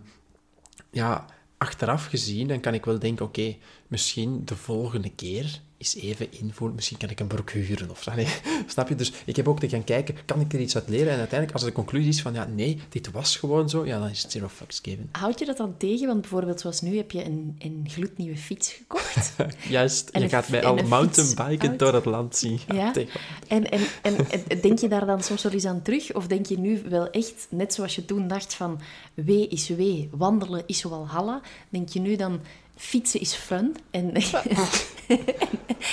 ja, 0.90 1.24
achteraf 1.58 2.06
gezien, 2.06 2.48
dan 2.48 2.60
kan 2.60 2.74
ik 2.74 2.84
wel 2.84 2.98
denken, 2.98 3.24
oké, 3.24 3.56
misschien 3.90 4.42
de 4.44 4.56
volgende 4.56 5.10
keer 5.10 5.60
eens 5.78 5.94
even 5.96 6.32
invoelen. 6.32 6.76
Misschien 6.76 6.96
kan 6.98 7.10
ik 7.10 7.20
een 7.20 7.26
broek 7.26 7.50
huren 7.50 7.90
of 7.90 8.02
zo. 8.02 8.10
Nee, 8.14 8.26
snap 8.66 8.88
je? 8.88 8.94
Dus 8.94 9.12
ik 9.24 9.36
heb 9.36 9.48
ook 9.48 9.60
te 9.60 9.68
gaan 9.68 9.84
kijken, 9.84 10.14
kan 10.24 10.40
ik 10.40 10.52
er 10.52 10.60
iets 10.60 10.74
uit 10.74 10.88
leren? 10.88 11.12
En 11.12 11.18
uiteindelijk, 11.18 11.52
als 11.52 11.62
de 11.64 11.72
conclusie 11.72 12.08
is 12.08 12.22
van, 12.22 12.32
ja, 12.34 12.46
nee, 12.46 12.78
dit 12.88 13.10
was 13.10 13.36
gewoon 13.36 13.68
zo, 13.68 13.86
ja, 13.86 13.98
dan 13.98 14.08
is 14.08 14.22
het 14.22 14.32
zero 14.32 14.48
fucks 14.48 14.78
given. 14.82 15.08
Houd 15.12 15.38
je 15.38 15.44
dat 15.44 15.56
dan 15.56 15.74
tegen? 15.76 16.06
Want 16.06 16.20
bijvoorbeeld 16.20 16.60
zoals 16.60 16.80
nu 16.80 16.96
heb 16.96 17.10
je 17.10 17.24
een, 17.24 17.56
een 17.58 17.86
gloednieuwe 17.88 18.36
fiets 18.36 18.72
gekocht. 18.72 19.32
Juist, 19.68 20.08
En 20.08 20.20
je 20.22 20.28
gaat 20.28 20.48
mij 20.48 20.64
al 20.64 20.74
mountainbiken 20.76 21.76
door 21.78 21.94
het 21.94 22.04
land 22.04 22.36
zien. 22.36 22.58
Ja. 22.72 22.90
Tegen- 22.92 23.20
En, 23.48 23.70
en, 23.70 23.80
en, 24.02 24.16
en 24.48 24.60
denk 24.60 24.78
je 24.78 24.88
daar 24.88 25.06
dan 25.06 25.22
soms 25.22 25.42
wel 25.42 25.52
eens 25.52 25.64
aan 25.66 25.82
terug? 25.82 26.14
Of 26.14 26.26
denk 26.26 26.46
je 26.46 26.58
nu 26.58 26.82
wel 26.88 27.10
echt, 27.10 27.46
net 27.50 27.74
zoals 27.74 27.94
je 27.94 28.04
toen 28.04 28.28
dacht 28.28 28.54
van... 28.54 28.80
Wee 29.14 29.48
is 29.48 29.68
wee, 29.68 30.08
wandelen 30.12 30.62
is 30.66 30.82
wel 30.82 31.06
halla. 31.08 31.40
Denk 31.68 31.88
je 31.88 32.00
nu 32.00 32.16
dan, 32.16 32.40
fietsen 32.80 33.20
is 33.20 33.34
fun? 33.34 33.76
En, 33.90 34.12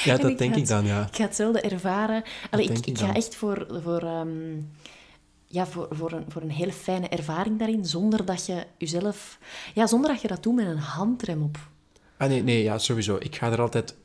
Ja, 0.03 0.13
En 0.13 0.21
dat 0.21 0.31
ik 0.31 0.37
denk 0.37 0.53
ga 0.53 0.59
ik 0.59 0.67
dan, 0.67 0.85
ja. 0.85 1.07
Ik 1.07 1.15
ga 1.15 1.23
hetzelfde 1.23 1.61
ervaren. 1.61 2.23
Allee, 2.49 2.65
ik, 2.65 2.71
denk 2.71 2.85
ik 2.85 2.93
ik 2.93 2.97
ga 2.97 3.05
dan. 3.05 3.15
echt 3.15 3.35
voor, 3.35 3.67
voor, 3.83 4.01
ehm, 4.01 4.55
ja, 5.45 5.67
voor, 5.67 5.87
voor, 5.91 6.11
een, 6.11 6.25
voor 6.27 6.41
een 6.41 6.51
hele 6.51 6.73
fijne 6.73 7.07
ervaring 7.07 7.59
daarin, 7.59 7.85
zonder 7.85 8.25
dat 8.25 8.45
je 8.45 8.65
jezelf... 8.77 9.39
Ja, 9.73 9.87
zonder 9.87 10.11
dat 10.11 10.21
je 10.21 10.27
dat 10.27 10.43
doet 10.43 10.55
met 10.55 10.65
een 10.65 10.77
handrem 10.77 11.43
op. 11.43 11.57
Ah, 12.17 12.29
nee, 12.29 12.43
nee, 12.43 12.63
ja, 12.63 12.77
sowieso. 12.77 13.17
Ik 13.19 13.35
ga 13.35 13.51
er 13.51 13.61
altijd 13.61 13.93
100% 13.93 13.95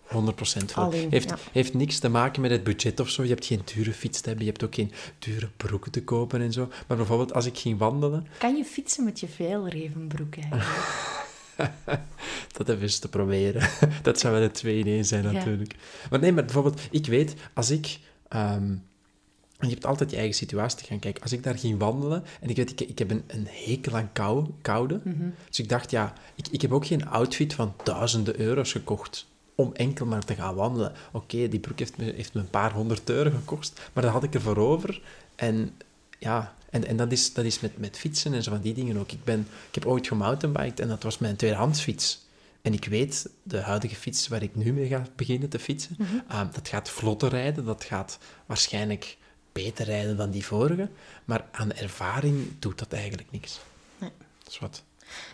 voor. 0.66 0.95
In, 0.95 1.11
heeft, 1.11 1.29
ja. 1.29 1.37
heeft 1.53 1.75
niks 1.75 1.99
te 1.99 2.09
maken 2.09 2.42
met 2.42 2.51
het 2.51 2.64
budget 2.64 3.01
of 3.01 3.09
zo. 3.09 3.23
Je 3.23 3.29
hebt 3.29 3.47
geen 3.47 3.62
dure 3.75 3.92
fiets 3.92 4.21
te 4.21 4.29
hebben, 4.29 4.45
je 4.45 4.51
hebt 4.51 4.64
ook 4.64 4.75
geen 4.75 4.92
dure 5.18 5.49
broeken 5.57 5.92
te 5.92 6.05
kopen 6.05 6.40
en 6.40 6.53
zo. 6.53 6.68
Maar 6.87 6.97
bijvoorbeeld 6.97 7.35
als 7.35 7.47
ik 7.47 7.59
ging 7.59 7.79
wandelen, 7.79 8.27
Kan 8.38 8.57
je 8.57 8.64
fietsen 8.64 9.05
met 9.05 9.21
je 9.21 9.29
veelrevenbroek 9.29 10.37
eigenlijk? 10.37 10.68
dat 12.57 12.69
even 12.69 12.83
eens 12.83 12.99
te 12.99 13.09
proberen. 13.09 13.69
dat 14.03 14.19
zou 14.19 14.35
wel 14.35 14.43
een 14.43 14.53
2 14.53 14.79
in 14.79 14.87
1 14.87 15.05
zijn 15.05 15.23
Ja. 15.23 15.31
natuurlijk. 15.31 15.75
Maar 16.11 16.21
nee, 16.21 16.33
maar 16.33 16.45
bijvoorbeeld, 16.45 16.81
ik 16.91 17.07
weet, 17.07 17.35
als 17.55 17.71
ik... 17.71 17.99
en 18.29 18.83
je 19.59 19.69
hebt 19.69 19.87
altijd 19.87 20.11
je 20.11 20.17
eigen 20.17 20.35
situatie 20.35 20.79
te 20.79 20.85
gaan 20.85 20.99
kijken. 20.99 21.23
Als 21.23 21.33
ik 21.33 21.43
daar 21.43 21.59
ging 21.59 21.79
wandelen, 21.79 22.25
en 22.41 22.49
ik 22.49 22.57
weet, 22.57 22.71
ik, 22.71 22.81
ik 22.81 22.99
heb 22.99 23.11
een, 23.11 23.25
een 23.27 23.47
hekel 23.51 23.97
aan 23.97 24.12
kou, 24.12 24.47
koude. 24.62 25.01
Mhm. 25.05 25.29
Dus 25.49 25.59
ik 25.59 25.69
dacht, 25.69 25.91
ja, 25.91 26.12
ik, 26.35 26.49
ik 26.51 26.62
heb 26.62 26.73
ook 26.73 26.87
geen 26.87 27.09
outfit 27.09 27.55
van 27.55 27.75
duizenden 27.83 28.41
euro's 28.41 28.73
gekocht 28.73 29.27
om 29.55 29.71
enkel 29.75 30.07
maar 30.07 30.25
te 30.25 30.35
gaan 30.35 30.55
wandelen. 30.55 30.93
Oké, 31.12 31.49
die 31.49 31.61
broek 31.61 31.79
heeft 31.79 31.97
me, 31.97 32.05
heeft 32.17 32.35
me 32.35 32.41
een 32.41 32.51
paar 32.51 32.73
honderd 32.73 33.11
euro 33.11 33.31
gekost, 33.31 33.91
maar 33.93 34.03
dat 34.03 34.12
had 34.12 34.23
ik 34.23 34.35
ervoor 34.35 34.57
over. 34.57 35.03
En 35.35 35.75
ja, 36.19 36.55
en, 36.72 36.87
en 36.87 36.96
dat 36.96 37.12
is, 37.12 37.32
dat 37.32 37.44
is 37.44 37.61
met, 37.61 37.78
met 37.78 37.98
fietsen 37.98 38.35
en 38.35 38.42
zo 38.42 38.50
van 38.50 38.61
die 38.61 38.74
dingen 38.74 38.96
ook. 38.96 39.12
Ik, 39.12 39.24
ben, 39.24 39.46
ik 39.68 39.74
heb 39.74 39.87
ooit 39.87 40.06
gemountainbiked 40.06 40.80
en 40.80 40.88
dat 40.88 41.02
was 41.02 41.18
mijn 41.18 41.37
tweedehandsfiets. 41.37 42.26
En 42.62 42.72
ik 42.72 42.85
weet, 42.85 43.28
de 43.42 43.61
huidige 43.61 43.94
fiets 43.94 44.28
waar 44.28 44.42
ik 44.42 44.54
nu 44.54 44.72
mee 44.72 44.87
ga 44.87 45.06
beginnen 45.16 45.48
te 45.48 45.58
fietsen, 45.58 45.96
ah, 46.26 46.52
dat 46.52 46.68
gaat 46.68 46.90
vlotter 46.90 47.28
rijden, 47.28 47.64
dat 47.64 47.85
gaat 47.85 48.18
waarschijnlijk 48.46 49.16
beter 49.52 49.85
rijden 49.85 50.16
dan 50.16 50.30
die 50.30 50.44
vorige. 50.44 50.88
Maar 51.24 51.44
aan 51.50 51.72
ervaring 51.72 52.46
doet 52.58 52.78
dat 52.78 52.92
eigenlijk 52.92 53.30
niks. 53.30 53.61
Nee. 53.98 54.11
Dat 54.42 54.52
is 54.52 54.58
wat. 54.58 54.82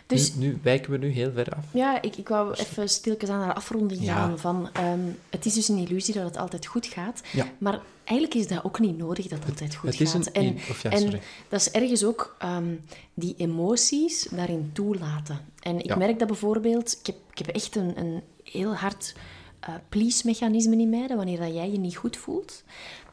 Dus 0.07 0.35
Nu, 0.35 0.45
nu 0.47 0.59
wijken 0.63 0.91
we 0.91 0.97
nu 0.97 1.07
heel 1.09 1.31
ver 1.31 1.49
af. 1.55 1.63
ja, 1.71 2.01
ik, 2.01 2.15
ik 2.15 2.29
wou 2.29 2.53
even 2.53 2.89
stilletjes 2.89 3.29
aan 3.29 3.47
de 3.47 3.53
afronding 3.53 4.03
Ja. 4.03 4.13
gaan 4.15 4.39
van... 4.39 4.69
ehm, 4.73 4.99
het 5.29 5.45
is 5.45 5.53
dus 5.53 5.67
een 5.67 5.77
illusie 5.77 6.13
dat 6.13 6.23
het 6.23 6.37
altijd 6.37 6.65
goed 6.65 6.85
gaat. 6.85 7.21
Ja. 7.31 7.47
Maar 7.57 7.79
eigenlijk 8.03 8.39
is 8.39 8.47
dat 8.47 8.63
ook 8.63 8.79
niet 8.79 8.97
nodig 8.97 9.27
dat 9.27 9.39
het 9.39 9.49
altijd 9.49 9.75
goed 9.75 9.89
het 9.91 10.01
is 10.01 10.11
gaat. 10.11 10.25
een... 10.27 10.33
En, 10.33 10.43
in- 10.43 10.59
of 10.69 10.83
ja, 10.83 10.89
en 10.89 11.19
dat 11.49 11.59
is 11.59 11.71
ergens 11.71 12.03
ook 12.03 12.35
ehm, 12.39 12.73
die 13.13 13.33
emoties 13.37 14.27
daarin 14.31 14.69
toelaten. 14.73 15.39
En 15.59 15.79
ik 15.79 15.95
merk 15.95 16.19
dat 16.19 16.27
bijvoorbeeld... 16.27 16.97
Ik 16.99 17.05
heb, 17.05 17.15
ik 17.31 17.37
heb 17.37 17.47
echt 17.55 17.75
een, 17.75 17.99
een 17.99 18.21
heel 18.43 18.75
hard 18.75 19.13
eh 19.59 19.73
please-mechanisme 19.89 20.77
in 20.77 20.89
mij, 20.89 21.07
dat 21.07 21.17
wanneer 21.17 21.39
dat 21.39 21.53
jij 21.53 21.71
je 21.71 21.77
niet 21.79 21.95
goed 21.97 22.17
voelt, 22.17 22.63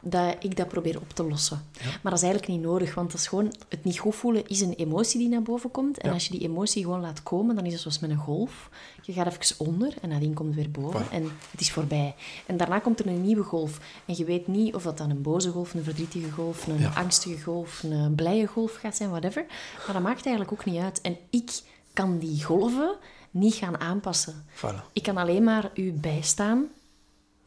dat 0.03 0.37
ik 0.41 0.57
dat 0.57 0.69
probeer 0.69 0.97
op 1.01 1.11
te 1.13 1.25
lossen. 1.25 1.63
Maar 1.83 2.13
dat 2.13 2.13
is 2.13 2.23
eigenlijk 2.23 2.53
niet 2.53 2.61
nodig, 2.63 2.95
want 2.95 3.11
dat 3.11 3.21
is 3.21 3.27
gewoon, 3.27 3.53
het 3.69 3.85
niet 3.85 3.99
goed 3.99 4.15
voelen 4.15 4.47
is 4.49 4.61
een 4.61 4.73
emotie 4.75 5.19
die 5.19 5.29
naar 5.29 5.43
boven 5.43 5.71
komt. 5.71 5.99
En 5.99 6.09
Ja. 6.09 6.15
als 6.15 6.27
je 6.27 6.33
die 6.39 6.49
emotie 6.49 6.83
gewoon 6.83 7.01
laat 7.01 7.23
komen, 7.23 7.55
dan 7.55 7.65
is 7.67 7.73
het 7.73 7.81
zoals 7.81 7.99
met 7.99 8.11
een 8.11 8.17
golf. 8.17 8.71
Je 9.03 9.13
gaat 9.13 9.27
even 9.27 9.67
onder 9.67 9.95
en 10.03 10.09
nadien 10.09 10.35
komt 10.35 10.49
het 10.49 10.57
weer 10.65 10.71
boven 10.71 11.11
en 11.11 11.23
het 11.51 11.61
is 11.61 11.71
voorbij. 11.73 12.15
En 12.47 12.57
daarna 12.57 12.79
komt 12.79 12.99
er 13.01 13.07
een 13.07 13.23
nieuwe 13.23 13.43
golf. 13.43 13.81
En 14.05 14.15
je 14.17 14.25
weet 14.25 14.47
niet 14.47 14.75
of 14.75 14.83
dat 14.83 14.99
dan 14.99 15.11
een 15.11 15.23
boze 15.23 15.51
golf, 15.51 15.75
een 15.75 15.85
verdrietige 15.85 16.31
golf, 16.31 16.67
een 16.67 16.81
Ja. 16.81 16.89
angstige 16.95 17.43
golf, 17.43 17.83
een 17.83 18.15
blije 18.15 18.47
golf 18.47 18.75
gaat 18.75 18.97
zijn, 18.97 19.11
whatever. 19.11 19.45
Maar 19.85 19.93
dat 19.95 20.03
maakt 20.03 20.27
eigenlijk 20.27 20.53
ook 20.53 20.65
niet 20.65 20.81
uit. 20.83 21.01
En 21.01 21.17
ik 21.31 21.51
kan 21.93 22.19
die 22.19 22.45
golven 22.45 22.95
niet 23.39 23.55
gaan 23.55 23.79
aanpassen. 23.81 24.45
Voilà, 24.55 24.93
Ik 24.93 25.03
kan 25.03 25.17
alleen 25.17 25.45
maar 25.45 25.71
u 25.75 25.93
bijstaan. 25.93 26.67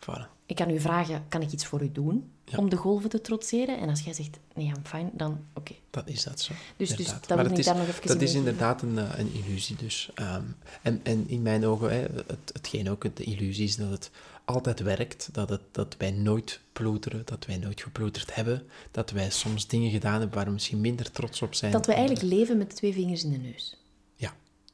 voilà. 0.09 0.27
Ik 0.45 0.55
kan 0.55 0.69
u 0.69 0.79
vragen, 0.79 1.25
kan 1.29 1.41
ik 1.41 1.51
iets 1.51 1.65
voor 1.65 1.81
u 1.81 1.91
doen 1.91 2.31
Ja. 2.45 2.57
om 2.57 2.69
de 2.69 2.75
golven 2.75 3.09
te 3.09 3.21
trotseren? 3.21 3.79
En 3.79 3.89
als 3.89 4.01
jij 4.01 4.13
zegt, 4.13 4.37
nee, 4.55 4.65
I'm 4.65 4.73
fine, 4.83 5.09
dan 5.13 5.39
oké. 5.53 5.73
Dat 5.89 6.07
is 6.07 6.23
dat 6.23 6.39
zo. 6.41 6.53
Dus- 6.77 6.89
dus 6.95 7.05
dat 7.07 7.27
Maar 7.27 7.37
wil 7.37 7.37
het 7.45 7.51
ik 7.53 7.57
is, 7.57 7.65
daar 7.65 7.75
nog 7.75 7.87
even 7.87 8.07
Dat 8.07 8.21
is 8.21 8.33
inderdaad 8.33 8.81
een, 8.81 8.97
eh, 8.97 9.19
een 9.19 9.31
illusie 9.33 9.75
dus. 9.75 10.09
Ehm, 10.15 10.41
en, 10.81 10.99
en 11.03 11.23
in 11.27 11.41
mijn 11.41 11.65
ogen, 11.65 11.89
hè, 11.91 11.99
het, 12.27 12.51
hetgeen 12.53 12.89
ook 12.89 13.15
de 13.15 13.23
illusie 13.23 13.63
is 13.63 13.75
dat 13.75 13.89
het 13.89 14.11
altijd 14.45 14.79
werkt, 14.79 15.29
dat, 15.31 15.49
het, 15.49 15.61
dat 15.71 15.95
wij 15.97 16.11
nooit 16.11 16.59
ploeteren, 16.73 17.21
dat 17.25 17.45
wij 17.45 17.57
nooit 17.57 17.81
geploeterd 17.81 18.35
hebben, 18.35 18.63
dat 18.91 19.11
wij 19.11 19.29
soms 19.29 19.67
dingen 19.67 19.91
gedaan 19.91 20.19
hebben 20.19 20.35
waar 20.35 20.45
we 20.45 20.51
misschien 20.51 20.81
minder 20.81 21.11
trots 21.11 21.41
op 21.41 21.53
zijn. 21.53 21.71
Dat 21.71 21.85
we 21.85 21.93
eigenlijk 21.93 22.25
leven 22.33 22.57
met 22.57 22.75
twee 22.75 22.93
vingers 22.93 23.23
in 23.23 23.31
de 23.31 23.37
neus. 23.37 23.77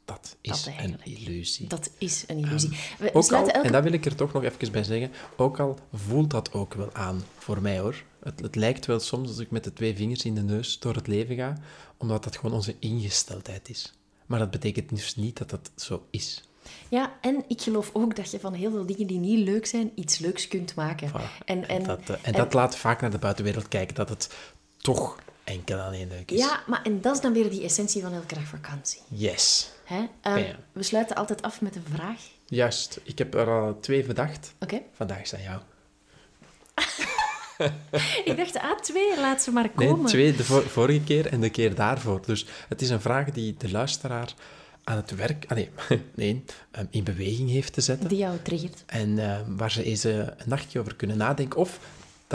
Dat 0.06 0.36
is 0.42 0.64
Dat 0.64 0.74
een 0.78 0.98
illusie. 1.04 1.68
Dat 1.68 1.90
is 1.98 2.24
een 2.28 2.38
illusie. 2.38 2.70
we 3.00 3.08
Ook 3.08 3.14
al, 3.16 3.24
sluiten 3.24 3.54
elke... 3.54 3.68
en 3.68 3.74
dat 3.74 3.84
wil 3.84 3.94
ik 3.94 4.06
er 4.06 4.16
toch 4.16 4.34
nog 4.34 4.44
even 4.44 4.72
bij 4.72 4.84
zeggen, 4.84 5.12
ook 5.38 5.60
al 5.60 5.80
voelt 5.94 6.30
dat 6.30 6.54
ook 6.54 6.74
wel 6.74 6.94
aan 6.94 7.24
voor 7.38 7.62
mij 7.62 7.80
hoor. 7.80 8.04
Het, 8.20 8.40
het 8.40 8.56
lijkt 8.56 8.86
wel 8.86 9.00
soms 9.00 9.28
als 9.28 9.40
ik 9.40 9.52
met 9.52 9.64
de 9.64 9.74
twee 9.74 9.96
vingers 9.96 10.26
in 10.26 10.36
de 10.36 10.44
neus 10.44 10.80
door 10.80 10.96
het 10.96 11.08
leven 11.08 11.36
ga, 11.36 11.58
omdat 11.98 12.24
dat 12.24 12.38
gewoon 12.38 12.56
onze 12.56 12.76
ingesteldheid 12.80 13.70
is. 13.70 13.94
Maar 14.26 14.40
dat 14.40 14.52
betekent 14.52 14.90
dus 14.90 15.16
niet 15.16 15.38
dat 15.38 15.50
dat 15.50 15.72
zo 15.76 16.06
is. 16.10 16.44
Ja, 16.90 17.14
en 17.22 17.44
ik 17.48 17.62
geloof 17.62 17.90
ook 17.94 18.16
dat 18.16 18.32
je 18.32 18.40
van 18.40 18.54
heel 18.54 18.72
veel 18.72 18.86
dingen 18.86 19.08
die 19.08 19.20
niet 19.20 19.48
leuk 19.48 19.66
zijn, 19.66 19.92
iets 19.96 20.20
leuks 20.20 20.48
kunt 20.48 20.76
maken. 20.76 21.10
Voilà. 21.10 21.46
En, 21.46 21.68
en, 21.68 21.84
dat, 21.84 22.00
eh, 22.00 22.10
en 22.10 22.18
en- 22.22 22.34
dat 22.34 22.54
laat 22.54 22.78
vaak 22.78 23.02
naar 23.02 23.12
de 23.12 23.18
buitenwereld 23.18 23.68
kijken, 23.68 23.96
dat 23.96 24.10
het 24.10 24.36
toch 24.78 25.20
enkel 25.46 25.80
alleen 25.80 26.08
leuk 26.08 26.32
is. 26.32 26.40
Ja, 26.40 26.64
maar 26.68 26.82
en 26.84 27.02
dat 27.02 27.16
is 27.16 27.22
dan 27.22 27.34
weer 27.34 27.50
die 27.50 27.64
essentie 27.64 28.02
van 28.02 28.14
elke 28.14 28.36
dag 28.36 28.44
vakantie. 28.44 29.02
Yes. 29.08 29.70
Hè? 29.84 30.06
Ehm, 30.22 30.54
we 30.72 30.84
sluiten 30.84 31.16
altijd 31.16 31.42
af 31.42 31.62
met 31.62 31.76
een 31.76 31.86
vraag. 31.94 32.20
Juist. 32.46 33.00
Ik 33.04 33.18
heb 33.18 33.34
er 33.34 33.48
al 33.50 33.78
twee 33.80 34.04
bedacht. 34.04 34.54
Oké. 34.60 34.82
Vandaag 34.94 35.22
is 35.22 35.34
aan 35.36 35.42
jou. 35.42 35.60
Ik 38.26 38.38
dacht, 38.38 38.58
ah, 38.58 38.80
twee, 38.80 39.20
laat 39.20 39.42
ze 39.42 39.52
maar 39.52 39.70
Nee, 39.76 39.88
komen. 39.88 40.06
twee 40.06 40.36
de 40.36 40.44
vor- 40.44 40.68
vorige 40.70 41.02
keer 41.04 41.26
en 41.28 41.42
de 41.42 41.50
keer 41.50 41.76
daarvoor. 41.76 42.22
Dus 42.26 42.46
het 42.70 42.82
is 42.82 42.90
een 42.90 43.02
vraag 43.02 43.30
die 43.32 43.56
de 43.58 43.72
luisteraar 43.72 44.34
aan 44.84 44.96
het 44.98 45.16
werk, 45.16 45.46
ah 45.48 45.56
nee, 45.58 45.70
nee 46.16 46.44
ehm, 46.72 46.86
in 46.90 47.04
beweging 47.04 47.50
heeft 47.50 47.74
te 47.74 47.82
zetten. 47.82 48.10
Die 48.10 48.18
jou 48.18 48.38
triggert. 48.42 48.84
En 48.86 49.20
ehm, 49.20 49.56
waar 49.56 49.72
ze 49.72 49.84
eens 49.84 50.04
eh, 50.04 50.18
een 50.18 50.30
nachtje 50.46 50.80
over 50.80 50.96
kunnen 50.96 51.18
nadenken. 51.18 51.60
Of, 51.60 51.80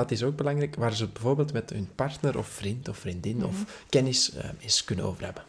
dat 0.01 0.11
is 0.11 0.23
ook 0.23 0.37
belangrijk, 0.37 0.75
waar 0.77 0.95
ze 0.95 1.07
bijvoorbeeld 1.09 1.53
met 1.53 1.71
hun 1.71 1.89
partner 1.95 2.39
of 2.39 2.47
vriend 2.49 2.89
of 2.89 2.97
vriendin 2.97 3.37
Mhm. 3.37 3.47
of 3.47 3.85
kennis 3.89 4.33
ehm, 4.33 4.55
eens 4.61 4.85
kunnen 4.85 5.05
over 5.05 5.25
hebben. 5.25 5.43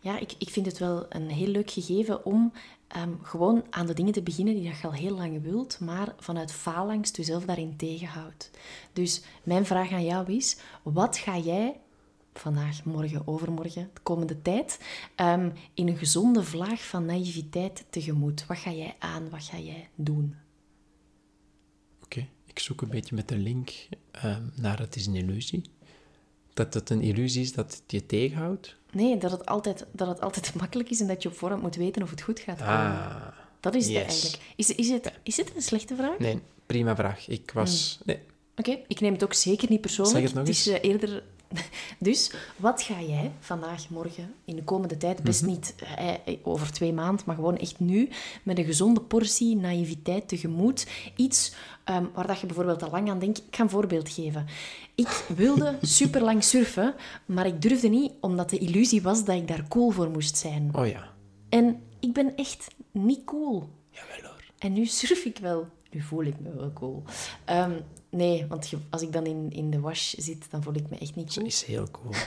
Ja, 0.00 0.18
ik, 0.18 0.34
ik 0.38 0.48
vind 0.50 0.66
het 0.66 0.78
wel 0.78 1.06
een 1.08 1.28
heel 1.30 1.46
leuk 1.46 1.70
gegeven 1.70 2.24
om 2.24 2.52
ehm, 2.88 3.12
gewoon 3.22 3.64
aan 3.70 3.86
de 3.86 3.94
dingen 3.94 4.12
te 4.12 4.22
beginnen 4.22 4.54
die 4.54 4.68
dat 4.70 4.80
je 4.80 4.86
al 4.86 4.92
heel 4.92 5.16
lang 5.16 5.42
wilt, 5.42 5.80
maar 5.80 6.14
vanuit 6.18 6.52
faalangst 6.52 7.16
jezelf 7.16 7.44
daarin 7.44 7.76
tegenhoudt. 7.76 8.50
Dus 8.92 9.22
mijn 9.42 9.66
vraag 9.66 9.92
aan 9.92 10.04
jou 10.04 10.32
is, 10.32 10.56
wat 10.82 11.16
ga 11.16 11.38
jij 11.38 11.76
vandaag, 12.34 12.84
morgen, 12.84 13.22
overmorgen, 13.26 13.90
de 13.94 14.00
komende 14.02 14.42
tijd, 14.42 14.78
ehm, 15.14 15.50
in 15.74 15.88
een 15.88 15.96
gezonde 15.96 16.42
vlaag 16.42 16.84
van 16.84 17.04
naïviteit 17.04 17.84
tegemoet? 17.90 18.46
Wat 18.46 18.58
ga 18.58 18.70
jij 18.72 18.94
aan, 18.98 19.30
wat 19.30 19.42
ga 19.42 19.58
jij 19.58 19.88
doen? 19.94 20.34
Zoek 22.64 22.82
een 22.82 22.88
beetje 22.88 23.14
met 23.14 23.28
de 23.28 23.36
link 23.36 23.70
ehm, 24.10 24.42
naar 24.54 24.78
het 24.78 24.96
is 24.96 25.06
een 25.06 25.14
illusie. 25.14 25.62
Dat 26.54 26.74
het 26.74 26.90
een 26.90 27.00
illusie 27.00 27.42
is 27.42 27.52
dat 27.52 27.72
het 27.72 27.82
je 27.86 28.06
tegenhoudt. 28.06 28.76
Nee, 28.92 29.18
dat 29.18 29.30
het 29.30 29.46
altijd, 29.46 29.86
dat 29.92 30.08
het 30.08 30.20
altijd 30.20 30.54
makkelijk 30.60 30.90
is 30.90 31.00
en 31.00 31.06
dat 31.06 31.22
je 31.22 31.28
op 31.28 31.36
voorhand 31.36 31.62
moet 31.62 31.76
weten 31.76 32.02
of 32.02 32.10
het 32.10 32.22
goed 32.22 32.40
gaat 32.40 32.58
komen. 32.58 32.74
Ah, 32.74 33.26
dat 33.60 33.74
is 33.74 33.86
het 33.86 33.96
eigenlijk. 33.96 34.38
Is, 34.56 34.74
is, 34.74 34.88
het, 34.88 35.12
is 35.22 35.36
het 35.36 35.52
een 35.54 35.62
slechte 35.62 35.96
vraag? 35.96 36.18
nee, 36.18 36.40
prima 36.66 36.96
vraag. 36.96 37.28
Ik 37.28 37.50
was... 37.50 37.98
Nee, 38.04 38.18
Oké, 38.56 38.78
ik 38.88 39.00
neem 39.00 39.12
het 39.12 39.24
ook 39.24 39.34
zeker 39.34 39.70
niet 39.70 39.80
persoonlijk. 39.80 40.18
Zeg 40.18 40.26
het 40.26 40.34
nog 40.34 40.48
is 40.48 40.66
eh, 40.66 40.84
eerder... 40.84 41.22
Dus, 41.98 42.32
wat 42.56 42.82
ga 42.82 43.00
jij 43.00 43.30
vandaag, 43.40 43.88
morgen, 43.90 44.34
in 44.44 44.56
de 44.56 44.62
komende 44.64 44.96
tijd, 44.96 45.22
best 45.22 45.42
Mhm. 45.42 45.50
niet 45.50 45.74
eh, 45.96 46.36
over 46.42 46.72
twee 46.72 46.92
maanden, 46.92 47.24
maar 47.26 47.34
gewoon 47.34 47.56
echt 47.56 47.80
nu, 47.80 48.08
met 48.42 48.58
een 48.58 48.64
gezonde 48.64 49.00
portie 49.00 49.56
naïviteit 49.56 50.28
tegemoet. 50.28 50.86
Iets 51.16 51.54
ehm, 51.84 52.04
waar 52.14 52.26
dat 52.26 52.40
je 52.40 52.46
bijvoorbeeld 52.46 52.82
al 52.82 52.90
lang 52.90 53.10
aan 53.10 53.18
denkt. 53.18 53.38
Ik 53.38 53.56
ga 53.56 53.62
een 53.62 53.70
voorbeeld 53.70 54.08
geven. 54.08 54.46
Ik 54.94 55.24
wilde 55.36 55.78
superlang 55.98 56.44
surfen, 56.44 56.94
maar 57.26 57.46
ik 57.46 57.62
durfde 57.62 57.88
niet, 57.88 58.12
omdat 58.20 58.50
de 58.50 58.58
illusie 58.58 59.02
was 59.02 59.24
dat 59.24 59.36
ik 59.36 59.48
daar 59.48 59.68
cool 59.68 59.90
voor 59.90 60.10
moest 60.10 60.36
zijn. 60.36 60.70
oh 60.74 60.86
ja. 60.86 61.12
En 61.48 61.82
ik 62.00 62.12
ben 62.12 62.36
echt 62.36 62.66
niet 62.92 63.24
cool. 63.24 63.68
Jawel 63.90 64.30
hoor. 64.30 64.42
En 64.58 64.72
nu 64.72 64.86
surf 64.86 65.24
ik 65.24 65.38
wel. 65.38 65.66
Nu 65.90 66.00
voel 66.00 66.22
ik 66.24 66.40
me 66.40 66.54
wel 66.54 66.72
cool. 66.72 67.02
Ehm, 67.44 67.72
nee, 68.14 68.46
want 68.46 68.70
als 68.90 69.02
ik 69.02 69.12
dan 69.12 69.26
in, 69.26 69.46
in 69.52 69.70
de 69.70 69.80
wash 69.80 70.14
zit, 70.14 70.50
dan 70.50 70.62
voel 70.62 70.74
ik 70.74 70.90
me 70.90 70.98
echt 70.98 71.14
niet 71.16 71.32
Ze 71.32 71.38
cool. 71.38 71.50
is 71.50 71.64
heel 71.64 71.88
cool. 71.90 72.12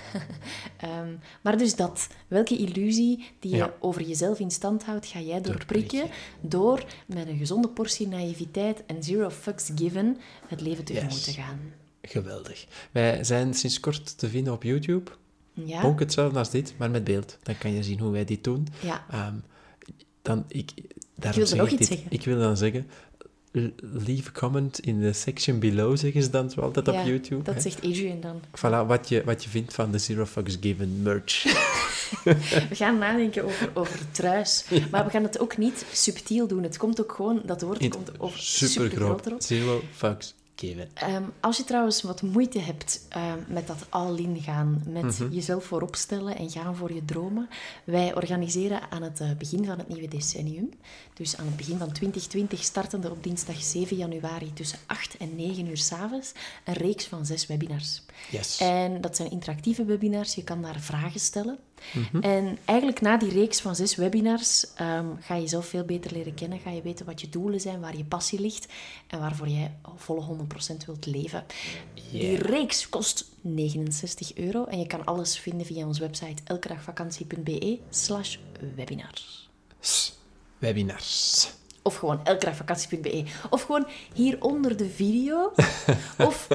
Ehm, 0.77 1.13
maar 1.41 1.57
dus 1.57 1.75
dat. 1.75 2.07
Welke 2.27 2.57
illusie 2.57 3.25
die 3.39 3.55
je 3.55 3.71
over 3.79 4.01
jezelf 4.01 4.39
in 4.39 4.51
stand 4.51 4.83
houdt, 4.83 5.05
ga 5.05 5.19
jij 5.19 5.41
doorprikken 5.41 5.99
Doorprikken. 5.99 6.49
door 6.49 6.85
met 7.05 7.27
een 7.27 7.37
gezonde 7.37 7.67
portie 7.69 8.07
naïviteit 8.07 8.85
en 8.85 9.03
zero 9.03 9.29
fucks 9.29 9.69
given 9.75 10.17
het 10.47 10.61
leven 10.61 10.83
tegemoet 10.83 11.13
Yes. 11.13 11.23
te 11.23 11.31
gaan. 11.31 11.59
Geweldig. 12.01 12.67
Wij 12.91 13.23
zijn 13.23 13.53
sinds 13.53 13.79
kort 13.79 14.17
te 14.17 14.29
vinden 14.29 14.53
op 14.53 14.63
YouTube. 14.63 15.11
Ja? 15.53 15.83
Ook 15.83 15.99
hetzelfde 15.99 16.39
als 16.39 16.49
dit, 16.49 16.73
maar 16.77 16.91
met 16.91 17.03
beeld. 17.03 17.37
Dan 17.43 17.57
kan 17.57 17.71
je 17.73 17.83
zien 17.83 17.99
hoe 17.99 18.11
wij 18.11 18.25
dit 18.25 18.43
doen. 18.43 18.67
Ja. 18.79 19.05
Ehm, 19.09 19.35
dan, 20.21 20.45
ik, 20.47 20.71
daarom 21.15 21.45
zeg 21.45 21.57
nog 21.59 21.67
ik 21.67 21.73
iets 21.79 21.89
dit. 21.89 21.97
zeggen. 21.97 22.11
Ik 22.17 22.25
wil 22.25 22.39
dan 22.39 22.57
zeggen, 22.57 22.87
leave 23.51 24.29
a 24.29 24.39
comment 24.39 24.79
in 24.79 25.01
the 25.01 25.13
section 25.13 25.59
below, 25.59 25.97
zeggen 25.97 26.23
ze 26.23 26.29
dan 26.29 26.49
zo 26.49 26.61
altijd 26.61 26.85
Ja, 26.85 27.01
op 27.01 27.07
YouTube. 27.07 27.43
Dat 27.43 27.53
hè. 27.53 27.61
zegt 27.61 27.83
Adrian 27.83 28.21
dan. 28.21 28.41
Voilà, 28.55 28.87
wat 28.87 29.09
je, 29.09 29.23
wat 29.23 29.43
je 29.43 29.49
vindt 29.49 29.73
van 29.73 29.91
de 29.91 29.97
Zero 29.97 30.25
Fucks 30.25 30.57
Given 30.61 31.01
merch. 31.01 31.43
We 32.69 32.75
gaan 32.75 32.97
nadenken 32.97 33.43
over, 33.43 33.71
over 33.73 33.99
truis. 34.11 34.65
Maar 34.91 35.05
we 35.05 35.09
gaan 35.11 35.23
het 35.23 35.39
ook 35.39 35.57
niet 35.57 35.85
subtiel 35.91 36.47
doen. 36.47 36.63
Het 36.63 36.77
komt 36.77 37.01
ook 37.01 37.11
gewoon, 37.11 37.41
dat 37.45 37.61
woord 37.61 37.79
In 37.79 37.89
komt 37.89 38.19
over 38.19 38.39
super 38.39 38.69
supergroot 38.69 39.09
groot. 39.09 39.25
erop. 39.25 39.41
Zero 39.41 39.81
Fucks 39.91 40.33
Ehm, 40.93 41.23
als 41.39 41.57
je 41.57 41.63
trouwens 41.63 42.01
wat 42.01 42.21
moeite 42.21 42.59
hebt 42.59 43.05
ehm, 43.09 43.37
met 43.47 43.67
dat 43.67 43.85
all-in 43.89 44.41
gaan, 44.41 44.83
met 44.87 45.03
Mhm. 45.03 45.31
jezelf 45.31 45.65
voorop 45.65 45.95
stellen 45.95 46.35
en 46.37 46.49
gaan 46.49 46.75
voor 46.75 46.93
je 46.93 47.05
dromen, 47.05 47.49
wij 47.83 48.15
organiseren 48.15 48.91
aan 48.91 49.01
het 49.01 49.19
eh, 49.19 49.31
begin 49.37 49.65
van 49.65 49.77
het 49.77 49.87
nieuwe 49.87 50.07
decennium, 50.07 50.69
dus 51.13 51.37
aan 51.37 51.45
het 51.45 51.55
begin 51.57 51.77
van 51.77 51.91
2020, 51.91 52.63
startende 52.63 53.11
op 53.11 53.23
dinsdag 53.23 53.61
7 53.61 53.97
januari 53.97 54.53
tussen 54.53 54.79
8 54.85 55.17
en 55.17 55.35
9 55.35 55.67
uur 55.67 55.77
s'avonds, 55.77 56.31
een 56.65 56.73
reeks 56.73 57.05
van 57.07 57.25
zes 57.25 57.47
webinars. 57.47 58.01
Yes. 58.31 58.57
En 58.57 59.01
dat 59.01 59.15
zijn 59.15 59.31
interactieve 59.31 59.85
webinars, 59.85 60.35
je 60.35 60.43
kan 60.43 60.61
daar 60.61 60.79
vragen 60.79 61.19
stellen. 61.19 61.57
Mhm. 61.93 62.23
En 62.23 62.57
eigenlijk 62.65 63.01
na 63.01 63.17
die 63.17 63.29
reeks 63.29 63.61
van 63.61 63.75
zes 63.75 63.95
webinars 63.95 64.73
ehm, 64.75 65.05
ga 65.19 65.35
je 65.35 65.41
jezelf 65.41 65.65
veel 65.67 65.83
beter 65.83 66.11
leren 66.11 66.33
kennen. 66.33 66.59
Ga 66.59 66.69
je 66.71 66.81
weten 66.81 67.05
wat 67.05 67.21
je 67.21 67.29
doelen 67.29 67.59
zijn, 67.59 67.79
waar 67.79 67.97
je 67.97 68.03
passie 68.05 68.39
ligt 68.39 68.67
en 69.07 69.19
waarvoor 69.19 69.47
jij 69.47 69.75
volle 69.95 70.21
100% 70.21 70.85
wilt 70.85 71.05
leven. 71.05 71.45
Die 72.11 72.35
reeks 72.37 72.89
kost 72.89 73.25
69 73.41 74.35
euro 74.35 74.65
en 74.65 74.79
je 74.79 74.87
kan 74.87 75.05
alles 75.05 75.39
vinden 75.39 75.65
via 75.65 75.85
onze 75.85 76.01
website 76.01 76.41
elkedagvakantie.be 76.43 77.79
slash 77.89 78.37
webinar. 78.75 79.13
S- 79.79 80.15
Webinars. 80.57 81.49
Of 81.81 81.95
gewoon 81.95 82.25
elkedagvakantie.be. 82.25 83.23
Of 83.49 83.61
gewoon 83.61 83.87
hier 84.13 84.41
onder 84.43 84.77
de 84.77 84.89
video. 84.89 85.51
of 86.27 86.47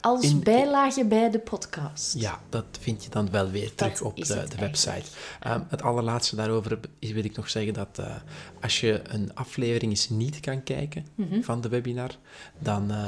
als 0.00 0.24
In- 0.24 0.40
bijlage 0.42 1.04
bij 1.04 1.30
de 1.30 1.38
podcast. 1.38 2.14
Ja, 2.18 2.40
dat 2.48 2.64
vind 2.80 3.04
je 3.04 3.10
dan 3.10 3.30
wel 3.30 3.50
weer 3.50 3.74
terug 3.74 3.92
Dat 3.92 4.02
op 4.02 4.16
de, 4.16 4.46
website. 4.58 5.02
Ehm, 5.40 5.60
het 5.68 5.82
allerlaatste 5.82 6.36
daarover 6.36 6.78
is, 6.98 7.10
wil 7.12 7.24
ik 7.24 7.36
nog 7.36 7.50
zeggen 7.50 7.74
dat 7.74 7.98
eh, 7.98 8.14
als 8.60 8.80
je 8.80 9.00
een 9.04 9.34
aflevering 9.34 9.90
eens 9.92 10.08
niet 10.08 10.40
kan 10.40 10.62
kijken 10.62 11.06
Mhm. 11.14 11.42
van 11.42 11.60
de 11.60 11.68
webinar, 11.68 12.10
dan 12.58 12.90
eh, 12.90 13.04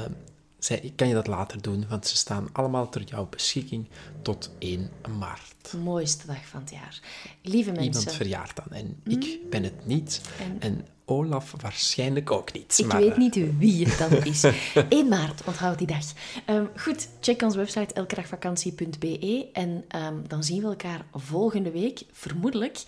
zij- 0.59 0.93
kan 0.97 1.09
je 1.09 1.15
dat 1.15 1.27
later 1.27 1.63
doen, 1.63 1.85
want 1.89 2.07
ze 2.07 2.17
staan 2.17 2.49
allemaal 2.53 2.89
ter 2.89 3.03
jouw 3.03 3.27
beschikking 3.31 3.87
tot 4.23 4.51
1 4.59 4.91
maart. 5.19 5.55
De 5.71 5.77
mooiste 5.79 6.27
dag 6.27 6.47
van 6.47 6.61
het 6.61 6.71
jaar. 6.71 7.01
Lieve 7.43 7.71
mensen. 7.73 7.85
Iemand 7.93 8.13
verjaart 8.17 8.57
dan 8.57 8.67
en 8.79 8.97
ik 9.05 9.51
ben 9.51 9.63
het 9.63 9.87
niet 9.87 10.21
En- 10.41 10.57
en 10.61 10.87
Olaf 11.13 11.55
waarschijnlijk 11.61 12.31
ook 12.31 12.53
niet. 12.53 12.79
Ik 12.79 12.87
maar, 12.87 13.01
weet 13.01 13.13
eh, 13.13 13.19
niet 13.19 13.59
wie 13.59 13.87
het 13.89 13.99
dan 13.99 14.25
is. 14.25 14.45
1 14.89 15.09
maart, 15.09 15.45
onthoud 15.45 15.79
die 15.79 15.87
dag. 15.87 16.05
Ehm, 16.47 16.65
goed, 16.77 17.09
check 17.21 17.43
onze 17.43 17.59
website 17.59 17.95
elkedagvakantie.be 17.95 19.49
en 19.53 19.85
ehm, 19.89 20.15
dan 20.27 20.45
zien 20.45 20.61
we 20.61 20.67
elkaar 20.67 21.05
volgende 21.13 21.71
week, 21.71 22.03
vermoedelijk. 22.13 22.83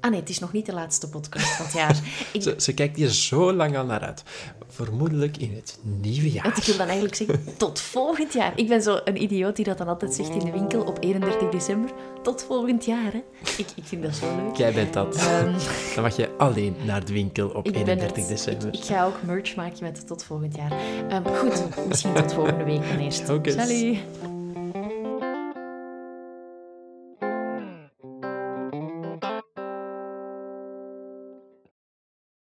Ah 0.00 0.10
nee, 0.10 0.20
het 0.20 0.28
is 0.28 0.38
nog 0.38 0.52
niet 0.52 0.66
de 0.66 0.72
laatste 0.72 1.08
podcast 1.08 1.46
van 1.46 1.64
het 1.64 1.74
jaar. 1.74 1.96
Ik, 2.32 2.42
Ze, 2.46 2.54
ze 2.58 2.74
kijkt 2.74 2.96
hier 2.96 3.08
zo 3.08 3.52
lang 3.52 3.76
al 3.76 3.84
naar 3.84 4.00
uit. 4.00 4.22
Vermoedelijk 4.68 5.36
in 5.36 5.54
het 5.54 5.78
nieuwe 5.82 6.30
jaar. 6.30 6.44
want 6.44 6.56
ik 6.56 6.64
wil 6.64 6.76
dan 6.76 6.86
eigenlijk 6.86 7.14
zeggen, 7.14 7.44
tot 7.56 7.80
volgend 7.80 8.32
jaar. 8.32 8.52
Ik 8.56 8.68
ben 8.68 8.82
zo 8.82 8.98
een 9.04 9.22
idioot 9.22 9.56
die 9.56 9.64
dat 9.64 9.78
dan 9.78 9.88
altijd 9.88 10.14
zegt 10.14 10.28
in 10.28 10.38
de 10.38 10.50
winkel 10.50 10.82
op 10.82 10.96
31 11.00 11.48
december. 11.48 11.90
Tot 12.22 12.44
volgend 12.44 12.84
jaar, 12.84 13.12
hè. 13.12 13.22
Ik, 13.56 13.66
ik 13.74 13.84
vind 13.84 14.02
dat 14.02 14.14
zo 14.14 14.36
leuk. 14.36 14.56
Jij 14.56 14.72
bent 14.72 14.92
dat. 14.92 15.16
Ehm, 15.16 15.52
Dan 15.94 16.02
mag 16.02 16.16
je 16.16 16.28
alleen 16.38 16.76
naar 16.84 17.04
de 17.04 17.12
winkel 17.12 17.48
op 17.48 17.66
ik 17.66 17.72
ben 17.72 17.82
31 17.82 18.16
het. 18.16 18.28
december. 18.28 18.68
Ik, 18.68 18.74
ik 18.74 18.84
ga 18.84 19.04
ook 19.04 19.22
merch 19.22 19.54
maken 19.56 19.78
met 19.84 20.06
tot 20.06 20.24
volgend 20.24 20.56
jaar. 20.56 20.72
Ehm, 21.08 21.24
goed, 21.34 21.86
misschien 21.88 22.14
tot 22.14 22.32
volgende 22.32 22.64
week 22.64 22.88
dan 22.88 22.98
eerst. 22.98 23.26
Salut! 23.26 24.39